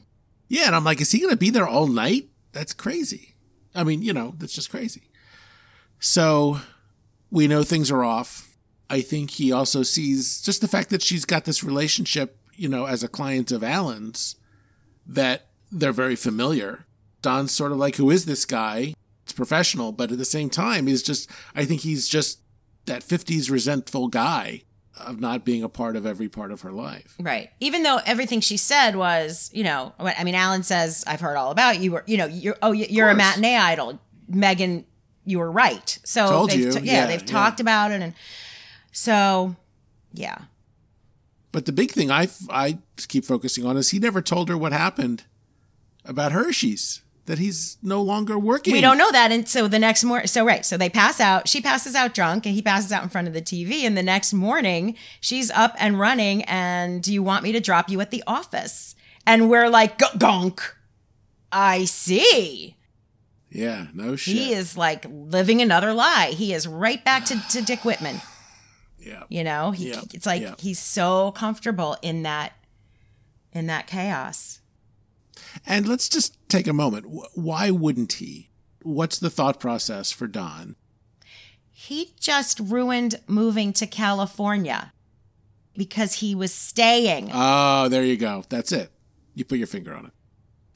Yeah, 0.48 0.66
and 0.66 0.76
I'm 0.76 0.84
like, 0.84 1.00
is 1.00 1.10
he 1.10 1.18
going 1.18 1.30
to 1.30 1.36
be 1.36 1.50
there 1.50 1.66
all 1.66 1.86
night? 1.86 2.28
That's 2.52 2.72
crazy. 2.72 3.34
I 3.74 3.84
mean, 3.84 4.02
you 4.02 4.12
know, 4.12 4.34
that's 4.38 4.52
just 4.52 4.70
crazy. 4.70 5.10
So 5.98 6.58
we 7.30 7.48
know 7.48 7.62
things 7.62 7.90
are 7.90 8.04
off. 8.04 8.56
I 8.88 9.00
think 9.00 9.32
he 9.32 9.50
also 9.50 9.82
sees 9.82 10.40
just 10.40 10.60
the 10.60 10.68
fact 10.68 10.90
that 10.90 11.02
she's 11.02 11.24
got 11.24 11.44
this 11.44 11.64
relationship, 11.64 12.38
you 12.54 12.68
know, 12.68 12.84
as 12.84 13.02
a 13.02 13.08
client 13.08 13.50
of 13.50 13.64
Alan's, 13.64 14.36
that 15.06 15.48
they're 15.72 15.92
very 15.92 16.16
familiar. 16.16 16.86
Don's 17.22 17.52
sort 17.52 17.72
of 17.72 17.78
like, 17.78 17.96
who 17.96 18.10
is 18.10 18.26
this 18.26 18.44
guy? 18.44 18.94
It's 19.24 19.32
professional, 19.32 19.90
but 19.92 20.12
at 20.12 20.18
the 20.18 20.24
same 20.24 20.48
time, 20.50 20.86
he's 20.86 21.02
just, 21.02 21.28
I 21.54 21.64
think 21.64 21.80
he's 21.80 22.08
just 22.08 22.38
that 22.86 23.02
50s 23.02 23.50
resentful 23.50 24.08
guy 24.08 24.62
of 24.98 25.18
not 25.18 25.44
being 25.44 25.62
a 25.64 25.68
part 25.68 25.96
of 25.96 26.06
every 26.06 26.28
part 26.28 26.52
of 26.52 26.60
her 26.60 26.70
life. 26.70 27.16
right. 27.18 27.50
Even 27.58 27.82
though 27.82 27.98
everything 28.06 28.40
she 28.40 28.56
said 28.56 28.94
was 28.94 29.50
you 29.52 29.64
know 29.64 29.92
i 29.98 30.22
mean 30.22 30.36
alan 30.36 30.62
says 30.62 31.02
i've 31.08 31.20
heard 31.20 31.36
all 31.36 31.50
about 31.50 31.80
you. 31.80 31.96
Or 31.96 32.04
you 32.06 32.16
know 32.16 32.26
you're 32.26 32.56
oh 32.62 32.70
you're 32.70 33.08
a 33.08 33.14
matinee 33.16 33.56
idol. 33.56 33.98
Megan 34.28 34.84
you 35.24 35.38
were 35.40 35.50
right. 35.50 35.98
So 36.04 36.28
Told 36.28 36.50
they've 36.50 36.60
you. 36.60 36.70
t- 36.72 36.80
yeah, 36.80 36.92
Yeah, 36.92 37.06
they've 37.06 37.22
yeah. 37.22 37.26
talked 37.26 37.58
about 37.58 37.90
it 37.90 38.02
and 38.02 38.14
so 38.92 39.56
yeah. 40.12 40.36
But 41.50 41.66
the 41.66 41.72
big 41.72 41.90
thing 41.90 42.10
I, 42.10 42.28
I 42.50 42.78
keep 43.08 43.24
focusing 43.24 43.64
on 43.66 43.76
is 43.76 43.90
he 43.90 43.98
never 43.98 44.20
told 44.20 44.48
her 44.48 44.56
what 44.58 44.72
happened 44.72 45.24
about 46.04 46.32
Hershey's, 46.32 47.00
that 47.26 47.38
he's 47.38 47.78
no 47.82 48.02
longer 48.02 48.38
working. 48.38 48.72
We 48.74 48.80
don't 48.82 48.98
know 48.98 49.10
that. 49.10 49.32
And 49.32 49.48
so 49.48 49.66
the 49.66 49.78
next 49.78 50.04
morning, 50.04 50.26
so 50.26 50.44
right, 50.44 50.64
so 50.64 50.76
they 50.76 50.90
pass 50.90 51.20
out. 51.20 51.48
She 51.48 51.60
passes 51.60 51.94
out 51.94 52.12
drunk 52.14 52.44
and 52.46 52.54
he 52.54 52.60
passes 52.62 52.92
out 52.92 53.02
in 53.02 53.08
front 53.08 53.28
of 53.28 53.34
the 53.34 53.40
TV. 53.40 53.84
And 53.84 53.96
the 53.96 54.02
next 54.02 54.32
morning, 54.34 54.96
she's 55.20 55.50
up 55.52 55.74
and 55.78 55.98
running. 55.98 56.42
And 56.44 57.02
do 57.02 57.12
you 57.12 57.22
want 57.22 57.42
me 57.42 57.52
to 57.52 57.60
drop 57.60 57.88
you 57.88 58.00
at 58.00 58.10
the 58.10 58.22
office? 58.26 58.94
And 59.26 59.48
we're 59.48 59.70
like, 59.70 59.98
"Gonk. 59.98 60.60
I 61.50 61.84
see. 61.84 62.76
Yeah, 63.48 63.86
no 63.94 64.16
shit. 64.16 64.34
He 64.34 64.52
is 64.52 64.76
like 64.76 65.06
living 65.08 65.62
another 65.62 65.94
lie. 65.94 66.32
He 66.36 66.52
is 66.52 66.66
right 66.66 67.02
back 67.04 67.24
to, 67.26 67.40
to 67.50 67.62
Dick 67.62 67.84
Whitman. 67.84 68.20
Yeah. 68.98 69.24
You 69.28 69.44
know, 69.44 69.70
he, 69.70 69.90
Yeah. 69.90 70.00
it's 70.14 70.24
like 70.24 70.40
Yeah. 70.40 70.54
he's 70.58 70.78
so 70.78 71.30
comfortable 71.32 71.94
in 72.00 72.22
that, 72.22 72.54
in 73.52 73.66
that 73.66 73.86
chaos. 73.86 74.60
And 75.66 75.88
let's 75.88 76.08
just 76.08 76.36
take 76.48 76.66
a 76.66 76.72
moment. 76.72 77.06
Why 77.34 77.70
wouldn't 77.70 78.14
he? 78.14 78.50
What's 78.82 79.18
the 79.18 79.30
thought 79.30 79.58
process 79.58 80.12
for 80.12 80.26
Don? 80.26 80.76
He 81.70 82.12
just 82.20 82.60
ruined 82.60 83.16
moving 83.26 83.72
to 83.74 83.86
California 83.86 84.92
because 85.76 86.14
he 86.14 86.34
was 86.34 86.52
staying. 86.52 87.30
Oh, 87.32 87.88
there 87.88 88.04
you 88.04 88.16
go. 88.16 88.44
That's 88.48 88.72
it. 88.72 88.90
You 89.34 89.44
put 89.44 89.58
your 89.58 89.66
finger 89.66 89.94
on 89.94 90.06
it. 90.06 90.12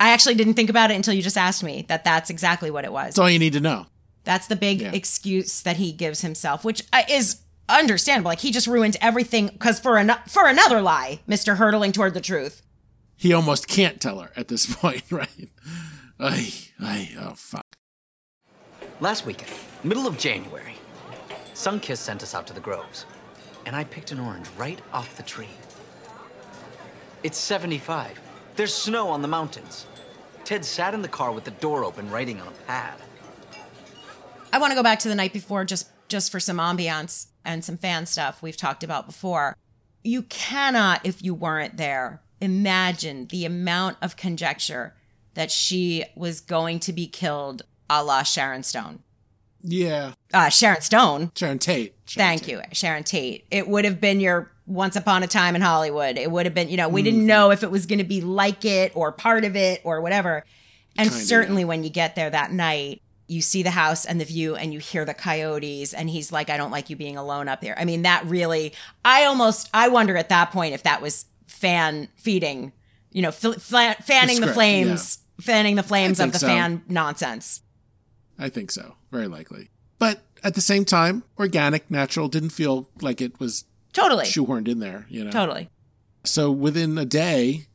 I 0.00 0.10
actually 0.10 0.34
didn't 0.36 0.54
think 0.54 0.70
about 0.70 0.90
it 0.90 0.94
until 0.94 1.14
you 1.14 1.22
just 1.22 1.36
asked 1.36 1.62
me 1.62 1.84
that 1.88 2.04
that's 2.04 2.30
exactly 2.30 2.70
what 2.70 2.84
it 2.84 2.92
was. 2.92 3.06
That's 3.08 3.18
all 3.18 3.30
you 3.30 3.38
need 3.38 3.52
to 3.54 3.60
know. 3.60 3.86
That's 4.24 4.46
the 4.46 4.56
big 4.56 4.80
Yeah. 4.80 4.92
excuse 4.92 5.62
that 5.62 5.76
he 5.76 5.92
gives 5.92 6.20
himself, 6.22 6.64
which 6.64 6.82
uh, 6.92 7.02
is 7.08 7.40
understandable. 7.68 8.30
Like 8.30 8.40
he 8.40 8.50
just 8.50 8.66
ruined 8.66 8.96
everything 9.00 9.48
because 9.48 9.78
for 9.80 9.96
an- 9.98 10.12
for 10.28 10.46
another 10.46 10.80
lie, 10.82 11.20
Mister 11.26 11.56
hurtling 11.56 11.92
toward 11.92 12.14
the 12.14 12.20
truth. 12.20 12.62
He 13.18 13.32
almost 13.32 13.66
can't 13.66 14.00
tell 14.00 14.20
her 14.20 14.30
at 14.36 14.46
this 14.46 14.72
point, 14.76 15.02
right? 15.10 15.50
Ay, 16.20 16.52
ay, 16.80 17.10
oh, 17.20 17.34
fuck. 17.34 17.76
Last 19.00 19.26
weekend, 19.26 19.52
middle 19.84 20.06
of 20.06 20.16
January, 20.16 20.74
Sunkist 21.52 21.98
sent 21.98 22.22
us 22.22 22.34
out 22.34 22.46
to 22.46 22.52
the 22.52 22.60
groves, 22.60 23.06
and 23.66 23.74
I 23.74 23.84
picked 23.84 24.12
an 24.12 24.20
orange 24.20 24.46
right 24.56 24.80
off 24.92 25.16
the 25.16 25.24
tree. 25.24 25.48
It's 27.24 27.36
75. 27.36 28.20
There's 28.54 28.72
snow 28.72 29.08
on 29.08 29.22
the 29.22 29.28
mountains. 29.28 29.86
Ted 30.44 30.64
sat 30.64 30.94
in 30.94 31.02
the 31.02 31.08
car 31.08 31.32
with 31.32 31.44
the 31.44 31.50
door 31.50 31.84
open, 31.84 32.08
writing 32.10 32.40
on 32.40 32.46
a 32.46 32.66
pad. 32.66 32.94
I 34.52 34.58
want 34.58 34.70
to 34.70 34.76
go 34.76 34.82
back 34.82 35.00
to 35.00 35.08
the 35.08 35.14
night 35.16 35.32
before 35.32 35.64
just 35.64 35.90
just 36.08 36.32
for 36.32 36.40
some 36.40 36.56
ambiance 36.56 37.26
and 37.44 37.62
some 37.62 37.76
fan 37.76 38.06
stuff 38.06 38.40
we've 38.40 38.56
talked 38.56 38.82
about 38.82 39.06
before. 39.06 39.56
you 40.02 40.22
cannot, 40.22 41.04
if 41.04 41.22
you 41.22 41.34
weren't 41.34 41.76
there, 41.76 42.22
imagine 42.40 43.26
the 43.26 43.44
amount 43.44 43.96
of 44.02 44.16
conjecture 44.16 44.94
that 45.34 45.50
she 45.50 46.04
was 46.14 46.40
going 46.40 46.80
to 46.80 46.92
be 46.92 47.06
killed 47.06 47.62
a 47.90 48.02
la 48.02 48.22
Sharon 48.22 48.62
Stone. 48.62 49.00
Yeah. 49.62 50.12
Uh, 50.32 50.48
Sharon 50.48 50.80
Stone. 50.82 51.32
Sharon 51.34 51.58
Tate. 51.58 51.94
Sharon 52.06 52.28
Thank 52.28 52.42
Tate. 52.42 52.50
you, 52.50 52.62
Sharon 52.72 53.04
Tate. 53.04 53.44
It 53.50 53.66
would 53.68 53.84
have 53.84 54.00
been 54.00 54.20
your 54.20 54.50
Once 54.66 54.94
Upon 54.96 55.22
a 55.22 55.26
Time 55.26 55.56
in 55.56 55.62
Hollywood. 55.62 56.16
It 56.16 56.30
would 56.30 56.46
have 56.46 56.54
been, 56.54 56.68
you 56.68 56.76
know, 56.76 56.88
we 56.88 57.00
Mm-hmm. 57.00 57.04
didn't 57.10 57.26
know 57.26 57.50
if 57.50 57.62
it 57.62 57.70
was 57.70 57.86
going 57.86 57.98
to 57.98 58.04
be 58.04 58.20
like 58.20 58.64
it 58.64 58.92
or 58.94 59.10
part 59.12 59.44
of 59.44 59.56
it 59.56 59.80
or 59.84 60.00
whatever. 60.00 60.44
And 60.96 61.08
Kinda, 61.08 61.24
certainly 61.24 61.64
when 61.64 61.82
you 61.84 61.90
get 61.90 62.14
there 62.14 62.30
that 62.30 62.52
night, 62.52 63.02
you 63.26 63.42
see 63.42 63.62
the 63.62 63.70
house 63.70 64.04
and 64.06 64.20
the 64.20 64.24
view 64.24 64.56
and 64.56 64.72
you 64.72 64.78
hear 64.80 65.04
the 65.04 65.12
coyotes 65.14 65.92
and 65.92 66.08
he's 66.08 66.32
like, 66.32 66.48
I 66.50 66.56
don't 66.56 66.70
like 66.70 66.88
you 66.88 66.96
being 66.96 67.16
alone 67.16 67.46
up 67.48 67.60
there. 67.60 67.78
I 67.78 67.84
mean, 67.84 68.02
that 68.02 68.24
really, 68.26 68.72
I 69.04 69.24
almost, 69.24 69.68
I 69.74 69.88
wonder 69.88 70.16
at 70.16 70.30
that 70.30 70.50
point 70.50 70.72
if 70.74 70.84
that 70.84 71.02
was 71.02 71.26
fan 71.48 72.08
feeding, 72.14 72.72
you 73.10 73.22
know, 73.22 73.32
fanning 73.32 73.96
the, 73.98 74.34
script, 74.34 74.54
flames, 74.54 75.18
fanning 75.40 75.74
the 75.74 75.82
flames 75.82 76.20
of 76.20 76.32
the 76.32 76.38
so. 76.38 76.46
fan 76.46 76.82
nonsense. 76.88 77.62
I 78.38 78.48
think 78.48 78.70
so. 78.70 78.94
Very 79.10 79.26
likely. 79.26 79.70
But 79.98 80.22
at 80.44 80.54
the 80.54 80.60
same 80.60 80.84
time, 80.84 81.24
organic, 81.38 81.90
natural, 81.90 82.28
didn't 82.28 82.50
feel 82.50 82.88
like 83.00 83.20
it 83.20 83.40
was 83.40 83.64
Totally. 83.92 84.26
shoehorned 84.26 84.68
in 84.68 84.78
there, 84.78 85.06
you 85.08 85.24
know? 85.24 85.30
Totally. 85.30 85.70
So 86.24 86.50
within 86.52 86.96
a 86.98 87.04
day 87.04 87.66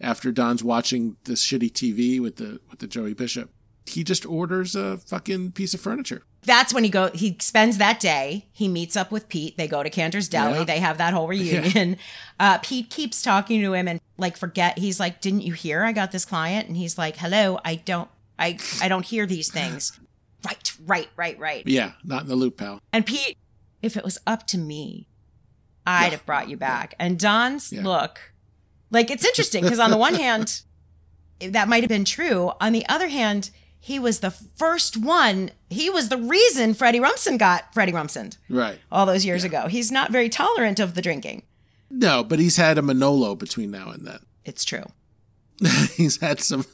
after 0.00 0.32
Don's 0.32 0.64
watching 0.64 1.16
this 1.24 1.44
shitty 1.44 1.72
TV 1.72 2.20
with 2.20 2.36
the 2.36 2.60
with 2.70 2.78
the 2.78 2.86
Joey 2.86 3.14
Bishop, 3.14 3.50
he 3.86 4.04
just 4.04 4.24
orders 4.24 4.74
a 4.74 4.98
fucking 4.98 5.52
piece 5.52 5.74
of 5.74 5.80
furniture. 5.80 6.22
That's 6.42 6.72
when 6.72 6.84
he 6.84 6.90
go 6.90 7.10
he 7.12 7.36
spends 7.40 7.76
that 7.78 8.00
day 8.00 8.46
he 8.52 8.66
meets 8.66 8.96
up 8.96 9.10
with 9.12 9.28
pete 9.28 9.56
they 9.58 9.68
go 9.68 9.82
to 9.82 9.90
canter's 9.90 10.28
deli 10.28 10.58
Yeah. 10.60 10.64
they 10.64 10.78
have 10.80 10.96
that 10.98 11.12
whole 11.12 11.28
reunion. 11.28 11.96
Uh, 12.38 12.58
pete 12.58 12.88
keeps 12.88 13.20
talking 13.22 13.60
to 13.60 13.74
him 13.74 13.86
and 13.86 14.00
like 14.16 14.36
forget 14.38 14.78
he's 14.78 14.98
like 14.98 15.20
didn't 15.20 15.42
you 15.42 15.52
hear 15.52 15.84
i 15.84 15.92
got 15.92 16.12
this 16.12 16.24
client? 16.24 16.66
And 16.68 16.76
he's 16.78 16.96
like 16.96 17.16
hello 17.18 17.60
i 17.64 17.74
don't 17.74 18.08
i 18.38 18.58
i 18.80 18.88
don't 18.88 19.04
hear 19.04 19.26
these 19.26 19.50
things. 19.50 19.98
Right 20.42 20.72
right 20.86 21.08
right 21.16 21.38
right. 21.38 21.62
Yeah, 21.66 21.92
not 22.02 22.22
in 22.22 22.28
the 22.28 22.34
loop, 22.36 22.56
pal. 22.56 22.80
and 22.94 23.04
pete 23.04 23.36
if 23.82 23.94
it 23.98 24.02
was 24.04 24.16
up 24.26 24.46
to 24.46 24.56
me 24.58 25.06
i'd 25.86 26.12
have 26.12 26.24
brought 26.24 26.48
you 26.48 26.56
back. 26.56 26.94
And 26.98 27.18
don's 27.18 27.70
Yeah. 27.70 27.82
look 27.82 28.32
like 28.90 29.10
it's 29.10 29.26
interesting 29.26 29.62
because 29.64 29.78
on 29.78 29.90
the 29.90 29.98
one 29.98 30.14
hand 30.26 30.62
that 31.40 31.68
might 31.68 31.82
have 31.82 31.88
been 31.90 32.04
true. 32.06 32.52
On 32.60 32.72
the 32.72 32.86
other 32.88 33.08
hand 33.08 33.50
he 33.82 33.98
was 33.98 34.20
the 34.20 34.30
first 34.30 34.96
one 34.96 35.50
he 35.70 35.88
was 35.90 36.08
the 36.10 36.16
reason 36.18 36.74
freddie 36.74 37.00
rumsen 37.00 37.38
got 37.38 37.72
freddie 37.74 37.92
rumsen 37.92 38.36
Right. 38.48 38.78
all 38.92 39.06
those 39.06 39.24
years 39.24 39.42
ago 39.44 39.66
he's 39.68 39.90
not 39.90 40.12
very 40.12 40.28
tolerant 40.28 40.78
of 40.80 40.94
the 40.94 41.02
drinking 41.02 41.42
No, 41.90 42.22
but 42.22 42.38
he's 42.38 42.56
had 42.56 42.78
a 42.78 42.82
Manolo 42.82 43.34
between 43.34 43.70
now 43.70 43.90
and 43.90 44.06
then. 44.06 44.18
it's 44.44 44.64
true 44.64 44.84
he's 45.96 46.20
had 46.20 46.40
some 46.40 46.64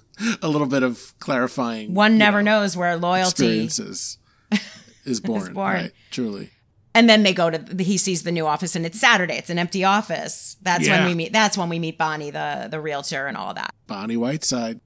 a 0.43 0.49
little 0.49 0.67
bit 0.67 0.83
of 0.83 1.13
clarifying 1.19 1.95
one 1.95 2.17
never 2.19 2.43
knows 2.43 2.77
where 2.77 2.97
loyalty 2.97 3.29
experiences 3.65 4.19
is 5.05 5.21
born. 5.21 5.53
born. 5.53 5.75
Right. 5.75 5.93
Truly. 6.11 6.51
and 6.95 7.09
then 7.09 7.23
they 7.23 7.33
go 7.35 7.51
to 7.51 7.83
he 7.83 7.99
sees 7.99 8.23
the 8.23 8.33
new 8.33 8.47
office 8.47 8.75
and 8.77 8.87
it's 8.87 8.99
saturday 9.01 9.35
it's 9.37 9.51
an 9.51 9.59
empty 9.59 9.85
office 9.85 10.57
that's 10.63 10.89
when 10.89 11.05
we 11.05 11.15
meet 11.15 11.33
that's 11.33 11.59
when 11.59 11.69
we 11.69 11.79
meet 11.79 11.99
bonnie 11.99 12.31
the 12.31 12.69
the 12.71 12.81
realtor 12.81 13.27
and 13.27 13.37
all 13.37 13.55
that 13.55 13.71
Bonnie 13.87 14.17
Whiteside. 14.17 14.81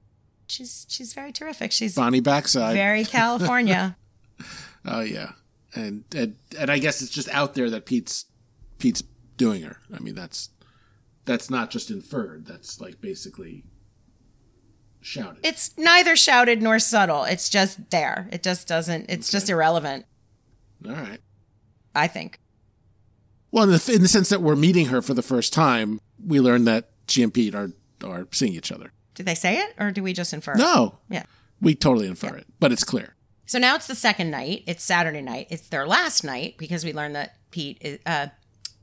She's 0.51 0.85
she's 0.89 1.13
very 1.13 1.31
terrific 1.31 1.71
she's 1.71 1.95
Bonnie 1.95 2.19
Backside. 2.19 2.73
very 2.75 3.03
california 3.05 3.95
Oh 4.83 5.01
yeah, 5.01 5.33
and, 5.75 6.03
and 6.15 6.35
and 6.57 6.71
I 6.71 6.79
guess 6.79 7.03
it's 7.03 7.11
just 7.11 7.29
out 7.29 7.53
there 7.53 7.69
that 7.69 7.85
Pete's 7.85 8.25
Pete's 8.79 9.03
doing 9.37 9.61
her. 9.61 9.77
I 9.95 9.99
mean, 9.99 10.15
that's 10.15 10.49
that's 11.25 11.51
not 11.51 11.69
just 11.69 11.91
inferred. 11.91 12.47
That's 12.47 12.81
like 12.81 12.99
basically 12.99 13.63
shouted. 15.01 15.37
it's 15.43 15.77
neither 15.77 16.15
shouted 16.15 16.61
nor 16.63 16.79
subtle 16.79 17.23
it's 17.25 17.47
just 17.49 17.89
there 17.91 18.27
it 18.31 18.41
just 18.43 18.67
doesn't 18.67 19.09
it's 19.09 19.29
just 19.31 19.49
irrelevant 19.49 20.05
All 20.87 20.93
right. 20.93 21.19
i 21.95 22.07
think 22.07 22.39
Well, 23.51 23.63
in 23.65 23.69
the, 23.71 23.91
in 23.95 24.01
the 24.01 24.07
sense 24.07 24.29
that 24.29 24.41
we're 24.41 24.55
meeting 24.55 24.87
her 24.87 25.01
for 25.01 25.13
the 25.13 25.21
first 25.23 25.53
time, 25.53 25.99
we 26.25 26.39
learn 26.39 26.65
that 26.65 26.89
she 27.07 27.21
and 27.23 27.33
Pete 27.33 27.53
are 27.55 27.71
are 28.03 28.27
seeing 28.31 28.53
each 28.53 28.71
other. 28.71 28.93
Did 29.15 29.25
they 29.25 29.35
say 29.35 29.57
it 29.57 29.73
or 29.79 29.91
do 29.91 30.01
we 30.03 30.13
just 30.13 30.33
infer 30.33 30.55
No, 30.55 30.97
yeah 31.09 31.23
we 31.61 31.75
totally 31.75 32.07
infer 32.07 32.35
it, 32.35 32.47
but 32.59 32.71
it's 32.71 32.83
clear. 32.83 33.15
So 33.45 33.59
now 33.59 33.75
it's 33.75 33.87
the 33.87 33.95
second 33.95 34.31
night. 34.31 34.63
It's 34.65 34.83
Saturday 34.83 35.21
night. 35.21 35.47
It's 35.49 35.67
their 35.67 35.85
last 35.85 36.23
night 36.23 36.55
because 36.57 36.83
we 36.83 36.91
learned 36.93 37.15
that 37.15 37.35
Pete, 37.51 37.77
is, 37.81 37.99
uh, 38.05 38.27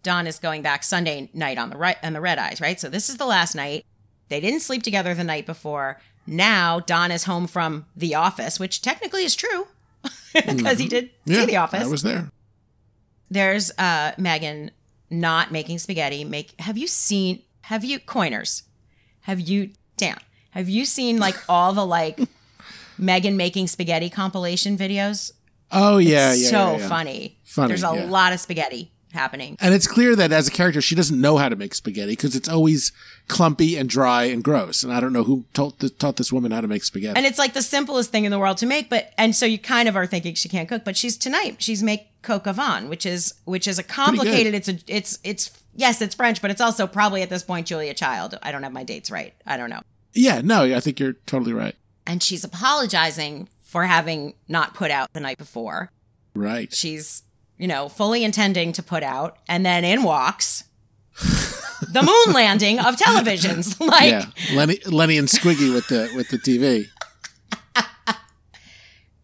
Don 0.03 0.27
is 0.27 0.39
going 0.39 0.63
back 0.63 0.85
Sunday 0.85 1.29
night 1.35 1.59
on 1.59 1.71
the 1.71 1.77
right 1.77 1.97
on 2.03 2.13
the 2.13 2.21
Red 2.21 2.39
Eyes, 2.39 2.61
right? 2.61 2.79
So 2.79 2.89
this 2.89 3.09
is 3.09 3.17
the 3.17 3.27
last 3.27 3.55
night. 3.55 3.85
They 4.29 4.41
didn't 4.41 4.61
sleep 4.61 4.83
together 4.83 5.15
the 5.15 5.25
night 5.25 5.47
before. 5.47 6.01
Now 6.27 6.81
Don 6.81 7.11
is 7.11 7.25
home 7.25 7.47
from 7.47 7.87
the 7.97 8.15
office, 8.15 8.61
which 8.61 8.81
technically 8.83 9.25
is 9.25 9.35
true 9.35 9.67
because 10.35 10.79
he 10.79 10.89
did 10.89 11.11
Yeah, 11.25 11.41
see 11.41 11.47
the 11.47 11.57
office. 11.57 11.85
I 11.85 11.89
was 11.89 12.03
there. 12.03 12.31
There's 13.31 13.71
uh, 13.79 14.13
Megan 14.19 14.71
not 15.11 15.51
making 15.51 15.79
spaghetti. 15.79 16.25
Make 16.25 16.59
have 16.61 16.79
you 16.79 16.87
seen? 16.87 17.43
Have 17.63 17.85
you 17.85 17.99
coiners? 17.99 18.63
Have 19.23 19.41
you 19.41 19.71
Dan? 19.99 20.19
Have 20.51 20.69
you 20.69 20.85
seen 20.85 21.19
like 21.19 21.37
all 21.49 21.73
the 21.73 21.87
like 21.87 22.19
Megan 22.99 23.37
making 23.37 23.69
spaghetti 23.69 24.11
compilation 24.11 24.77
videos? 24.77 25.33
Oh 25.71 25.99
yeah, 25.99 26.33
It's 26.33 26.45
yeah, 26.45 26.51
so 26.51 26.57
yeah, 26.57 26.79
yeah. 26.79 26.89
funny. 26.89 27.39
Funny, 27.45 27.69
There's 27.69 27.83
a 27.85 27.95
yeah. 27.95 28.05
lot 28.05 28.33
of 28.33 28.41
spaghetti 28.41 28.91
happening. 29.13 29.57
And 29.61 29.75
it's 29.75 29.87
clear 29.87 30.15
that 30.17 30.33
as 30.33 30.49
a 30.49 30.51
character, 30.51 30.81
she 30.81 30.95
doesn't 30.95 31.19
know 31.21 31.37
how 31.39 31.49
to 31.49 31.57
make 31.57 31.75
spaghetti 31.75 32.13
because 32.13 32.37
it's 32.37 32.49
always 32.49 32.93
clumpy 33.27 33.77
and 33.77 33.89
dry 33.89 34.25
and 34.25 34.43
gross. 34.45 34.83
And 34.83 34.93
I 34.93 35.01
don't 35.01 35.13
know 35.13 35.25
who 35.25 35.45
taught, 35.55 35.83
taught 35.99 36.17
this 36.17 36.33
woman 36.33 36.53
how 36.53 36.61
to 36.61 36.69
make 36.69 36.85
spaghetti. 36.85 37.17
And 37.17 37.27
it's 37.27 37.39
like 37.39 37.55
the 37.55 37.63
simplest 37.63 38.11
thing 38.11 38.25
in 38.25 38.31
the 38.31 38.39
world 38.39 38.59
to 38.59 38.67
make, 38.67 38.89
but 38.91 39.13
and 39.19 39.35
so 39.35 39.47
you 39.47 39.59
kind 39.59 39.89
of 39.89 39.97
are 39.97 40.07
thinking 40.07 40.35
she 40.35 40.49
can't 40.49 40.69
cook, 40.69 40.85
but 40.85 40.97
she's 40.97 41.17
tonight 41.17 41.57
she's 41.63 41.83
make 41.83 42.09
coq 42.23 42.47
au 42.47 42.53
vin, 42.53 42.89
which 42.89 43.07
is 43.07 43.35
which 43.45 43.67
is 43.67 43.79
a 43.79 43.83
complicated. 43.83 44.55
It's 44.55 44.69
a 44.69 44.79
it's 44.87 45.19
it's 45.25 45.51
yes, 45.79 46.03
it's 46.03 46.15
French, 46.15 46.43
but 46.43 46.51
it's 46.51 46.61
also 46.61 46.87
probably 46.87 47.23
at 47.23 47.31
this 47.31 47.43
point 47.43 47.67
Julia 47.67 47.95
Child. 47.95 48.39
I 48.43 48.53
don't 48.53 48.63
have 48.65 48.73
my 48.73 48.85
dates 48.85 49.11
right. 49.11 49.33
I 49.47 49.57
don't 49.57 49.71
know. 49.71 49.81
yeah, 50.13 50.43
no, 50.43 50.65
I 50.65 50.81
think 50.81 51.01
you're 51.01 51.15
totally 51.25 51.55
right. 51.55 51.75
And 52.07 52.23
she's 52.23 52.45
apologizing 52.45 53.49
for 53.63 53.85
having 53.85 54.35
not 54.49 54.75
put 54.75 54.91
out 54.91 55.13
the 55.13 55.21
night 55.21 55.39
before. 55.39 55.91
Right. 56.35 56.73
She's 56.75 57.23
you 57.57 57.67
know 57.67 57.89
fully 57.89 58.25
intending 58.25 58.73
to 58.73 58.83
put 58.83 59.03
out, 59.03 59.39
and 59.49 59.65
then 59.65 59.85
in 59.85 60.03
walks. 60.03 60.65
the 61.93 62.03
moon 62.03 62.35
landing 62.35 62.79
of 62.79 62.97
televisions 62.97 63.81
like 63.87 64.11
yeah, 64.11 64.27
Lenny, 64.55 64.79
Lenny 64.87 65.19
and 65.19 65.27
Squiggy 65.29 65.73
with 65.73 65.89
the 65.89 66.11
with 66.15 66.29
the 66.29 66.39
TV. 66.39 66.87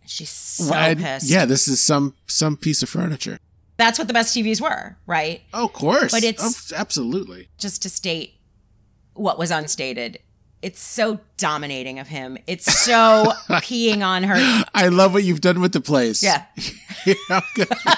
she's 0.06 0.30
so 0.30 0.94
pissed 0.96 1.30
yeah, 1.30 1.44
this 1.44 1.68
is 1.68 1.80
some 1.80 2.14
some 2.26 2.56
piece 2.56 2.82
of 2.82 2.88
furniture. 2.88 3.38
That's 3.76 3.98
what 3.98 4.08
the 4.08 4.14
best 4.14 4.36
tvs 4.36 4.60
were 4.60 4.96
right 5.06 5.42
Oh, 5.52 5.64
of 5.66 5.72
course, 5.72 6.12
But 6.12 6.22
it's- 6.24 6.72
Oh, 6.72 6.76
absolutely. 6.76 7.48
just 7.58 7.82
to 7.82 7.88
state 7.90 8.34
what 9.14 9.38
was 9.38 9.50
unstated. 9.50 10.18
It's 10.62 10.80
so 10.80 11.20
dominating 11.36 11.98
of 11.98 12.08
him. 12.08 12.38
It's 12.46 12.64
so 12.84 13.32
peeing 13.50 14.02
on 14.04 14.22
her. 14.22 14.64
I 14.74 14.88
love 14.88 15.12
what 15.12 15.22
you've 15.22 15.42
done 15.42 15.60
with 15.60 15.72
the 15.72 15.80
place. 15.80 16.22
Yeah. 16.22 16.44
You 17.06 17.14
know, 17.28 17.40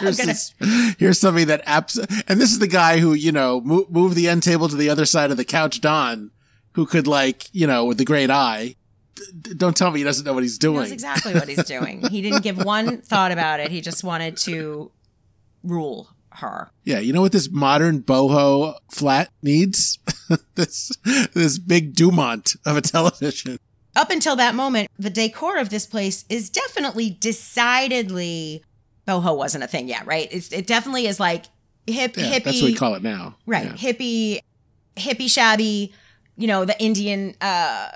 here's, 0.00 0.16
gonna- 0.16 0.32
this, 0.32 0.52
here's 0.98 1.20
something 1.20 1.46
that 1.46 1.62
abs- 1.64 1.96
and 2.26 2.40
this 2.40 2.50
is 2.50 2.58
the 2.58 2.66
guy 2.66 2.98
who 2.98 3.12
you 3.12 3.30
know 3.30 3.60
move, 3.60 3.88
move 3.88 4.16
the 4.16 4.28
end 4.28 4.42
table 4.42 4.68
to 4.68 4.74
the 4.74 4.90
other 4.90 5.04
side 5.04 5.30
of 5.30 5.36
the 5.36 5.44
couch. 5.44 5.80
Don, 5.80 6.32
who 6.72 6.86
could 6.86 7.06
like 7.06 7.48
you 7.52 7.68
know 7.68 7.84
with 7.84 7.98
the 7.98 8.04
great 8.04 8.30
eye. 8.30 8.74
D- 9.14 9.54
don't 9.54 9.76
tell 9.76 9.92
me 9.92 10.00
he 10.00 10.04
doesn't 10.04 10.24
know 10.26 10.32
what 10.32 10.42
he's 10.42 10.54
He 10.56 10.58
doing. 10.58 10.80
knows 10.80 10.90
exactly 10.90 11.34
what 11.34 11.46
he's 11.46 11.62
doing. 11.64 12.02
He 12.08 12.20
didn't 12.20 12.42
give 12.42 12.56
one 12.64 13.00
thought 13.00 13.30
about 13.30 13.60
it. 13.60 13.70
He 13.70 13.80
just 13.80 14.02
wanted 14.02 14.36
to 14.38 14.90
rule 15.66 16.10
her. 16.32 16.70
Yeah, 16.84 16.98
you 16.98 17.12
know 17.12 17.22
what 17.22 17.32
this 17.32 17.50
modern 17.50 18.02
boho 18.02 18.74
flat 18.90 19.30
needs? 19.42 19.98
this 20.54 20.90
this 21.34 21.58
big 21.58 21.94
Dumont 21.94 22.54
of 22.66 22.76
a 22.76 22.80
television. 22.82 23.58
Up 23.94 24.10
until 24.10 24.36
that 24.36 24.54
moment, 24.54 24.90
the 24.98 25.08
decor 25.08 25.56
of 25.58 25.70
this 25.70 25.86
place 25.86 26.24
is 26.28 26.50
definitely 26.50 27.16
decidedly 27.70 28.62
boho 29.08 29.36
wasn't 29.36 29.64
a 29.64 29.66
thing 29.66 29.88
yet, 29.88 30.06
right? 30.06 30.28
It's, 30.30 30.52
it 30.52 30.66
definitely 30.66 31.06
is 31.06 31.18
like 31.20 31.46
hip 31.86 32.16
Yeah, 32.16 32.24
hippie. 32.24 32.44
that's 32.44 32.60
what 32.62 32.70
we 32.70 32.74
call 32.74 32.94
it 32.94 33.02
now. 33.02 33.36
Right. 33.46 33.66
Yeah. 33.66 33.72
Hippie, 33.72 34.40
hippie 34.96 35.30
shabby, 35.30 35.92
you 36.36 36.46
know, 36.46 36.64
the 36.64 36.78
Indian 36.82 37.34
uh, 37.40 37.88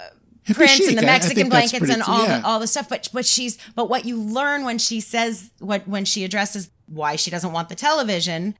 Hippie 0.46 0.54
prints 0.54 0.76
chic. 0.76 0.88
and 0.88 0.98
the 0.98 1.02
I- 1.02 1.08
I 1.08 1.12
Mexican 1.12 1.48
blankets 1.48 1.78
pretty- 1.78 1.92
and 1.92 2.02
all 2.02 2.22
yeah. 2.26 2.38
the, 2.40 2.46
all 2.46 2.60
the 2.60 2.66
stuff. 2.66 2.88
But 2.88 3.08
but 3.12 3.26
she's 3.26 3.58
but 3.74 3.90
what 3.90 4.04
you 4.04 4.20
learn 4.22 4.64
when 4.64 4.78
she 4.78 5.00
says 5.00 5.50
what 5.58 5.86
when 5.86 6.04
she 6.04 6.24
addresses 6.24 6.70
why 6.90 7.16
she 7.16 7.30
doesn't 7.30 7.52
want 7.52 7.68
the 7.70 7.74
television, 7.74 8.56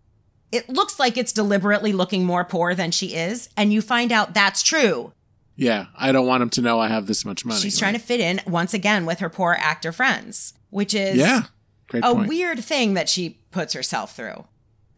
it 0.53 0.68
looks 0.68 0.99
like 0.99 1.16
it's 1.16 1.33
deliberately 1.33 1.93
looking 1.93 2.24
more 2.24 2.45
poor 2.45 2.74
than 2.74 2.91
she 2.91 3.14
is, 3.14 3.49
and 3.57 3.72
you 3.72 3.83
find 3.83 4.11
out 4.12 4.33
that's 4.35 4.62
true. 4.62 5.12
Yeah, 5.57 5.87
I 5.97 6.11
don't 6.12 6.26
want 6.26 6.43
him 6.43 6.51
to 6.51 6.62
know 6.62 6.81
I 6.81 6.89
have 6.89 7.07
this 7.07 7.24
much 7.24 7.45
money. 7.45 7.61
She's 7.61 7.78
trying 7.78 7.93
to 7.93 7.99
fit 7.99 8.20
in 8.20 8.41
once 8.47 8.72
again 8.72 9.05
with 9.05 9.18
her 9.18 9.28
poor 9.28 9.57
actor 9.61 9.93
friends, 9.93 10.55
which 10.70 10.95
is 10.95 11.16
Yeah, 11.18 11.43
great 11.89 12.03
a 12.05 12.14
point. 12.14 12.28
weird 12.28 12.64
thing 12.64 12.95
that 12.95 13.09
she 13.11 13.41
puts 13.51 13.74
herself 13.74 14.16
through. 14.16 14.45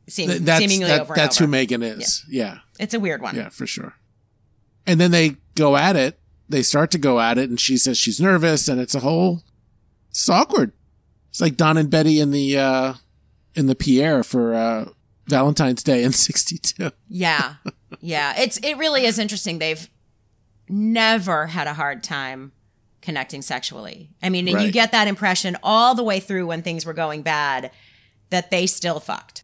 seem, 0.09 0.29
Th- 0.29 0.41
that's 0.43 0.59
seemingly 0.61 0.87
that- 0.89 1.01
over 1.03 1.15
that's 1.15 1.37
over. 1.39 1.47
who 1.47 1.51
Megan 1.51 1.83
is. 1.83 2.25
Yeah. 2.29 2.59
It's 2.79 2.93
a 2.95 3.01
weird 3.01 3.23
one. 3.23 3.35
yeah, 3.37 3.49
for 3.49 3.67
sure. 3.67 3.95
And 4.87 5.01
then 5.01 5.11
they 5.11 5.37
go 5.55 5.77
at 5.77 5.97
it. 5.97 6.19
They 6.49 6.63
start 6.63 6.91
to 6.91 6.99
go 6.99 7.19
at 7.21 7.39
it, 7.39 7.49
and 7.49 7.59
she 7.59 7.77
says 7.79 7.97
she's 7.99 8.21
nervous, 8.21 8.69
and 8.69 8.81
it's 8.81 8.95
a 8.95 9.01
whole. 9.01 9.43
It's 10.11 10.29
awkward. 10.29 10.73
It's 11.31 11.41
like 11.41 11.57
Don 11.57 11.77
and 11.79 11.89
Betty 11.89 12.21
in 12.21 12.31
the 12.31 12.59
uh 12.59 12.95
in 13.55 13.67
the 13.67 13.75
Pierre 13.75 14.23
for 14.23 14.55
uh 14.55 14.87
Valentine's 15.29 15.83
Day 15.83 16.03
in 16.03 16.13
'62. 16.13 16.91
Yeah. 17.09 17.55
Yeah. 18.01 18.35
It's 18.39 18.59
it 18.59 18.77
really 18.77 19.05
is 19.05 19.19
interesting. 19.19 19.59
They've 19.59 19.89
never 20.69 21.47
had 21.49 21.67
a 21.67 21.75
hard 21.75 22.03
time 22.03 22.53
connecting 23.01 23.43
sexually. 23.43 24.11
I 24.23 24.29
mean, 24.29 24.49
and 24.49 24.63
you 24.63 24.71
get 24.71 24.93
that 24.93 25.09
impression 25.09 25.57
all 25.63 25.95
the 25.95 26.05
way 26.05 26.21
through 26.21 26.47
when 26.47 26.63
things 26.63 26.87
were 26.87 26.93
going 26.93 27.23
bad 27.23 27.71
that 28.31 28.51
they 28.51 28.67
still 28.67 29.01
fucked. 29.01 29.43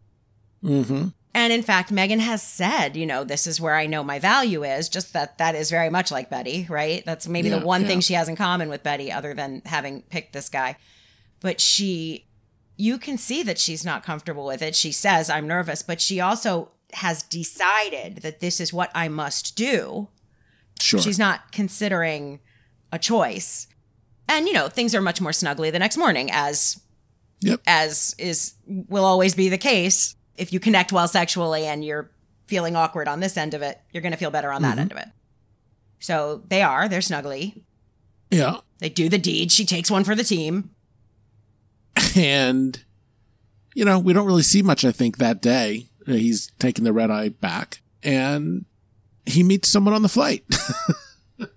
Mm-hmm. 0.65 1.09
And 1.35 1.53
in 1.53 1.63
fact, 1.63 1.93
Megan 1.93 2.21
has 2.21 2.43
said, 2.43 2.97
you 2.97 3.05
know, 3.05 3.23
this 3.23 3.47
is 3.47 3.61
where 3.61 3.75
I 3.75 3.87
know 3.87 4.03
my 4.03 4.19
value 4.19 4.65
is, 4.65 4.89
just 4.89 5.13
that 5.13 5.39
that 5.39 5.55
is 5.55 5.71
very 5.71 5.91
much 5.91 6.11
like 6.11 6.31
Betty, 6.31 6.67
right? 6.69 7.05
That's 7.05 7.29
maybe 7.29 7.49
Yeah, 7.49 7.59
the 7.59 7.67
one 7.67 7.83
yeah. 7.83 7.89
thing 7.89 8.01
she 8.01 8.15
has 8.15 8.29
in 8.29 8.35
common 8.37 8.69
with 8.69 8.83
Betty, 8.83 9.13
other 9.13 9.35
than 9.35 9.63
having 9.67 10.03
picked 10.03 10.33
this 10.33 10.49
guy. 10.49 10.77
But 11.41 11.61
she, 11.61 12.25
you 12.79 12.97
can 12.97 13.19
see 13.19 13.43
that 13.43 13.59
she's 13.59 13.85
not 13.85 14.05
comfortable 14.05 14.47
with 14.47 14.63
it. 14.63 14.75
She 14.75 14.93
says, 14.93 15.29
I'm 15.29 15.47
nervous, 15.47 15.83
but 15.83 16.01
she 16.01 16.21
also 16.21 16.71
has 16.95 17.23
decided 17.25 18.19
that 18.19 18.41
this 18.41 18.61
is 18.61 18.73
what 18.73 18.91
I 18.95 19.09
must 19.09 19.57
do. 19.57 20.09
Sure. 20.81 21.01
She's 21.01 21.19
not 21.19 21.51
considering 21.53 22.39
a 22.93 22.99
choice. 22.99 23.67
And, 24.29 24.47
you 24.47 24.53
know, 24.55 24.69
things 24.69 24.95
are 24.95 25.03
much 25.03 25.21
more 25.21 25.33
snuggly 25.33 25.71
the 25.73 25.79
next 25.81 25.97
morning, 25.99 26.31
as 26.31 26.81
Yep. 27.41 27.61
as 27.67 28.15
is 28.19 28.55
will 28.67 29.05
always 29.05 29.35
be 29.35 29.49
the 29.49 29.59
case. 29.59 30.15
If 30.37 30.53
you 30.53 30.61
connect 30.61 30.93
well 30.93 31.09
sexually 31.09 31.67
and 31.67 31.85
you're 31.85 32.11
feeling 32.47 32.77
awkward 32.77 33.09
on 33.09 33.21
this 33.21 33.37
end 33.37 33.55
of 33.55 33.63
it, 33.63 33.81
you're 33.93 34.03
going 34.03 34.13
to 34.13 34.19
feel 34.19 34.31
better 34.31 34.53
on 34.53 34.63
that 34.63 34.77
Mhm. 34.77 34.81
end 34.83 34.93
of 34.93 34.99
it. 34.99 35.09
So 35.99 36.43
they 36.49 36.63
are. 36.63 36.89
They're 36.89 37.01
snuggly. 37.01 37.63
Yeah. 38.31 38.59
They 38.79 38.89
do 38.89 39.09
the 39.09 39.19
deed. 39.19 39.51
She 39.51 39.65
takes 39.67 39.91
one 39.91 40.05
for 40.05 40.15
the 40.15 40.23
team. 40.25 40.71
And 42.17 42.83
you 43.75 43.85
know 43.85 43.99
we 43.99 44.13
don't 44.13 44.27
really 44.27 44.43
see 44.43 44.63
much 44.63 44.85
i 44.85 44.91
think 44.91 45.19
that 45.19 45.41
day 45.41 45.87
he's 46.07 46.51
taking 46.59 46.85
the 46.85 46.93
red 46.93 47.11
eye 47.11 47.29
back 47.29 47.81
and 48.03 48.65
he 49.27 49.43
meets 49.45 49.69
someone 49.69 49.95
on 49.95 50.03
the 50.03 50.09
flight 50.09 50.43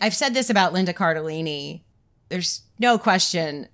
I've 0.00 0.14
said 0.14 0.32
this 0.34 0.48
about 0.50 0.72
Linda 0.72 0.92
Cardellini. 0.94 1.82
There's 2.30 2.62
no 2.78 2.96
question 2.98 3.68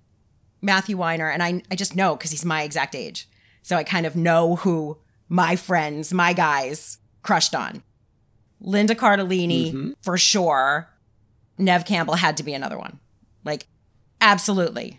Matthew 0.60 0.96
Weiner, 0.96 1.28
and 1.30 1.40
I, 1.42 1.62
I 1.70 1.76
just 1.76 1.94
know 1.94 2.16
because 2.16 2.32
he's 2.32 2.44
my 2.44 2.62
exact 2.62 2.94
age. 2.96 3.28
So 3.62 3.76
I 3.76 3.84
kind 3.84 4.06
of 4.06 4.16
know 4.16 4.56
who 4.56 4.98
my 5.28 5.54
friends, 5.56 6.12
my 6.12 6.32
guys 6.32 6.98
crushed 7.22 7.54
on. 7.54 7.82
Linda 8.60 8.94
Cardellini, 8.96 9.72
Mhm. 9.72 9.94
for 10.02 10.18
sure. 10.18 10.88
Neve 11.58 11.84
Campbell 11.84 12.14
had 12.16 12.36
to 12.38 12.42
be 12.42 12.54
another 12.54 12.78
one. 12.78 12.98
Like, 13.44 13.66
absolutely. 14.20 14.98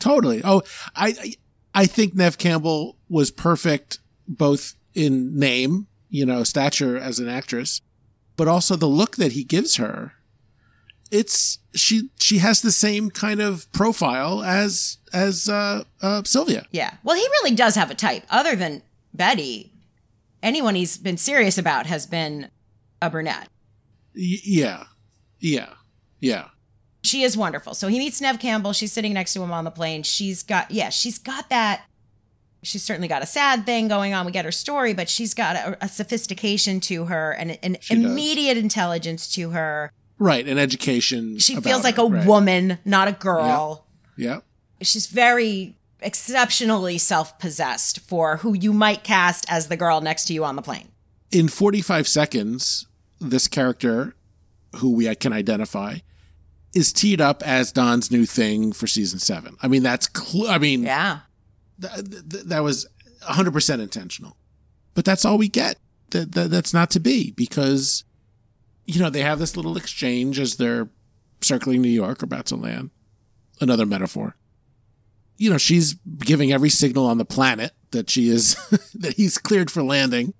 Totally 0.00 0.40
oh 0.44 0.62
I, 0.96 1.34
I 1.74 1.86
think 1.86 2.14
neve 2.14 2.38
campbell 2.38 2.96
was 3.08 3.30
perfect 3.30 3.98
both 4.26 4.74
in 4.94 5.38
name 5.38 5.86
you 6.08 6.26
know 6.26 6.42
stature 6.42 6.96
as 6.98 7.18
an 7.18 7.28
actress 7.28 7.80
but 8.36 8.48
also 8.48 8.74
the 8.74 8.86
look 8.86 9.16
that 9.16 9.32
he 9.32 9.44
gives 9.44 9.76
her 9.76 10.14
it's 11.10 11.58
she 11.74 12.08
she 12.18 12.38
has 12.38 12.62
the 12.62 12.72
same 12.72 13.10
kind 13.10 13.40
of 13.40 13.70
profile 13.72 14.42
as 14.42 14.98
as 15.12 15.48
uh, 15.48 15.84
uh 16.02 16.22
sylvia 16.24 16.66
Yeah. 16.70 16.94
Well, 17.02 17.16
he 17.16 17.22
really 17.22 17.54
does 17.54 17.74
have 17.74 17.90
a 17.90 17.94
type. 17.94 18.22
Other 18.30 18.54
than 18.54 18.82
Betty, 19.12 19.72
anyone 20.42 20.74
he's 20.76 20.96
been 20.98 21.16
serious 21.16 21.58
about 21.58 21.86
has 21.86 22.06
been 22.06 22.48
a 23.02 23.10
brunette. 23.10 23.48
Y- 24.14 24.38
yeah 24.44 24.84
yeah 25.40 25.74
yeah 26.20 26.48
She 27.02 27.22
is 27.22 27.36
wonderful. 27.36 27.74
So 27.74 27.88
he 27.88 27.98
meets 27.98 28.20
Neve 28.20 28.38
Campbell. 28.38 28.72
She's 28.72 28.92
sitting 28.92 29.14
next 29.14 29.32
to 29.34 29.42
him 29.42 29.52
on 29.52 29.64
the 29.64 29.70
plane. 29.70 30.02
She's 30.02 30.42
got, 30.42 30.70
yeah, 30.70 30.90
she's 30.90 31.18
got 31.18 31.48
that. 31.48 31.82
She's 32.62 32.82
certainly 32.82 33.08
got 33.08 33.22
a 33.22 33.26
sad 33.26 33.64
thing 33.64 33.88
going 33.88 34.12
on. 34.12 34.26
We 34.26 34.32
get 34.32 34.44
her 34.44 34.52
story, 34.52 34.92
but 34.92 35.08
she's 35.08 35.32
got 35.32 35.56
a, 35.56 35.78
a 35.84 35.88
sophistication 35.88 36.78
to 36.80 37.06
her 37.06 37.32
and 37.32 37.58
an 37.62 37.78
She 37.80 37.94
does. 37.94 38.04
immediate 38.04 38.58
intelligence 38.58 39.32
to 39.34 39.50
her. 39.50 39.90
right 40.18 40.46
an 40.46 40.58
education 40.58 41.38
She 41.38 41.56
feels 41.56 41.82
like 41.84 41.96
her, 41.96 42.02
a 42.02 42.06
right. 42.06 42.26
woman, 42.26 42.78
not 42.84 43.08
a 43.08 43.12
girl. 43.12 43.86
yeah 44.18 44.40
She's 44.82 45.06
very 45.06 45.76
exceptionally 46.02 46.98
self 46.98 47.38
possessed 47.38 48.00
for 48.00 48.38
who 48.38 48.54
you 48.54 48.72
might 48.74 49.04
cast 49.04 49.46
as 49.48 49.68
the 49.68 49.76
girl 49.76 50.00
next 50.02 50.24
to 50.26 50.34
you 50.34 50.44
on 50.44 50.56
the 50.56 50.62
plane. 50.62 50.88
in 51.30 51.48
45 51.48 52.06
seconds, 52.06 52.86
this 53.20 53.48
character, 53.48 54.14
who 54.76 54.92
we 54.92 55.14
can 55.14 55.32
identify, 55.32 55.96
is 56.74 56.92
teed 56.92 57.20
up 57.20 57.42
as 57.44 57.72
Don's 57.72 58.10
new 58.10 58.24
thing 58.26 58.72
for 58.72 58.86
season 58.86 59.18
seven. 59.18 59.56
I 59.62 59.68
mean, 59.68 59.82
that's, 59.82 60.08
cl- 60.16 60.48
I 60.48 60.58
mean, 60.58 60.82
Yeah. 60.84 61.20
th- 61.80 61.94
th- 61.94 62.44
that 62.44 62.62
was 62.62 62.86
100% 63.22 63.80
intentional. 63.80 64.36
But 64.94 65.04
that's 65.04 65.24
all 65.24 65.38
we 65.38 65.48
get. 65.48 65.76
That, 66.10 66.32
that 66.32 66.50
That's 66.50 66.74
not 66.74 66.90
to 66.90 67.00
be 67.00 67.30
because, 67.32 68.04
you 68.84 69.00
know, 69.00 69.10
they 69.10 69.22
have 69.22 69.38
this 69.38 69.56
little 69.56 69.76
exchange 69.76 70.38
as 70.40 70.56
they're 70.56 70.88
circling 71.40 71.82
New 71.82 71.88
York, 71.88 72.22
about 72.22 72.46
to 72.46 72.56
land. 72.56 72.90
Another 73.60 73.86
metaphor. 73.86 74.36
You 75.36 75.50
know, 75.50 75.58
she's 75.58 75.94
giving 76.18 76.52
every 76.52 76.68
signal 76.70 77.06
on 77.06 77.18
the 77.18 77.24
planet 77.24 77.72
that 77.92 78.10
she 78.10 78.28
is, 78.28 78.54
that 78.94 79.14
he's 79.16 79.38
cleared 79.38 79.70
for 79.70 79.82
landing. 79.82 80.34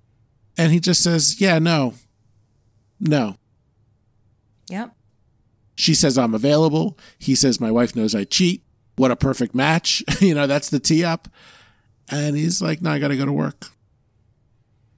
And 0.57 0.71
he 0.71 0.79
just 0.79 1.01
says, 1.01 1.39
yeah, 1.41 1.57
no, 1.59 1.93
no. 2.99 3.37
Yep. 4.69 4.93
She 5.81 5.95
says, 5.95 6.15
I'm 6.15 6.35
available. 6.35 6.95
He 7.17 7.33
says, 7.33 7.59
my 7.59 7.71
wife 7.71 7.95
knows 7.95 8.13
I 8.13 8.23
cheat. 8.23 8.63
What 8.97 9.09
a 9.09 9.15
perfect 9.15 9.55
match. 9.55 10.03
you 10.21 10.35
know, 10.35 10.45
that's 10.45 10.69
the 10.69 10.79
tee 10.79 11.03
up. 11.03 11.27
And 12.07 12.37
he's 12.37 12.61
like, 12.61 12.83
no, 12.83 12.91
I 12.91 12.99
got 12.99 13.07
to 13.07 13.17
go 13.17 13.25
to 13.25 13.33
work. 13.33 13.69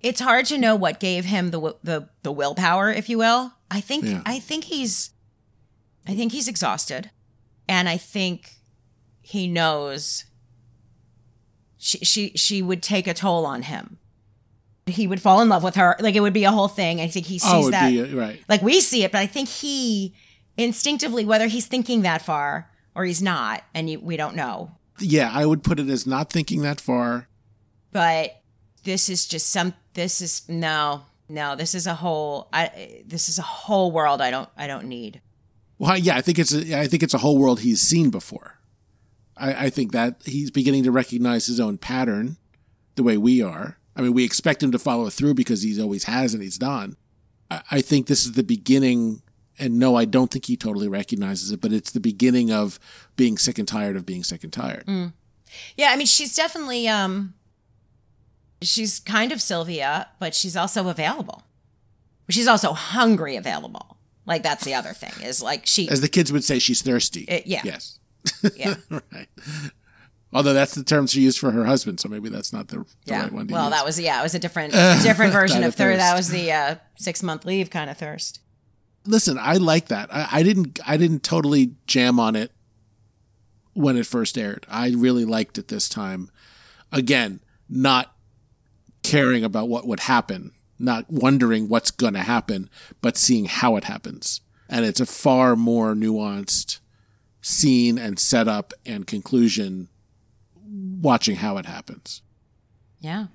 It's 0.01 0.19
hard 0.19 0.45
to 0.47 0.57
know 0.57 0.75
what 0.75 0.99
gave 0.99 1.23
him 1.23 1.51
the 1.51 1.77
the 1.83 2.09
the 2.23 2.33
willpower, 2.33 2.91
if 2.91 3.07
you 3.07 3.17
will. 3.17 3.53
I 3.71 3.79
think 3.79 4.03
Yeah. 4.03 4.23
I 4.25 4.39
think 4.39 4.65
he's 4.65 5.11
I 6.05 6.15
think 6.15 6.33
he's 6.33 6.49
exhausted, 6.49 7.11
and 7.69 7.87
I 7.87 7.95
think 7.95 8.55
he 9.21 9.47
knows 9.47 10.25
she 11.77 11.99
she 11.99 12.31
she 12.35 12.61
would 12.61 12.83
take 12.83 13.07
a 13.07 13.13
toll 13.13 13.45
on 13.45 13.61
him. 13.61 13.99
He 14.85 15.07
would 15.07 15.21
fall 15.21 15.39
in 15.41 15.47
love 15.47 15.63
with 15.63 15.75
her, 15.75 15.95
like 16.01 16.15
it 16.15 16.19
would 16.19 16.33
be 16.33 16.43
a 16.43 16.51
whole 16.51 16.67
thing. 16.67 16.99
I 16.99 17.07
think 17.07 17.25
he 17.25 17.39
oh, 17.41 17.61
sees 17.61 17.67
oh, 17.67 17.71
that, 17.71 17.89
be, 17.89 18.01
uh, 18.01 18.17
right. 18.17 18.43
like 18.49 18.61
we 18.61 18.81
see 18.81 19.05
it, 19.05 19.13
but 19.13 19.19
I 19.19 19.27
think 19.27 19.47
he 19.47 20.13
instinctively, 20.57 21.25
whether 21.25 21.47
he's 21.47 21.65
thinking 21.67 22.01
that 22.01 22.21
far 22.21 22.69
or 22.95 23.05
he's 23.05 23.21
not, 23.21 23.63
and 23.73 23.89
you, 23.89 23.99
we 23.99 24.17
don't 24.17 24.35
know, 24.35 24.71
Yeah, 24.99 25.31
I 25.33 25.45
would 25.45 25.63
put 25.63 25.79
it 25.79 25.89
as 25.89 26.05
not 26.05 26.29
thinking 26.31 26.61
that 26.61 26.79
far. 26.79 27.27
but 27.91 28.41
this 28.83 29.09
is 29.09 29.25
just 29.25 29.47
some 29.49 29.73
this 29.93 30.19
is 30.19 30.41
no 30.49 31.03
no 31.29 31.55
this 31.55 31.73
is 31.73 31.87
a 31.87 31.93
whole 31.95 32.49
i 32.51 33.01
this 33.07 33.29
is 33.29 33.39
a 33.39 33.41
whole 33.41 33.91
world 33.93 34.19
i 34.19 34.29
don't 34.29 34.49
i 34.57 34.67
don't 34.67 34.87
need 34.89 35.21
Well, 35.79 35.97
yeah, 35.97 36.17
I 36.17 36.21
think 36.21 36.37
it's 36.37 36.53
a, 36.53 36.77
I 36.81 36.87
think 36.87 37.01
it's 37.01 37.13
a 37.13 37.19
whole 37.19 37.37
world 37.37 37.61
he's 37.61 37.79
seen 37.81 38.09
before. 38.09 38.59
I, 39.37 39.65
I 39.65 39.69
think 39.69 39.91
that 39.93 40.21
he's 40.25 40.51
beginning 40.51 40.83
to 40.83 40.91
recognize 40.91 41.45
his 41.47 41.59
own 41.61 41.77
pattern, 41.77 42.37
the 42.95 43.03
way 43.03 43.17
we 43.17 43.41
are. 43.41 43.77
I 43.95 44.01
mean, 44.01 44.13
we 44.13 44.23
expect 44.25 44.61
him 44.61 44.71
to 44.71 44.79
follow 44.79 45.09
through 45.09 45.33
because 45.33 45.63
he 45.63 45.81
always 45.81 46.03
has 46.03 46.33
and 46.33 46.43
he's 46.43 46.57
done. 46.59 46.95
I, 47.49 47.61
I 47.71 47.81
think 47.81 48.05
this 48.07 48.25
is 48.25 48.33
the 48.33 48.43
beginning, 48.43 49.21
and 49.59 49.77
no, 49.79 49.95
I 49.95 50.05
don't 50.05 50.31
think 50.31 50.45
he 50.45 50.57
totally 50.57 50.87
recognizes 50.87 51.51
it, 51.51 51.61
but 51.61 51.71
it's 51.71 51.91
the 51.91 51.99
beginning 51.99 52.51
of 52.51 52.79
being 53.15 53.37
sick 53.37 53.57
and 53.59 53.67
tired 53.67 53.95
of 53.95 54.05
being 54.05 54.23
sick 54.23 54.43
and 54.43 54.51
tired. 54.53 54.85
Mm. 54.87 55.13
yeah 55.77 55.91
i 55.91 55.95
mean 55.95 56.07
she's 56.07 56.35
definitely 56.35 56.87
um 56.87 57.35
she's 58.61 58.99
kind 58.99 59.31
of 59.31 59.39
sylvia 59.41 60.07
but 60.19 60.33
she's 60.33 60.55
also 60.55 60.87
available 60.89 61.43
she's 62.29 62.47
also 62.47 62.73
hungry 62.73 63.35
available 63.35 63.97
like 64.25 64.41
that's 64.41 64.63
the 64.63 64.73
other 64.73 64.93
thing 64.93 65.11
is 65.21 65.43
like 65.43 65.65
she 65.65 65.89
As 65.89 66.01
the 66.01 66.07
kids 66.07 66.31
would 66.31 66.43
say, 66.43 66.57
she's 66.59 66.81
thirsty. 66.81 67.27
Uh, 67.29 67.41
yeah. 67.45 67.61
Yes. 67.65 67.99
yeah 68.55 68.75
right. 68.89 69.27
Although 70.31 70.53
that's 70.53 70.73
the 70.75 70.83
term 70.83 71.07
she 71.07 71.19
used 71.21 71.37
for 71.39 71.51
her 71.51 71.65
husband, 71.65 71.99
so 71.99 72.07
maybe 72.09 72.29
that's 72.29 72.53
not 72.53 72.69
the, 72.69 72.77
the 72.77 72.85
yeah 73.07 73.23
right 73.23 73.31
one. 73.33 73.47
To 73.47 73.53
well 73.53 73.65
use. 73.65 73.71
that 73.73 73.85
was 73.85 73.99
yeah 73.99 74.19
it 74.19 74.23
was 74.23 74.33
a 74.33 74.39
different 74.39 74.71
different 75.03 75.33
version 75.33 75.59
of 75.63 75.69
of 75.69 75.75
thirst 75.75 75.99
that 75.99 76.15
was 76.15 76.29
the 76.29 76.51
uh 76.51 76.75
six 76.95 77.21
month 77.21 77.43
leave 77.45 77.69
kind 77.69 77.89
of 77.89 77.97
thirst 77.97 78.39
listen 79.05 79.37
i 79.39 79.55
like 79.55 79.87
that. 79.87 80.13
I, 80.13 80.27
I 80.31 80.43
didn't 80.43 80.79
i 80.85 80.97
didn't 80.97 81.23
totally 81.23 81.75
jam 81.87 82.19
on 82.19 82.35
it 82.35 82.51
when 83.73 83.97
it 83.97 84.05
first 84.05 84.37
aired. 84.37 84.67
I 84.69 84.89
really 84.89 85.25
liked 85.25 85.57
it 85.57 85.67
this 85.67 85.89
time. 85.89 86.29
Again 86.91 87.39
not 87.69 88.15
caring 89.01 89.43
about 89.43 89.67
what 89.67 89.87
would 89.87 90.01
happen 90.01 90.51
not 90.79 91.09
wondering 91.09 91.69
what's 91.69 91.91
going 91.91 92.13
to 92.13 92.19
happen 92.19 92.69
but 93.01 93.17
seeing 93.17 93.45
how 93.45 93.75
it 93.75 93.85
happens. 93.85 94.41
And 94.69 94.85
it's 94.85 94.99
a 94.99 95.05
far 95.05 95.55
more 95.55 95.93
nuanced 95.93 96.79
scene 97.41 97.97
and 97.97 98.17
setup 98.17 98.73
and 98.85 99.05
conclusion 99.05 99.89
watching 100.65 101.35
how 101.35 101.57
it 101.57 101.65
happens. 101.65 102.21
Yeah. 102.99 103.27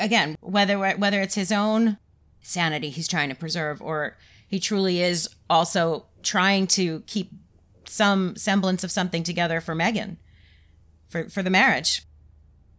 Again, 0.00 0.36
whether 0.40 0.78
whether 0.78 1.20
it's 1.20 1.34
his 1.34 1.52
own 1.52 1.98
sanity 2.40 2.88
he's 2.88 3.06
trying 3.06 3.28
to 3.28 3.34
preserve 3.34 3.82
or 3.82 4.16
he 4.48 4.58
truly 4.58 5.00
is 5.00 5.28
also 5.48 6.06
trying 6.22 6.66
to 6.66 7.00
keep 7.06 7.30
some 7.86 8.34
semblance 8.36 8.82
of 8.82 8.90
something 8.90 9.22
together 9.22 9.60
for 9.60 9.74
Megan 9.74 10.18
for 11.08 11.28
for 11.28 11.42
the 11.42 11.50
marriage. 11.50 12.02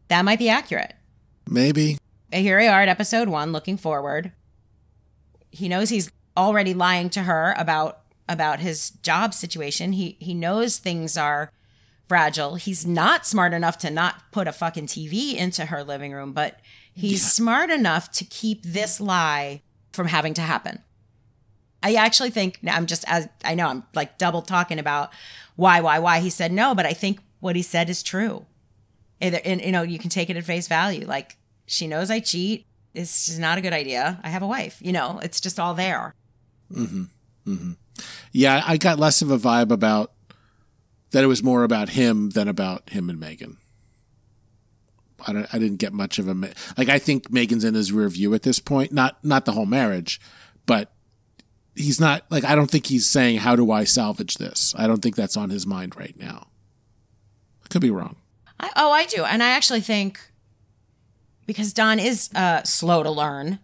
That 0.07 0.25
might 0.25 0.39
be 0.39 0.49
accurate. 0.49 0.93
Maybe. 1.47 1.97
Here 2.31 2.59
we 2.59 2.67
are 2.67 2.81
at 2.81 2.89
episode 2.89 3.27
1 3.27 3.51
looking 3.51 3.77
forward. 3.77 4.31
He 5.51 5.67
knows 5.67 5.89
he's 5.89 6.11
already 6.37 6.73
lying 6.73 7.09
to 7.11 7.23
her 7.23 7.55
about 7.57 8.01
about 8.27 8.59
his 8.59 8.91
job 9.01 9.33
situation. 9.33 9.93
He 9.93 10.17
he 10.19 10.33
knows 10.33 10.77
things 10.77 11.17
are 11.17 11.51
fragile. 12.07 12.55
He's 12.55 12.85
not 12.85 13.25
smart 13.25 13.53
enough 13.53 13.77
to 13.79 13.91
not 13.91 14.31
put 14.31 14.47
a 14.47 14.51
fucking 14.51 14.87
TV 14.87 15.35
into 15.35 15.65
her 15.65 15.83
living 15.83 16.11
room, 16.11 16.33
but 16.33 16.59
he's 16.93 17.21
yeah. 17.21 17.29
smart 17.29 17.69
enough 17.69 18.11
to 18.13 18.25
keep 18.25 18.63
this 18.63 18.99
lie 18.99 19.61
from 19.91 20.07
having 20.07 20.33
to 20.35 20.41
happen. 20.41 20.83
I 21.81 21.95
actually 21.95 22.29
think 22.31 22.59
I'm 22.67 22.85
just 22.85 23.05
as 23.07 23.27
I 23.43 23.55
know 23.55 23.67
I'm 23.67 23.83
like 23.93 24.17
double 24.17 24.41
talking 24.41 24.79
about 24.79 25.11
why, 25.55 25.81
why, 25.81 25.99
why 25.99 26.19
he 26.19 26.29
said 26.29 26.51
no, 26.51 26.73
but 26.73 26.85
I 26.85 26.93
think 26.93 27.19
what 27.39 27.55
he 27.55 27.61
said 27.61 27.89
is 27.89 28.03
true. 28.03 28.45
And, 29.21 29.35
and 29.35 29.61
you 29.61 29.71
know, 29.71 29.81
you 29.81 29.99
can 29.99 30.09
take 30.09 30.29
it 30.29 30.37
at 30.37 30.43
face 30.45 30.67
value. 30.67 31.05
Like 31.05 31.37
she 31.65 31.87
knows 31.87 32.09
I 32.09 32.19
cheat. 32.19 32.65
This 32.93 33.29
is 33.29 33.39
not 33.39 33.57
a 33.57 33.61
good 33.61 33.73
idea. 33.73 34.19
I 34.23 34.29
have 34.29 34.41
a 34.41 34.47
wife. 34.47 34.77
You 34.81 34.91
know, 34.91 35.19
it's 35.21 35.39
just 35.39 35.59
all 35.59 35.73
there. 35.73 36.15
Mm-hmm. 36.73 37.03
Mm-hmm. 37.47 37.71
Yeah, 38.31 38.63
I 38.65 38.77
got 38.77 38.99
less 38.99 39.21
of 39.21 39.31
a 39.31 39.37
vibe 39.37 39.71
about 39.71 40.13
that. 41.11 41.23
It 41.23 41.27
was 41.27 41.43
more 41.43 41.63
about 41.63 41.89
him 41.89 42.29
than 42.29 42.47
about 42.47 42.89
him 42.89 43.09
and 43.09 43.19
Megan. 43.19 43.57
I 45.27 45.33
don't. 45.33 45.53
I 45.53 45.59
didn't 45.59 45.77
get 45.77 45.91
much 45.91 46.19
of 46.19 46.27
a 46.27 46.33
like. 46.77 46.89
I 46.89 46.99
think 46.99 47.29
Megan's 47.31 47.65
in 47.65 47.73
his 47.73 47.91
rear 47.91 48.07
view 48.09 48.33
at 48.33 48.43
this 48.43 48.59
point. 48.59 48.93
Not 48.93 49.23
not 49.23 49.45
the 49.45 49.51
whole 49.51 49.65
marriage, 49.65 50.21
but 50.65 50.93
he's 51.79 51.99
not 51.99 52.23
like 52.29 52.43
I 52.43 52.55
don't 52.55 52.69
think 52.69 52.87
he's 52.87 53.07
saying 53.07 53.37
how 53.37 53.55
do 53.55 53.71
I 53.71 53.83
salvage 53.83 54.35
this. 54.35 54.73
I 54.77 54.87
don't 54.87 55.01
think 55.01 55.15
that's 55.15 55.37
on 55.37 55.49
his 55.49 55.65
mind 55.65 55.95
right 55.95 56.15
now. 56.17 56.47
I 57.63 57.67
could 57.69 57.81
be 57.81 57.89
wrong. 57.89 58.17
I, 58.59 58.71
oh, 58.75 58.91
I 58.91 59.05
do, 59.05 59.23
and 59.23 59.41
I 59.41 59.51
actually 59.51 59.81
think 59.81 60.19
because 61.45 61.73
Don 61.73 61.97
is 61.97 62.29
uh, 62.35 62.63
slow 62.63 63.03
to 63.03 63.09
learn, 63.09 63.59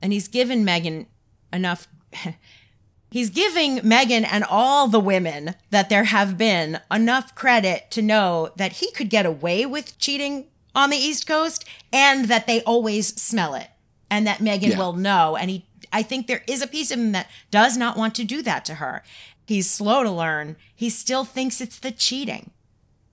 and 0.00 0.12
he's 0.12 0.28
given 0.28 0.64
Megan 0.64 1.06
enough. 1.52 1.88
he's 3.10 3.30
giving 3.30 3.80
Megan 3.82 4.24
and 4.24 4.44
all 4.44 4.88
the 4.88 5.00
women 5.00 5.54
that 5.70 5.88
there 5.88 6.04
have 6.04 6.38
been 6.38 6.80
enough 6.90 7.34
credit 7.34 7.90
to 7.90 8.02
know 8.02 8.50
that 8.56 8.74
he 8.74 8.90
could 8.92 9.10
get 9.10 9.26
away 9.26 9.66
with 9.66 9.98
cheating 9.98 10.46
on 10.74 10.90
the 10.90 10.96
East 10.96 11.26
Coast 11.26 11.64
and 11.92 12.26
that 12.26 12.46
they 12.46 12.62
always 12.62 13.20
smell 13.20 13.54
it 13.54 13.68
and 14.10 14.26
that 14.26 14.40
Megan 14.40 14.72
yeah. 14.72 14.78
will 14.78 14.92
know. 14.92 15.36
And 15.36 15.50
he 15.50 15.65
I 15.92 16.02
think 16.02 16.26
there 16.26 16.42
is 16.46 16.62
a 16.62 16.66
piece 16.66 16.90
of 16.90 16.98
him 16.98 17.12
that 17.12 17.30
does 17.50 17.76
not 17.76 17.96
want 17.96 18.14
to 18.16 18.24
do 18.24 18.42
that 18.42 18.64
to 18.66 18.74
her. 18.74 19.02
He's 19.46 19.70
slow 19.70 20.02
to 20.02 20.10
learn. 20.10 20.56
He 20.74 20.90
still 20.90 21.24
thinks 21.24 21.60
it's 21.60 21.78
the 21.78 21.92
cheating. 21.92 22.50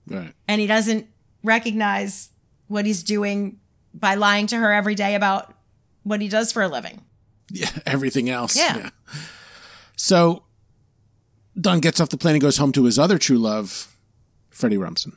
Right. 0.08 0.32
And 0.48 0.60
he 0.60 0.66
doesn't 0.66 1.06
recognize 1.42 2.30
what 2.68 2.86
he's 2.86 3.02
doing 3.02 3.60
by 3.92 4.16
lying 4.16 4.46
to 4.48 4.56
her 4.56 4.72
every 4.72 4.94
day 4.94 5.14
about 5.14 5.54
what 6.02 6.20
he 6.20 6.28
does 6.28 6.52
for 6.52 6.62
a 6.62 6.68
living. 6.68 7.00
Yeah, 7.50 7.70
everything 7.86 8.28
else. 8.28 8.56
Yeah. 8.56 8.76
yeah. 8.76 8.90
So 9.96 10.44
Don 11.58 11.80
gets 11.80 12.00
off 12.00 12.08
the 12.08 12.16
plane 12.16 12.34
and 12.34 12.42
goes 12.42 12.56
home 12.56 12.72
to 12.72 12.84
his 12.84 12.98
other 12.98 13.18
true 13.18 13.38
love, 13.38 13.94
Freddie 14.50 14.76
Rumsen. 14.76 15.14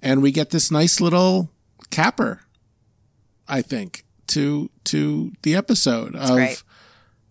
And 0.00 0.22
we 0.22 0.30
get 0.30 0.50
this 0.50 0.70
nice 0.70 1.00
little 1.00 1.50
capper, 1.90 2.42
I 3.48 3.62
think, 3.62 4.04
to 4.28 4.70
to 4.84 5.32
the 5.42 5.56
episode 5.56 6.14
of 6.14 6.64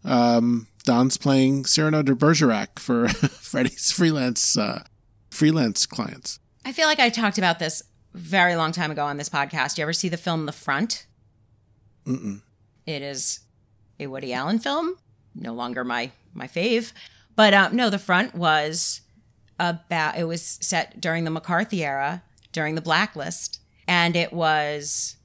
um, 0.06 0.68
Don's 0.84 1.18
playing 1.18 1.66
Cyrano 1.66 2.01
de 2.01 2.16
Bergerac 2.16 2.80
for 2.80 3.08
Freddie's 3.10 3.91
freelance 3.91 4.58
uh, 4.58 4.84
freelance 5.30 5.86
clients. 5.86 6.39
I 6.66 6.72
feel 6.72 6.88
like 6.88 6.99
I 6.99 7.10
talked 7.10 7.38
about 7.38 7.60
this 7.60 7.82
very 8.14 8.56
long 8.56 8.72
time 8.72 8.91
ago 8.91 9.06
on 9.06 9.18
this 9.18 9.30
podcast. 9.30 9.78
You 9.78 9.84
ever 9.84 9.93
see 9.93 10.10
the 10.10 10.18
film 10.18 10.45
The 10.45 10.51
Front? 10.51 11.08
Mm-mm. 12.06 12.41
It 12.86 13.01
is 13.01 13.39
a 13.99 14.08
Woody 14.08 14.34
Allen 14.34 14.60
film. 14.60 14.97
No 15.36 15.54
longer 15.54 15.84
my 15.84 16.12
my 16.34 16.47
fave, 16.47 16.93
but 17.36 17.54
um, 17.54 17.76
no, 17.76 17.89
The 17.89 17.99
Front 17.99 18.36
was 18.36 19.01
about. 19.60 20.18
It 20.18 20.26
was 20.26 20.41
set 20.62 20.99
during 20.99 21.24
the 21.24 21.32
McCarthy 21.32 21.84
era, 21.84 22.24
during 22.51 22.76
the 22.76 22.82
Blacklist, 22.82 23.60
and 23.88 24.16
it 24.16 24.32
was 24.34 25.16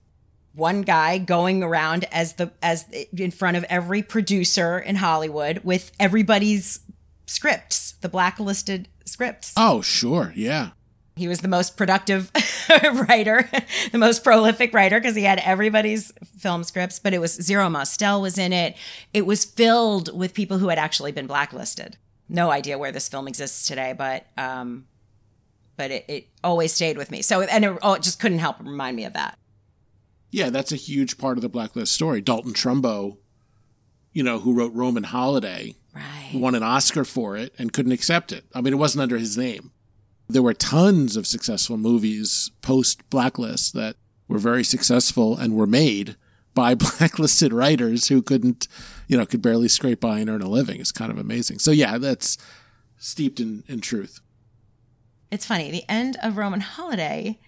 one 0.58 0.82
guy 0.82 1.18
going 1.18 1.62
around 1.62 2.04
as 2.12 2.34
the 2.34 2.50
as 2.62 2.84
in 3.16 3.30
front 3.30 3.56
of 3.56 3.64
every 3.64 4.02
producer 4.02 4.78
in 4.78 4.96
Hollywood 4.96 5.60
with 5.64 5.92
everybody's 5.98 6.80
scripts, 7.26 7.92
the 8.00 8.08
blacklisted 8.08 8.88
scripts. 9.04 9.54
Oh, 9.56 9.80
sure. 9.80 10.32
Yeah. 10.36 10.70
He 11.16 11.26
was 11.26 11.40
the 11.40 11.48
most 11.48 11.76
productive 11.76 12.30
writer, 13.08 13.48
the 13.92 13.98
most 13.98 14.22
prolific 14.22 14.72
writer 14.72 15.00
because 15.00 15.16
he 15.16 15.24
had 15.24 15.40
everybody's 15.40 16.12
film 16.38 16.62
scripts, 16.62 16.98
but 16.98 17.12
it 17.12 17.18
was 17.18 17.34
Zero 17.34 17.68
Mostel 17.68 18.20
was 18.20 18.38
in 18.38 18.52
it. 18.52 18.76
It 19.12 19.26
was 19.26 19.44
filled 19.44 20.16
with 20.16 20.34
people 20.34 20.58
who 20.58 20.68
had 20.68 20.78
actually 20.78 21.12
been 21.12 21.26
blacklisted. 21.26 21.96
No 22.28 22.50
idea 22.50 22.78
where 22.78 22.92
this 22.92 23.08
film 23.08 23.26
exists 23.26 23.66
today, 23.66 23.94
but 23.96 24.26
um 24.36 24.86
but 25.76 25.90
it, 25.92 26.04
it 26.08 26.28
always 26.42 26.72
stayed 26.72 26.98
with 26.98 27.10
me. 27.10 27.22
So 27.22 27.42
and 27.42 27.64
it, 27.64 27.78
oh, 27.82 27.94
it 27.94 28.02
just 28.02 28.20
couldn't 28.20 28.40
help 28.40 28.58
remind 28.60 28.96
me 28.96 29.04
of 29.04 29.14
that. 29.14 29.38
Yeah, 30.30 30.50
that's 30.50 30.72
a 30.72 30.76
huge 30.76 31.18
part 31.18 31.38
of 31.38 31.42
the 31.42 31.48
Blacklist 31.48 31.92
story. 31.92 32.20
Dalton 32.20 32.52
Trumbo, 32.52 33.18
you 34.12 34.22
know, 34.22 34.38
who 34.38 34.52
wrote 34.52 34.74
Roman 34.74 35.04
Holiday, 35.04 35.74
right. 35.94 36.30
won 36.34 36.54
an 36.54 36.62
Oscar 36.62 37.04
for 37.04 37.36
it 37.36 37.54
and 37.58 37.72
couldn't 37.72 37.92
accept 37.92 38.32
it. 38.32 38.44
I 38.54 38.60
mean, 38.60 38.74
it 38.74 38.78
wasn't 38.78 39.02
under 39.02 39.18
his 39.18 39.38
name. 39.38 39.72
There 40.28 40.42
were 40.42 40.54
tons 40.54 41.16
of 41.16 41.26
successful 41.26 41.78
movies 41.78 42.50
post 42.60 43.08
Blacklist 43.08 43.72
that 43.74 43.96
were 44.28 44.38
very 44.38 44.64
successful 44.64 45.36
and 45.36 45.54
were 45.54 45.66
made 45.66 46.16
by 46.54 46.74
blacklisted 46.98 47.52
writers 47.52 48.08
who 48.08 48.20
couldn't, 48.20 48.68
you 49.06 49.16
know, 49.16 49.24
could 49.24 49.40
barely 49.40 49.68
scrape 49.68 50.00
by 50.00 50.18
and 50.18 50.28
earn 50.28 50.42
a 50.42 50.48
living. 50.48 50.80
It's 50.80 50.92
kind 50.92 51.10
of 51.10 51.16
amazing. 51.16 51.60
So 51.60 51.70
yeah, 51.70 51.96
that's 51.96 52.36
steeped 52.98 53.40
in, 53.40 53.64
in 53.66 53.80
truth. 53.80 54.20
It's 55.30 55.46
funny. 55.46 55.70
The 55.70 55.84
end 55.88 56.16
of 56.22 56.36
Roman 56.36 56.60
Holiday 56.60 57.38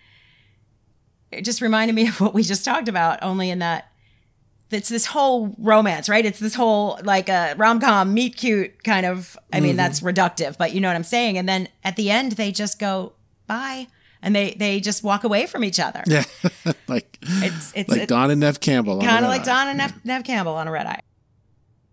it 1.32 1.44
just 1.44 1.60
reminded 1.60 1.94
me 1.94 2.06
of 2.08 2.20
what 2.20 2.34
we 2.34 2.42
just 2.42 2.64
talked 2.64 2.88
about, 2.88 3.22
only 3.22 3.50
in 3.50 3.60
that 3.60 3.90
it's 4.70 4.88
this 4.88 5.06
whole 5.06 5.54
romance, 5.58 6.08
right? 6.08 6.24
It's 6.24 6.38
this 6.38 6.54
whole 6.54 6.98
like 7.02 7.28
a 7.28 7.54
rom 7.56 7.80
com 7.80 8.14
meet 8.14 8.36
cute 8.36 8.82
kind 8.84 9.04
of. 9.04 9.36
I 9.52 9.56
mm-hmm. 9.56 9.66
mean, 9.66 9.76
that's 9.76 10.00
reductive, 10.00 10.56
but 10.56 10.72
you 10.72 10.80
know 10.80 10.88
what 10.88 10.96
I'm 10.96 11.04
saying. 11.04 11.38
And 11.38 11.48
then 11.48 11.68
at 11.82 11.96
the 11.96 12.10
end, 12.10 12.32
they 12.32 12.52
just 12.52 12.78
go 12.78 13.14
bye, 13.46 13.88
and 14.22 14.34
they 14.34 14.52
they 14.52 14.80
just 14.80 15.02
walk 15.02 15.24
away 15.24 15.46
from 15.46 15.64
each 15.64 15.80
other. 15.80 16.02
Yeah, 16.06 16.24
like 16.88 17.18
it's 17.22 17.72
it's 17.74 17.90
like 17.90 18.02
it, 18.02 18.08
Don 18.08 18.30
and 18.30 18.40
Nev 18.40 18.60
Campbell, 18.60 19.00
kind 19.00 19.24
of 19.24 19.30
like 19.30 19.44
Don 19.44 19.68
and 19.68 19.78
Neve, 19.78 20.04
Neve 20.04 20.24
Campbell 20.24 20.54
on 20.54 20.68
a 20.68 20.70
red 20.70 20.86
eye. 20.86 21.00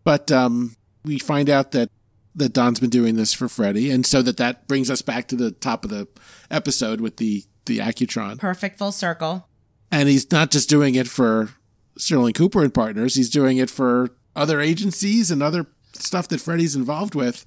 But 0.03 0.31
um, 0.31 0.75
we 1.03 1.19
find 1.19 1.49
out 1.49 1.71
that 1.71 1.89
that 2.35 2.53
Don's 2.53 2.79
been 2.79 2.91
doing 2.91 3.15
this 3.15 3.33
for 3.33 3.49
Freddie, 3.49 3.89
and 3.89 4.05
so 4.05 4.21
that 4.21 4.37
that 4.37 4.67
brings 4.67 4.91
us 4.91 5.01
back 5.01 5.27
to 5.29 5.35
the 5.35 5.51
top 5.51 5.83
of 5.83 5.89
the 5.89 6.07
episode 6.51 7.01
with 7.01 7.17
the 7.17 7.43
the 7.67 7.79
Accutron. 7.79 8.39
Perfect 8.39 8.77
full 8.77 8.91
circle. 8.91 9.47
And 9.91 10.09
he's 10.09 10.29
not 10.31 10.51
just 10.51 10.69
doing 10.69 10.95
it 10.95 11.07
for 11.07 11.49
Sterling 11.97 12.33
Cooper 12.33 12.63
and 12.63 12.73
partners, 12.73 13.15
he's 13.15 13.29
doing 13.29 13.57
it 13.57 13.69
for 13.69 14.09
other 14.35 14.59
agencies 14.61 15.31
and 15.31 15.41
other 15.41 15.65
stuff 15.93 16.27
that 16.27 16.41
Freddie's 16.41 16.75
involved 16.75 17.15
with. 17.15 17.45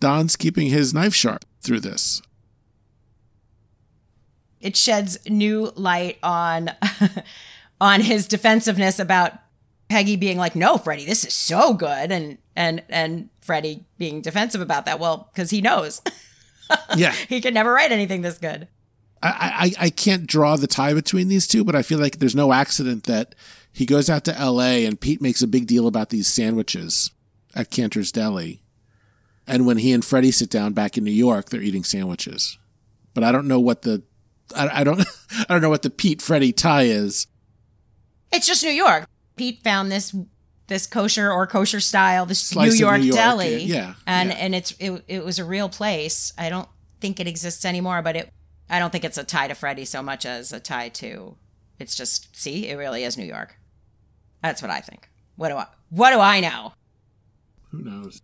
Don's 0.00 0.34
keeping 0.34 0.68
his 0.68 0.92
knife 0.92 1.14
sharp 1.14 1.44
through 1.60 1.80
this. 1.80 2.20
It 4.60 4.76
sheds 4.76 5.18
new 5.28 5.72
light 5.76 6.18
on 6.22 6.70
on 7.80 8.00
his 8.00 8.26
defensiveness 8.26 8.98
about 8.98 9.34
Peggy 9.88 10.16
being 10.16 10.38
like, 10.38 10.56
"No, 10.56 10.78
Freddie, 10.78 11.04
this 11.04 11.24
is 11.24 11.34
so 11.34 11.74
good," 11.74 12.10
and 12.10 12.38
and 12.56 12.82
and 12.88 13.28
Freddie 13.40 13.84
being 13.98 14.20
defensive 14.20 14.60
about 14.60 14.86
that. 14.86 14.98
Well, 14.98 15.30
because 15.32 15.50
he 15.50 15.60
knows, 15.60 16.00
yeah, 16.96 17.12
he 17.28 17.40
could 17.40 17.54
never 17.54 17.72
write 17.72 17.92
anything 17.92 18.22
this 18.22 18.38
good. 18.38 18.68
I, 19.22 19.74
I, 19.78 19.86
I 19.86 19.90
can't 19.90 20.26
draw 20.26 20.56
the 20.56 20.66
tie 20.66 20.94
between 20.94 21.28
these 21.28 21.46
two, 21.46 21.64
but 21.64 21.76
I 21.76 21.82
feel 21.82 21.98
like 21.98 22.18
there's 22.18 22.34
no 22.34 22.52
accident 22.52 23.04
that 23.04 23.34
he 23.72 23.86
goes 23.86 24.10
out 24.10 24.24
to 24.24 24.32
LA 24.32 24.84
and 24.84 25.00
Pete 25.00 25.22
makes 25.22 25.42
a 25.42 25.46
big 25.46 25.66
deal 25.66 25.86
about 25.86 26.10
these 26.10 26.28
sandwiches 26.28 27.10
at 27.54 27.70
Canter's 27.70 28.12
Deli. 28.12 28.62
And 29.46 29.66
when 29.66 29.78
he 29.78 29.92
and 29.92 30.04
Freddie 30.04 30.30
sit 30.30 30.50
down 30.50 30.72
back 30.72 30.98
in 30.98 31.04
New 31.04 31.10
York, 31.10 31.50
they're 31.50 31.62
eating 31.62 31.84
sandwiches. 31.84 32.58
But 33.14 33.24
I 33.24 33.32
don't 33.32 33.48
know 33.48 33.60
what 33.60 33.82
the 33.82 34.02
I, 34.54 34.80
I 34.80 34.84
don't 34.84 35.00
I 35.30 35.44
don't 35.48 35.62
know 35.62 35.70
what 35.70 35.82
the 35.82 35.90
Pete 35.90 36.22
Freddie 36.22 36.52
tie 36.52 36.84
is. 36.84 37.26
It's 38.32 38.46
just 38.46 38.62
New 38.64 38.70
York. 38.70 39.06
Pete 39.36 39.62
found 39.62 39.90
this 39.90 40.14
this 40.68 40.86
kosher 40.86 41.30
or 41.30 41.46
kosher 41.46 41.80
style, 41.80 42.24
this 42.24 42.54
New 42.54 42.70
York, 42.70 43.00
New 43.00 43.06
York, 43.06 43.16
deli. 43.16 43.64
Yeah. 43.64 43.94
And 44.06 44.30
yeah. 44.30 44.36
and 44.36 44.54
it's 44.54 44.74
it, 44.78 45.04
it 45.08 45.24
was 45.24 45.38
a 45.38 45.44
real 45.44 45.68
place. 45.68 46.32
I 46.38 46.48
don't 46.48 46.68
think 47.00 47.20
it 47.20 47.26
exists 47.26 47.64
anymore, 47.64 48.00
but 48.02 48.16
it 48.16 48.32
I 48.72 48.78
don't 48.80 48.90
think 48.90 49.04
it's 49.04 49.18
a 49.18 49.22
tie 49.24 49.46
to 49.48 49.54
Freddie 49.54 49.84
so 49.84 50.02
much 50.02 50.24
as 50.26 50.52
a 50.52 50.58
tie 50.58 50.88
to 50.88 51.36
It's 51.78 51.94
just, 51.94 52.34
see, 52.34 52.68
it 52.68 52.76
really 52.76 53.04
is 53.04 53.16
New 53.18 53.24
York. 53.26 53.56
That's 54.42 54.62
what 54.62 54.70
I 54.70 54.80
think. 54.80 55.08
What 55.36 55.50
do 55.50 55.56
I 55.56 55.66
what 55.90 56.10
do 56.10 56.18
I 56.20 56.40
know? 56.40 56.72
Who 57.70 57.82
knows? 57.82 58.20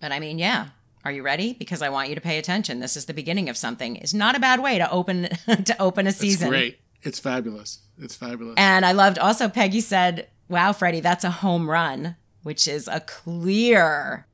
But 0.00 0.12
I 0.12 0.18
mean, 0.20 0.38
yeah. 0.38 0.68
Are 1.04 1.10
you 1.12 1.22
ready? 1.22 1.52
Because 1.52 1.82
I 1.82 1.88
want 1.88 2.08
you 2.10 2.14
to 2.14 2.20
pay 2.20 2.38
attention. 2.38 2.78
This 2.80 2.96
is 2.96 3.06
the 3.06 3.14
beginning 3.14 3.48
of 3.48 3.56
something. 3.56 3.96
It's 3.96 4.14
not 4.14 4.36
a 4.36 4.40
bad 4.40 4.62
way 4.62 4.78
to 4.78 4.90
open 4.90 5.28
to 5.64 5.76
open 5.80 6.06
a 6.06 6.10
It's 6.10 6.18
season. 6.18 6.48
great. 6.48 6.78
It's 7.02 7.18
fabulous. 7.18 7.80
It's 7.98 8.14
fabulous. 8.14 8.54
And 8.56 8.86
I 8.86 8.92
loved 8.92 9.18
also 9.18 9.48
Peggy 9.48 9.80
said, 9.80 10.28
"Wow, 10.48 10.72
Freddie, 10.72 11.00
that's 11.00 11.24
a 11.24 11.30
home 11.30 11.68
run," 11.68 12.16
which 12.44 12.68
is 12.68 12.86
a 12.88 13.00
clear 13.00 14.26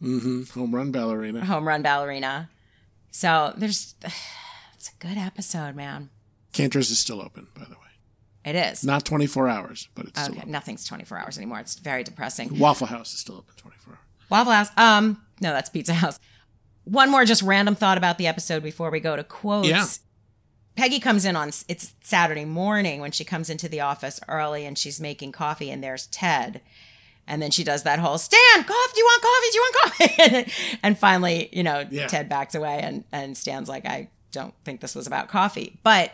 hmm 0.00 0.42
Home 0.54 0.74
run 0.74 0.90
ballerina. 0.90 1.44
home 1.44 1.66
run 1.68 1.82
ballerina. 1.82 2.48
So 3.10 3.52
there's, 3.56 3.94
it's 4.74 4.88
a 4.88 5.04
good 5.06 5.18
episode, 5.18 5.74
man. 5.74 6.10
Canter's 6.52 6.90
is 6.90 6.98
still 6.98 7.20
open, 7.20 7.46
by 7.54 7.64
the 7.64 7.70
way. 7.70 7.76
It 8.44 8.56
is. 8.56 8.84
Not 8.84 9.04
24 9.04 9.48
hours, 9.48 9.88
but 9.94 10.06
it's 10.06 10.20
still 10.20 10.32
okay, 10.32 10.40
open. 10.42 10.52
nothing's 10.52 10.84
24 10.84 11.18
hours 11.18 11.36
anymore. 11.36 11.60
It's 11.60 11.74
very 11.76 12.02
depressing. 12.02 12.58
Waffle 12.58 12.86
House 12.86 13.12
is 13.12 13.20
still 13.20 13.36
open 13.36 13.54
24 13.56 13.92
hours. 13.92 14.00
Waffle 14.30 14.52
House. 14.52 14.70
Um, 14.76 15.22
no, 15.40 15.52
that's 15.52 15.68
Pizza 15.68 15.92
House. 15.94 16.18
One 16.84 17.10
more 17.10 17.24
just 17.24 17.42
random 17.42 17.74
thought 17.74 17.98
about 17.98 18.16
the 18.18 18.26
episode 18.26 18.62
before 18.62 18.90
we 18.90 18.98
go 19.00 19.14
to 19.14 19.22
quotes. 19.22 19.68
Yeah. 19.68 19.86
Peggy 20.76 20.98
comes 20.98 21.26
in 21.26 21.36
on 21.36 21.48
it's 21.68 21.92
Saturday 22.02 22.46
morning 22.46 23.00
when 23.00 23.12
she 23.12 23.24
comes 23.24 23.50
into 23.50 23.68
the 23.68 23.80
office 23.80 24.18
early 24.28 24.64
and 24.64 24.78
she's 24.78 25.00
making 25.00 25.32
coffee 25.32 25.70
and 25.70 25.84
there's 25.84 26.06
Ted. 26.06 26.62
And 27.30 27.40
then 27.40 27.50
she 27.52 27.62
does 27.64 27.84
that 27.84 27.98
whole 28.00 28.18
Stan, 28.18 28.64
coffee, 28.64 28.92
do 28.92 28.98
you 28.98 29.04
want 29.04 29.22
coffee? 29.22 29.46
Do 29.50 29.56
you 29.56 29.62
want 29.62 30.44
coffee? 30.46 30.52
and 30.82 30.98
finally, 30.98 31.48
you 31.52 31.62
know, 31.62 31.86
Yeah. 31.90 32.08
Ted 32.08 32.28
backs 32.28 32.54
away 32.56 32.80
and, 32.82 33.04
and 33.12 33.36
Stan's 33.36 33.68
like, 33.68 33.86
I 33.86 34.08
don't 34.32 34.52
think 34.64 34.80
this 34.80 34.94
was 34.96 35.06
about 35.06 35.28
coffee. 35.28 35.78
But 35.84 36.12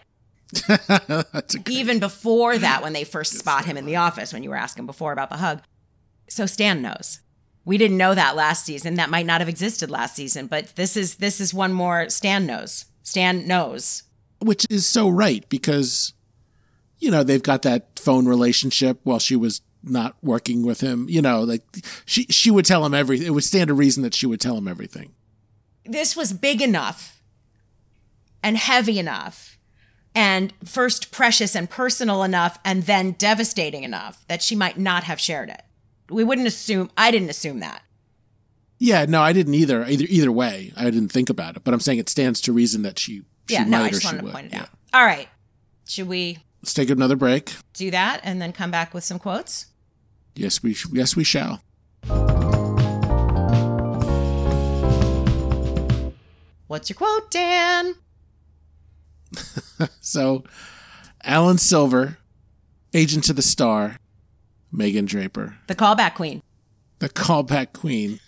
That's 0.68 1.54
a 1.54 1.58
great- 1.58 1.68
even 1.76 1.98
before 2.00 2.58
that, 2.66 2.82
when 2.82 2.92
they 2.92 3.04
first 3.04 3.34
spot 3.38 3.64
him 3.64 3.76
in 3.76 3.86
the 3.86 3.96
office, 3.96 4.32
when 4.32 4.42
you 4.42 4.50
were 4.50 4.56
asking 4.56 4.86
before 4.86 5.12
about 5.12 5.30
the 5.30 5.36
hug. 5.38 5.62
So 6.28 6.46
Stan 6.46 6.82
knows. 6.82 7.20
We 7.64 7.78
didn't 7.78 7.96
know 7.96 8.14
that 8.14 8.36
last 8.36 8.64
season. 8.64 8.94
That 8.94 9.10
might 9.10 9.26
not 9.26 9.40
have 9.40 9.48
existed 9.48 9.90
last 9.90 10.14
season, 10.14 10.46
but 10.46 10.76
this 10.76 10.96
is 10.96 11.16
this 11.16 11.40
is 11.40 11.52
one 11.52 11.72
more 11.72 12.08
Stan 12.10 12.46
knows. 12.46 12.84
Stan 13.02 13.46
knows. 13.48 14.02
which 14.40 14.66
is 14.70 14.86
so 14.86 15.08
right 15.08 15.48
because 15.48 16.12
you 16.98 17.10
know 17.10 17.22
they've 17.24 17.42
got 17.42 17.62
that 17.62 17.98
phone 17.98 18.26
relationship 18.28 19.00
while 19.02 19.18
she 19.18 19.34
was 19.34 19.62
not 19.86 20.16
working 20.22 20.64
with 20.64 20.80
him 20.80 21.06
you 21.08 21.22
know 21.22 21.42
like 21.42 21.62
she 22.04 22.24
she 22.24 22.50
would 22.50 22.64
tell 22.64 22.84
him 22.84 22.92
everything 22.94 23.26
it 23.26 23.30
would 23.30 23.44
stand 23.44 23.68
to 23.68 23.74
reason 23.74 24.02
that 24.02 24.14
she 24.14 24.26
would 24.26 24.40
tell 24.40 24.56
him 24.58 24.66
everything 24.68 25.12
This 25.84 26.16
was 26.16 26.32
big 26.32 26.60
enough 26.60 27.20
and 28.42 28.56
heavy 28.56 28.98
enough 28.98 29.58
and 30.14 30.52
first 30.64 31.10
precious 31.12 31.54
and 31.54 31.68
personal 31.70 32.22
enough 32.22 32.58
and 32.64 32.84
then 32.84 33.12
devastating 33.12 33.82
enough 33.84 34.24
that 34.28 34.42
she 34.42 34.56
might 34.56 34.78
not 34.78 35.04
have 35.04 35.20
shared 35.20 35.48
it. 35.50 35.62
We 36.08 36.24
wouldn't 36.24 36.46
assume 36.46 36.90
I 36.96 37.10
didn't 37.10 37.28
assume 37.30 37.60
that. 37.60 37.82
yeah 38.78 39.04
no 39.06 39.20
i 39.22 39.32
didn't 39.32 39.54
either 39.54 39.84
either 39.86 40.04
either 40.08 40.30
way 40.32 40.72
i 40.76 40.84
didn't 40.84 41.08
think 41.08 41.30
about 41.30 41.56
it 41.56 41.64
but 41.64 41.72
i'm 41.74 41.80
saying 41.80 41.98
it 41.98 42.08
stands 42.08 42.40
to 42.42 42.52
reason 42.52 42.82
that 42.82 42.98
she, 42.98 43.22
she 43.48 43.54
yeah, 43.54 43.64
no, 43.64 43.82
I 43.82 43.90
just 43.90 44.04
wanted 44.04 44.18
to 44.18 44.24
would. 44.24 44.32
point 44.32 44.46
it 44.46 44.52
Yeah. 44.52 44.62
out. 44.62 44.68
All 44.92 45.04
right. 45.04 45.28
Should 45.88 46.08
we 46.08 46.38
let's 46.62 46.74
take 46.74 46.90
another 46.90 47.16
break 47.16 47.52
do 47.74 47.90
that 47.90 48.20
and 48.24 48.40
then 48.42 48.52
come 48.52 48.70
back 48.70 48.92
with 48.94 49.04
some 49.04 49.18
quotes? 49.18 49.66
Yes 50.36 50.62
we 50.62 50.74
sh- 50.74 50.86
yes 50.92 51.16
we 51.16 51.24
shall 51.24 51.60
What's 56.68 56.90
your 56.90 56.96
quote, 56.96 57.30
Dan? 57.30 57.94
so 60.00 60.44
alan 61.24 61.58
silver 61.58 62.16
agent 62.94 63.24
to 63.24 63.32
the 63.32 63.42
star 63.42 63.96
megan 64.70 65.04
draper 65.04 65.56
The 65.66 65.74
callback 65.74 66.14
queen. 66.14 66.42
the 67.00 67.08
callback 67.08 67.72
queen. 67.72 68.20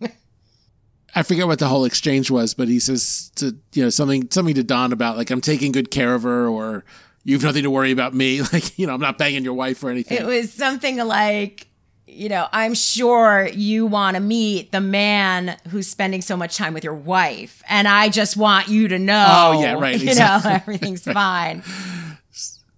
I 1.14 1.22
forget 1.24 1.48
what 1.48 1.58
the 1.58 1.66
whole 1.66 1.84
exchange 1.84 2.30
was, 2.30 2.54
but 2.54 2.68
he 2.68 2.78
says 2.78 3.32
to 3.36 3.56
you 3.72 3.82
know 3.82 3.90
something 3.90 4.28
something 4.30 4.54
to 4.54 4.62
Don 4.62 4.92
about 4.92 5.16
like 5.16 5.30
I'm 5.30 5.40
taking 5.40 5.72
good 5.72 5.90
care 5.90 6.14
of 6.14 6.22
her 6.22 6.48
or 6.48 6.84
you've 7.28 7.42
nothing 7.42 7.62
to 7.62 7.70
worry 7.70 7.92
about 7.92 8.14
me. 8.14 8.40
Like, 8.52 8.78
you 8.78 8.86
know, 8.86 8.94
I'm 8.94 9.00
not 9.00 9.18
banging 9.18 9.44
your 9.44 9.52
wife 9.52 9.84
or 9.84 9.90
anything. 9.90 10.16
It 10.16 10.24
was 10.24 10.50
something 10.50 10.96
like, 10.96 11.66
you 12.06 12.30
know, 12.30 12.48
I'm 12.52 12.72
sure 12.72 13.46
you 13.52 13.84
want 13.84 14.14
to 14.16 14.20
meet 14.22 14.72
the 14.72 14.80
man 14.80 15.58
who's 15.68 15.86
spending 15.86 16.22
so 16.22 16.34
much 16.38 16.56
time 16.56 16.72
with 16.72 16.82
your 16.82 16.94
wife, 16.94 17.62
and 17.68 17.86
I 17.86 18.08
just 18.08 18.38
want 18.38 18.68
you 18.68 18.88
to 18.88 18.98
know. 18.98 19.26
Oh, 19.28 19.60
yeah, 19.60 19.74
right, 19.74 20.00
You 20.00 20.08
exactly. 20.08 20.50
know, 20.50 20.56
everything's 20.62 21.02
fine. 21.04 21.62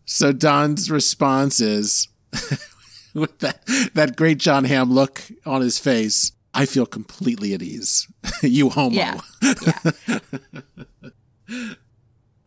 so 0.04 0.32
Don's 0.32 0.90
response 0.90 1.60
is 1.60 2.08
with 3.14 3.38
that 3.38 3.60
that 3.94 4.16
great 4.16 4.38
Jon 4.38 4.64
Hamm 4.64 4.92
look 4.92 5.22
on 5.46 5.60
his 5.60 5.78
face. 5.78 6.32
I 6.52 6.66
feel 6.66 6.86
completely 6.86 7.54
at 7.54 7.62
ease. 7.62 8.08
you 8.42 8.70
homo. 8.70 8.96
Yeah. 8.96 9.20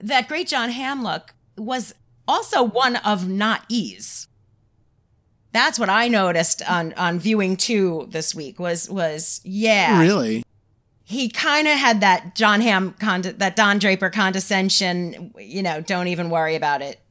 That 0.01 0.28
great 0.28 0.47
Jon 0.49 0.70
Hamm 0.70 1.01
look 1.01 1.34
was 1.58 1.93
also 2.28 2.64
one 2.64 2.95
of 2.97 3.28
not 3.28 3.64
ease. 3.70 4.28
That's 5.51 5.78
what 5.78 5.89
I 5.89 6.08
noticed 6.08 6.68
on 6.70 6.93
on 6.93 7.20
viewing 7.20 7.58
two 7.58 8.08
this 8.10 8.34
week. 8.34 8.60
Was 8.60 8.89
was 8.89 9.39
yeah. 9.43 9.99
Really? 10.01 10.43
he 11.06 11.28
kind 11.30 11.68
of 11.68 11.78
had 11.78 11.99
that 11.99 12.34
Jon 12.34 12.62
Hamm, 12.62 12.95
conde- 12.97 13.38
that 13.38 13.56
Don 13.58 13.78
Draper 13.78 14.10
condescension, 14.10 15.34
you 15.38 15.62
know, 15.62 15.82
don't 15.82 16.08
even 16.08 16.30
worry 16.30 16.56
about 16.56 16.82
it, 16.82 17.01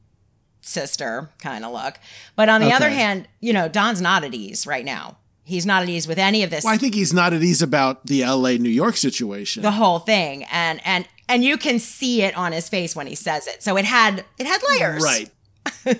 sister 0.61 1.29
kind 1.39 1.63
of 1.63 1.71
look. 1.71 1.99
But 2.35 2.49
on 2.49 2.59
the 2.59 2.67
Okay. 2.67 2.75
other 2.75 2.89
hand, 2.89 3.27
you 3.39 3.53
know, 3.53 3.69
Don's 3.69 4.01
not 4.01 4.23
at 4.23 4.33
ease 4.33 4.65
right 4.65 4.83
now. 4.83 5.17
He's 5.45 5.65
not 5.65 5.83
at 5.83 5.89
ease 5.89 6.07
with 6.07 6.17
any 6.17 6.41
of 6.43 6.49
this, 6.49 6.63
Well, 6.63 6.73
I 6.73 6.77
think 6.77 6.95
he's 6.95 7.13
not 7.13 7.33
at 7.33 7.43
ease 7.43 7.61
about 7.61 8.07
the 8.07 8.23
LA 8.25 8.57
New 8.57 8.69
York 8.69 8.97
situation. 8.97 9.61
the 9.61 9.71
whole 9.71 9.99
thing, 9.99 10.43
and 10.51 10.81
and 10.85 11.07
and 11.29 11.43
you 11.43 11.57
can 11.57 11.79
see 11.79 12.21
it 12.21 12.35
on 12.37 12.51
his 12.51 12.69
face 12.69 12.95
when 12.95 13.07
he 13.07 13.15
says 13.15 13.47
it. 13.47 13.63
So 13.63 13.77
it 13.77 13.85
had 13.85 14.25
it 14.37 14.45
had 14.45 14.61
layers, 14.69 15.03
Right. 15.03 15.29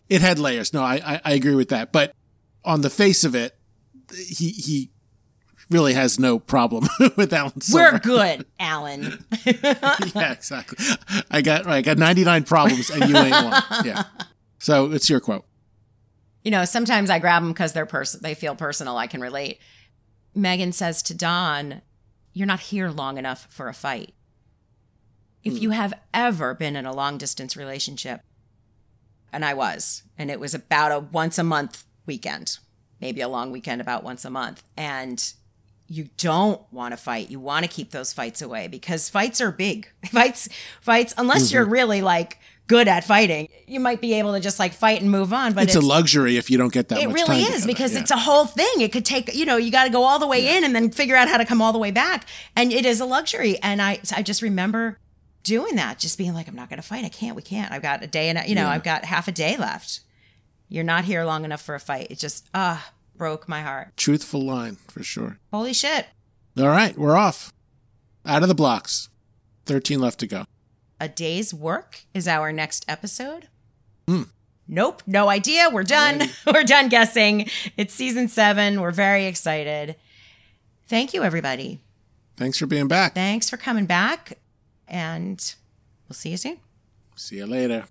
it 0.09 0.21
had 0.21 0.39
layers. 0.39 0.73
No, 0.73 0.83
I, 0.83 0.95
I 1.03 1.21
I 1.25 1.31
agree 1.33 1.55
with 1.55 1.69
that. 1.69 1.91
But 1.91 2.13
on 2.65 2.81
the 2.81 2.89
face 2.89 3.23
of 3.23 3.35
it, 3.35 3.55
he 4.13 4.49
he 4.49 4.89
really 5.69 5.93
has 5.93 6.19
no 6.19 6.37
problem 6.39 6.87
with 7.15 7.31
Alan 7.33 7.59
Silver. 7.61 7.93
We're 7.93 7.99
good, 8.35 8.45
Alan. 8.59 9.25
yeah, 9.45 10.31
exactly. 10.33 10.77
I 11.31 11.41
got 11.41 11.65
I 11.67 11.81
got 11.81 11.97
99 11.97 12.43
problems 12.43 12.89
and 12.89 13.09
you 13.09 13.17
ain't 13.17 13.31
one. 13.31 13.63
Yeah. 13.85 14.03
So 14.59 14.91
it's 14.91 15.09
your 15.09 15.19
quote. 15.19 15.45
you 16.43 16.51
know, 16.51 16.65
sometimes 16.65 17.09
I 17.09 17.19
grab 17.19 17.41
them 17.41 17.51
because 17.53 17.73
they're 17.73 17.85
person, 17.85 18.19
they 18.23 18.33
feel 18.33 18.55
personal. 18.55 18.97
I 18.97 19.07
can 19.07 19.21
relate. 19.21 19.59
Megan 20.35 20.71
says 20.73 21.01
to 21.03 21.13
Don, 21.13 21.81
"You're 22.33 22.47
not 22.47 22.59
here 22.59 22.89
long 22.89 23.17
enough 23.17 23.47
for 23.49 23.67
a 23.67 23.73
fight. 23.73 24.13
If 25.43 25.53
hmm. 25.53 25.59
you 25.59 25.69
have 25.71 25.93
ever 26.13 26.53
been 26.53 26.75
in 26.75 26.85
a 26.85 26.93
long 26.93 27.17
distance 27.17 27.57
relationship, 27.57 28.21
and 29.31 29.43
I 29.43 29.53
was, 29.53 30.03
and 30.17 30.29
it 30.29 30.39
was 30.39 30.53
about 30.53 30.91
a 30.91 30.99
once 30.99 31.37
a 31.37 31.43
month 31.43 31.85
weekend, 32.05 32.59
maybe 33.01 33.21
a 33.21 33.27
long 33.27 33.51
weekend 33.51 33.81
about 33.81 34.03
once 34.03 34.23
a 34.25 34.29
month, 34.29 34.63
and 34.77 35.33
you 35.87 36.09
don't 36.17 36.61
want 36.71 36.93
to 36.93 36.97
fight. 36.97 37.29
You 37.29 37.39
want 37.39 37.65
to 37.65 37.69
keep 37.69 37.91
those 37.91 38.13
fights 38.13 38.41
away 38.41 38.67
because 38.67 39.09
fights 39.09 39.41
are 39.41 39.51
big. 39.51 39.87
Fights, 40.11 40.49
fights. 40.81 41.13
Unless 41.17 41.51
you're 41.51 41.63
mm-hmm. 41.63 41.73
really 41.73 42.01
like 42.01 42.39
good 42.67 42.87
at 42.87 43.03
fighting, 43.03 43.49
you 43.67 43.79
might 43.79 43.99
be 43.99 44.13
able 44.13 44.33
to 44.33 44.39
just 44.39 44.57
like 44.57 44.73
fight 44.73 45.01
and 45.01 45.11
move 45.11 45.33
on. 45.33 45.53
But 45.53 45.65
it's, 45.65 45.75
a 45.75 45.81
luxury 45.81 46.37
if 46.37 46.49
you 46.49 46.57
don't 46.57 46.71
get 46.71 46.87
that 46.89 46.99
it 46.99 47.09
really 47.09 47.41
is 47.41 47.47
together. 47.47 47.67
because 47.67 47.93
Yeah. 47.93 47.99
it's 47.99 48.11
a 48.11 48.17
whole 48.17 48.45
thing. 48.45 48.73
It 48.79 48.91
could 48.91 49.05
take, 49.05 49.33
you 49.35 49.45
know, 49.45 49.57
you 49.57 49.71
got 49.71 49.83
to 49.83 49.89
go 49.89 50.03
all 50.03 50.19
the 50.19 50.27
way 50.27 50.57
in 50.57 50.63
and 50.63 50.75
then 50.75 50.89
figure 50.89 51.15
out 51.15 51.27
how 51.27 51.37
to 51.37 51.45
come 51.45 51.61
all 51.61 51.73
the 51.73 51.79
way 51.79 51.91
back. 51.91 52.25
And 52.55 52.71
it 52.71 52.85
is 52.85 52.99
a 52.99 53.05
luxury. 53.05 53.57
And 53.61 53.81
I, 53.81 53.99
I 54.15 54.21
just 54.23 54.41
remember 54.41 54.97
doing 55.43 55.75
that, 55.75 55.99
just 55.99 56.17
being 56.17 56.33
like, 56.33 56.47
I'm 56.47 56.55
not 56.55 56.69
going 56.69 56.81
to 56.81 56.87
fight. 56.87 57.05
I 57.05 57.09
can't. 57.09 57.35
We 57.35 57.41
can't. 57.41 57.71
I've 57.71 57.81
got 57.81 58.03
a 58.03 58.07
day 58.07 58.29
and, 58.29 58.37
a, 58.39 58.47
you 58.47 58.55
know, 58.55 58.61
Yeah. 58.63 58.69
I've 58.71 58.83
got 58.83 59.05
half 59.05 59.27
a 59.27 59.31
day 59.31 59.57
left. 59.57 59.99
You're 60.69 60.83
not 60.83 61.03
here 61.05 61.23
long 61.23 61.45
enough 61.45 61.61
for 61.61 61.75
a 61.75 61.79
fight. 61.79 62.07
It 62.09 62.17
just, 62.17 62.47
ah, 62.53 62.91
broke 63.15 63.47
my 63.47 63.61
heart. 63.61 63.95
truthful 63.97 64.41
line 64.41 64.77
for 64.89 65.03
sure. 65.03 65.37
Holy 65.51 65.73
shit. 65.73 66.07
All 66.57 66.67
right, 66.67 66.97
we're 66.97 67.15
off. 67.15 67.51
Out 68.25 68.41
of 68.41 68.47
the 68.47 68.55
blocks. 68.55 69.09
13 69.65 69.99
left 69.99 70.19
to 70.21 70.27
go. 70.27 70.45
A 70.99 71.07
day's 71.09 71.53
work 71.53 72.01
is 72.13 72.27
our 72.27 72.51
next 72.51 72.85
episode. 72.87 73.47
Hmm. 74.07 74.23
Nope, 74.67 75.03
no 75.05 75.29
idea. 75.29 75.69
We're 75.71 75.83
done. 75.83 76.21
We're 76.51 76.63
done 76.63 76.87
guessing. 76.87 77.49
It's 77.75 77.93
season 77.93 78.29
seven. 78.29 78.79
We're 78.79 78.91
very 78.91 79.25
excited. 79.25 79.95
Thank 80.87 81.13
you, 81.13 81.23
everybody. 81.23 81.81
Thanks 82.37 82.57
for 82.57 82.65
being 82.65 82.87
back. 82.87 83.13
Thanks 83.13 83.49
for 83.49 83.57
coming 83.57 83.85
back, 83.85 84.37
and 84.93 85.55
we'll 86.07 86.15
see 86.15 86.29
you 86.29 86.37
soon. 86.37 86.59
See 87.15 87.37
you 87.37 87.45
later. 87.47 87.85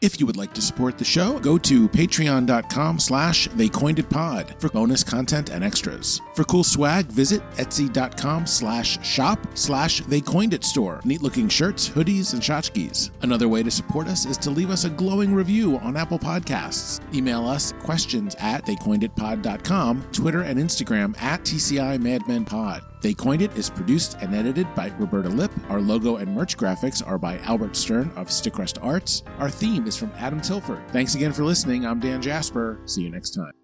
If 0.00 0.18
you 0.18 0.24
would 0.24 0.38
like 0.38 0.54
to 0.54 0.62
support 0.62 0.96
the 0.96 1.04
show, 1.04 1.38
go 1.40 1.58
to 1.58 1.86
patreon.com 1.86 2.98
slash 2.98 3.48
theycoineditpod 3.48 4.58
for 4.58 4.70
bonus 4.70 5.04
content 5.04 5.50
and 5.50 5.62
extras. 5.62 6.22
For 6.34 6.42
cool 6.44 6.64
swag, 6.64 7.04
visit 7.06 7.42
etsy.com 7.56 8.46
slash 8.46 9.04
shop 9.06 9.38
slash 9.52 10.00
theycoineditstore. 10.04 11.04
Neat 11.04 11.20
looking 11.20 11.50
shirts, 11.50 11.86
hoodies, 11.86 12.32
and 12.32 12.40
tchotchkes. 12.40 13.10
Another 13.20 13.48
way 13.48 13.62
to 13.62 13.70
support 13.70 14.08
us 14.08 14.24
is 14.24 14.38
to 14.38 14.48
leave 14.48 14.70
us 14.70 14.84
a 14.84 14.90
glowing 14.90 15.34
review 15.34 15.76
on 15.80 15.98
Apple 15.98 16.18
Podcasts. 16.18 17.00
Email 17.14 17.46
us 17.46 17.74
questions 17.80 18.34
at 18.38 18.64
theycoineditpod.com, 18.64 20.08
Twitter 20.12 20.40
and 20.40 20.58
Instagram 20.58 21.20
at 21.20 21.42
TCI 21.42 21.98
MadmenPod. 21.98 22.89
They 23.00 23.14
Coined 23.14 23.42
It 23.42 23.56
is 23.56 23.70
produced 23.70 24.16
and 24.20 24.34
edited 24.34 24.72
by 24.74 24.92
Roberta 24.98 25.28
Lip. 25.28 25.50
Our 25.68 25.80
logo 25.80 26.16
and 26.16 26.34
merch 26.34 26.56
graphics 26.56 27.06
are 27.06 27.18
by 27.18 27.38
Albert 27.38 27.76
Stern 27.76 28.10
of 28.16 28.30
Stickrest 28.30 28.78
Arts. 28.82 29.22
Our 29.38 29.50
theme 29.50 29.86
is 29.86 29.96
from 29.96 30.12
Adam 30.16 30.40
Tilford. 30.40 30.82
Thanks 30.90 31.14
again 31.14 31.32
for 31.32 31.44
listening. 31.44 31.86
I'm 31.86 32.00
Dan 32.00 32.20
Jasper. 32.20 32.80
See 32.84 33.02
you 33.02 33.10
next 33.10 33.30
time. 33.30 33.59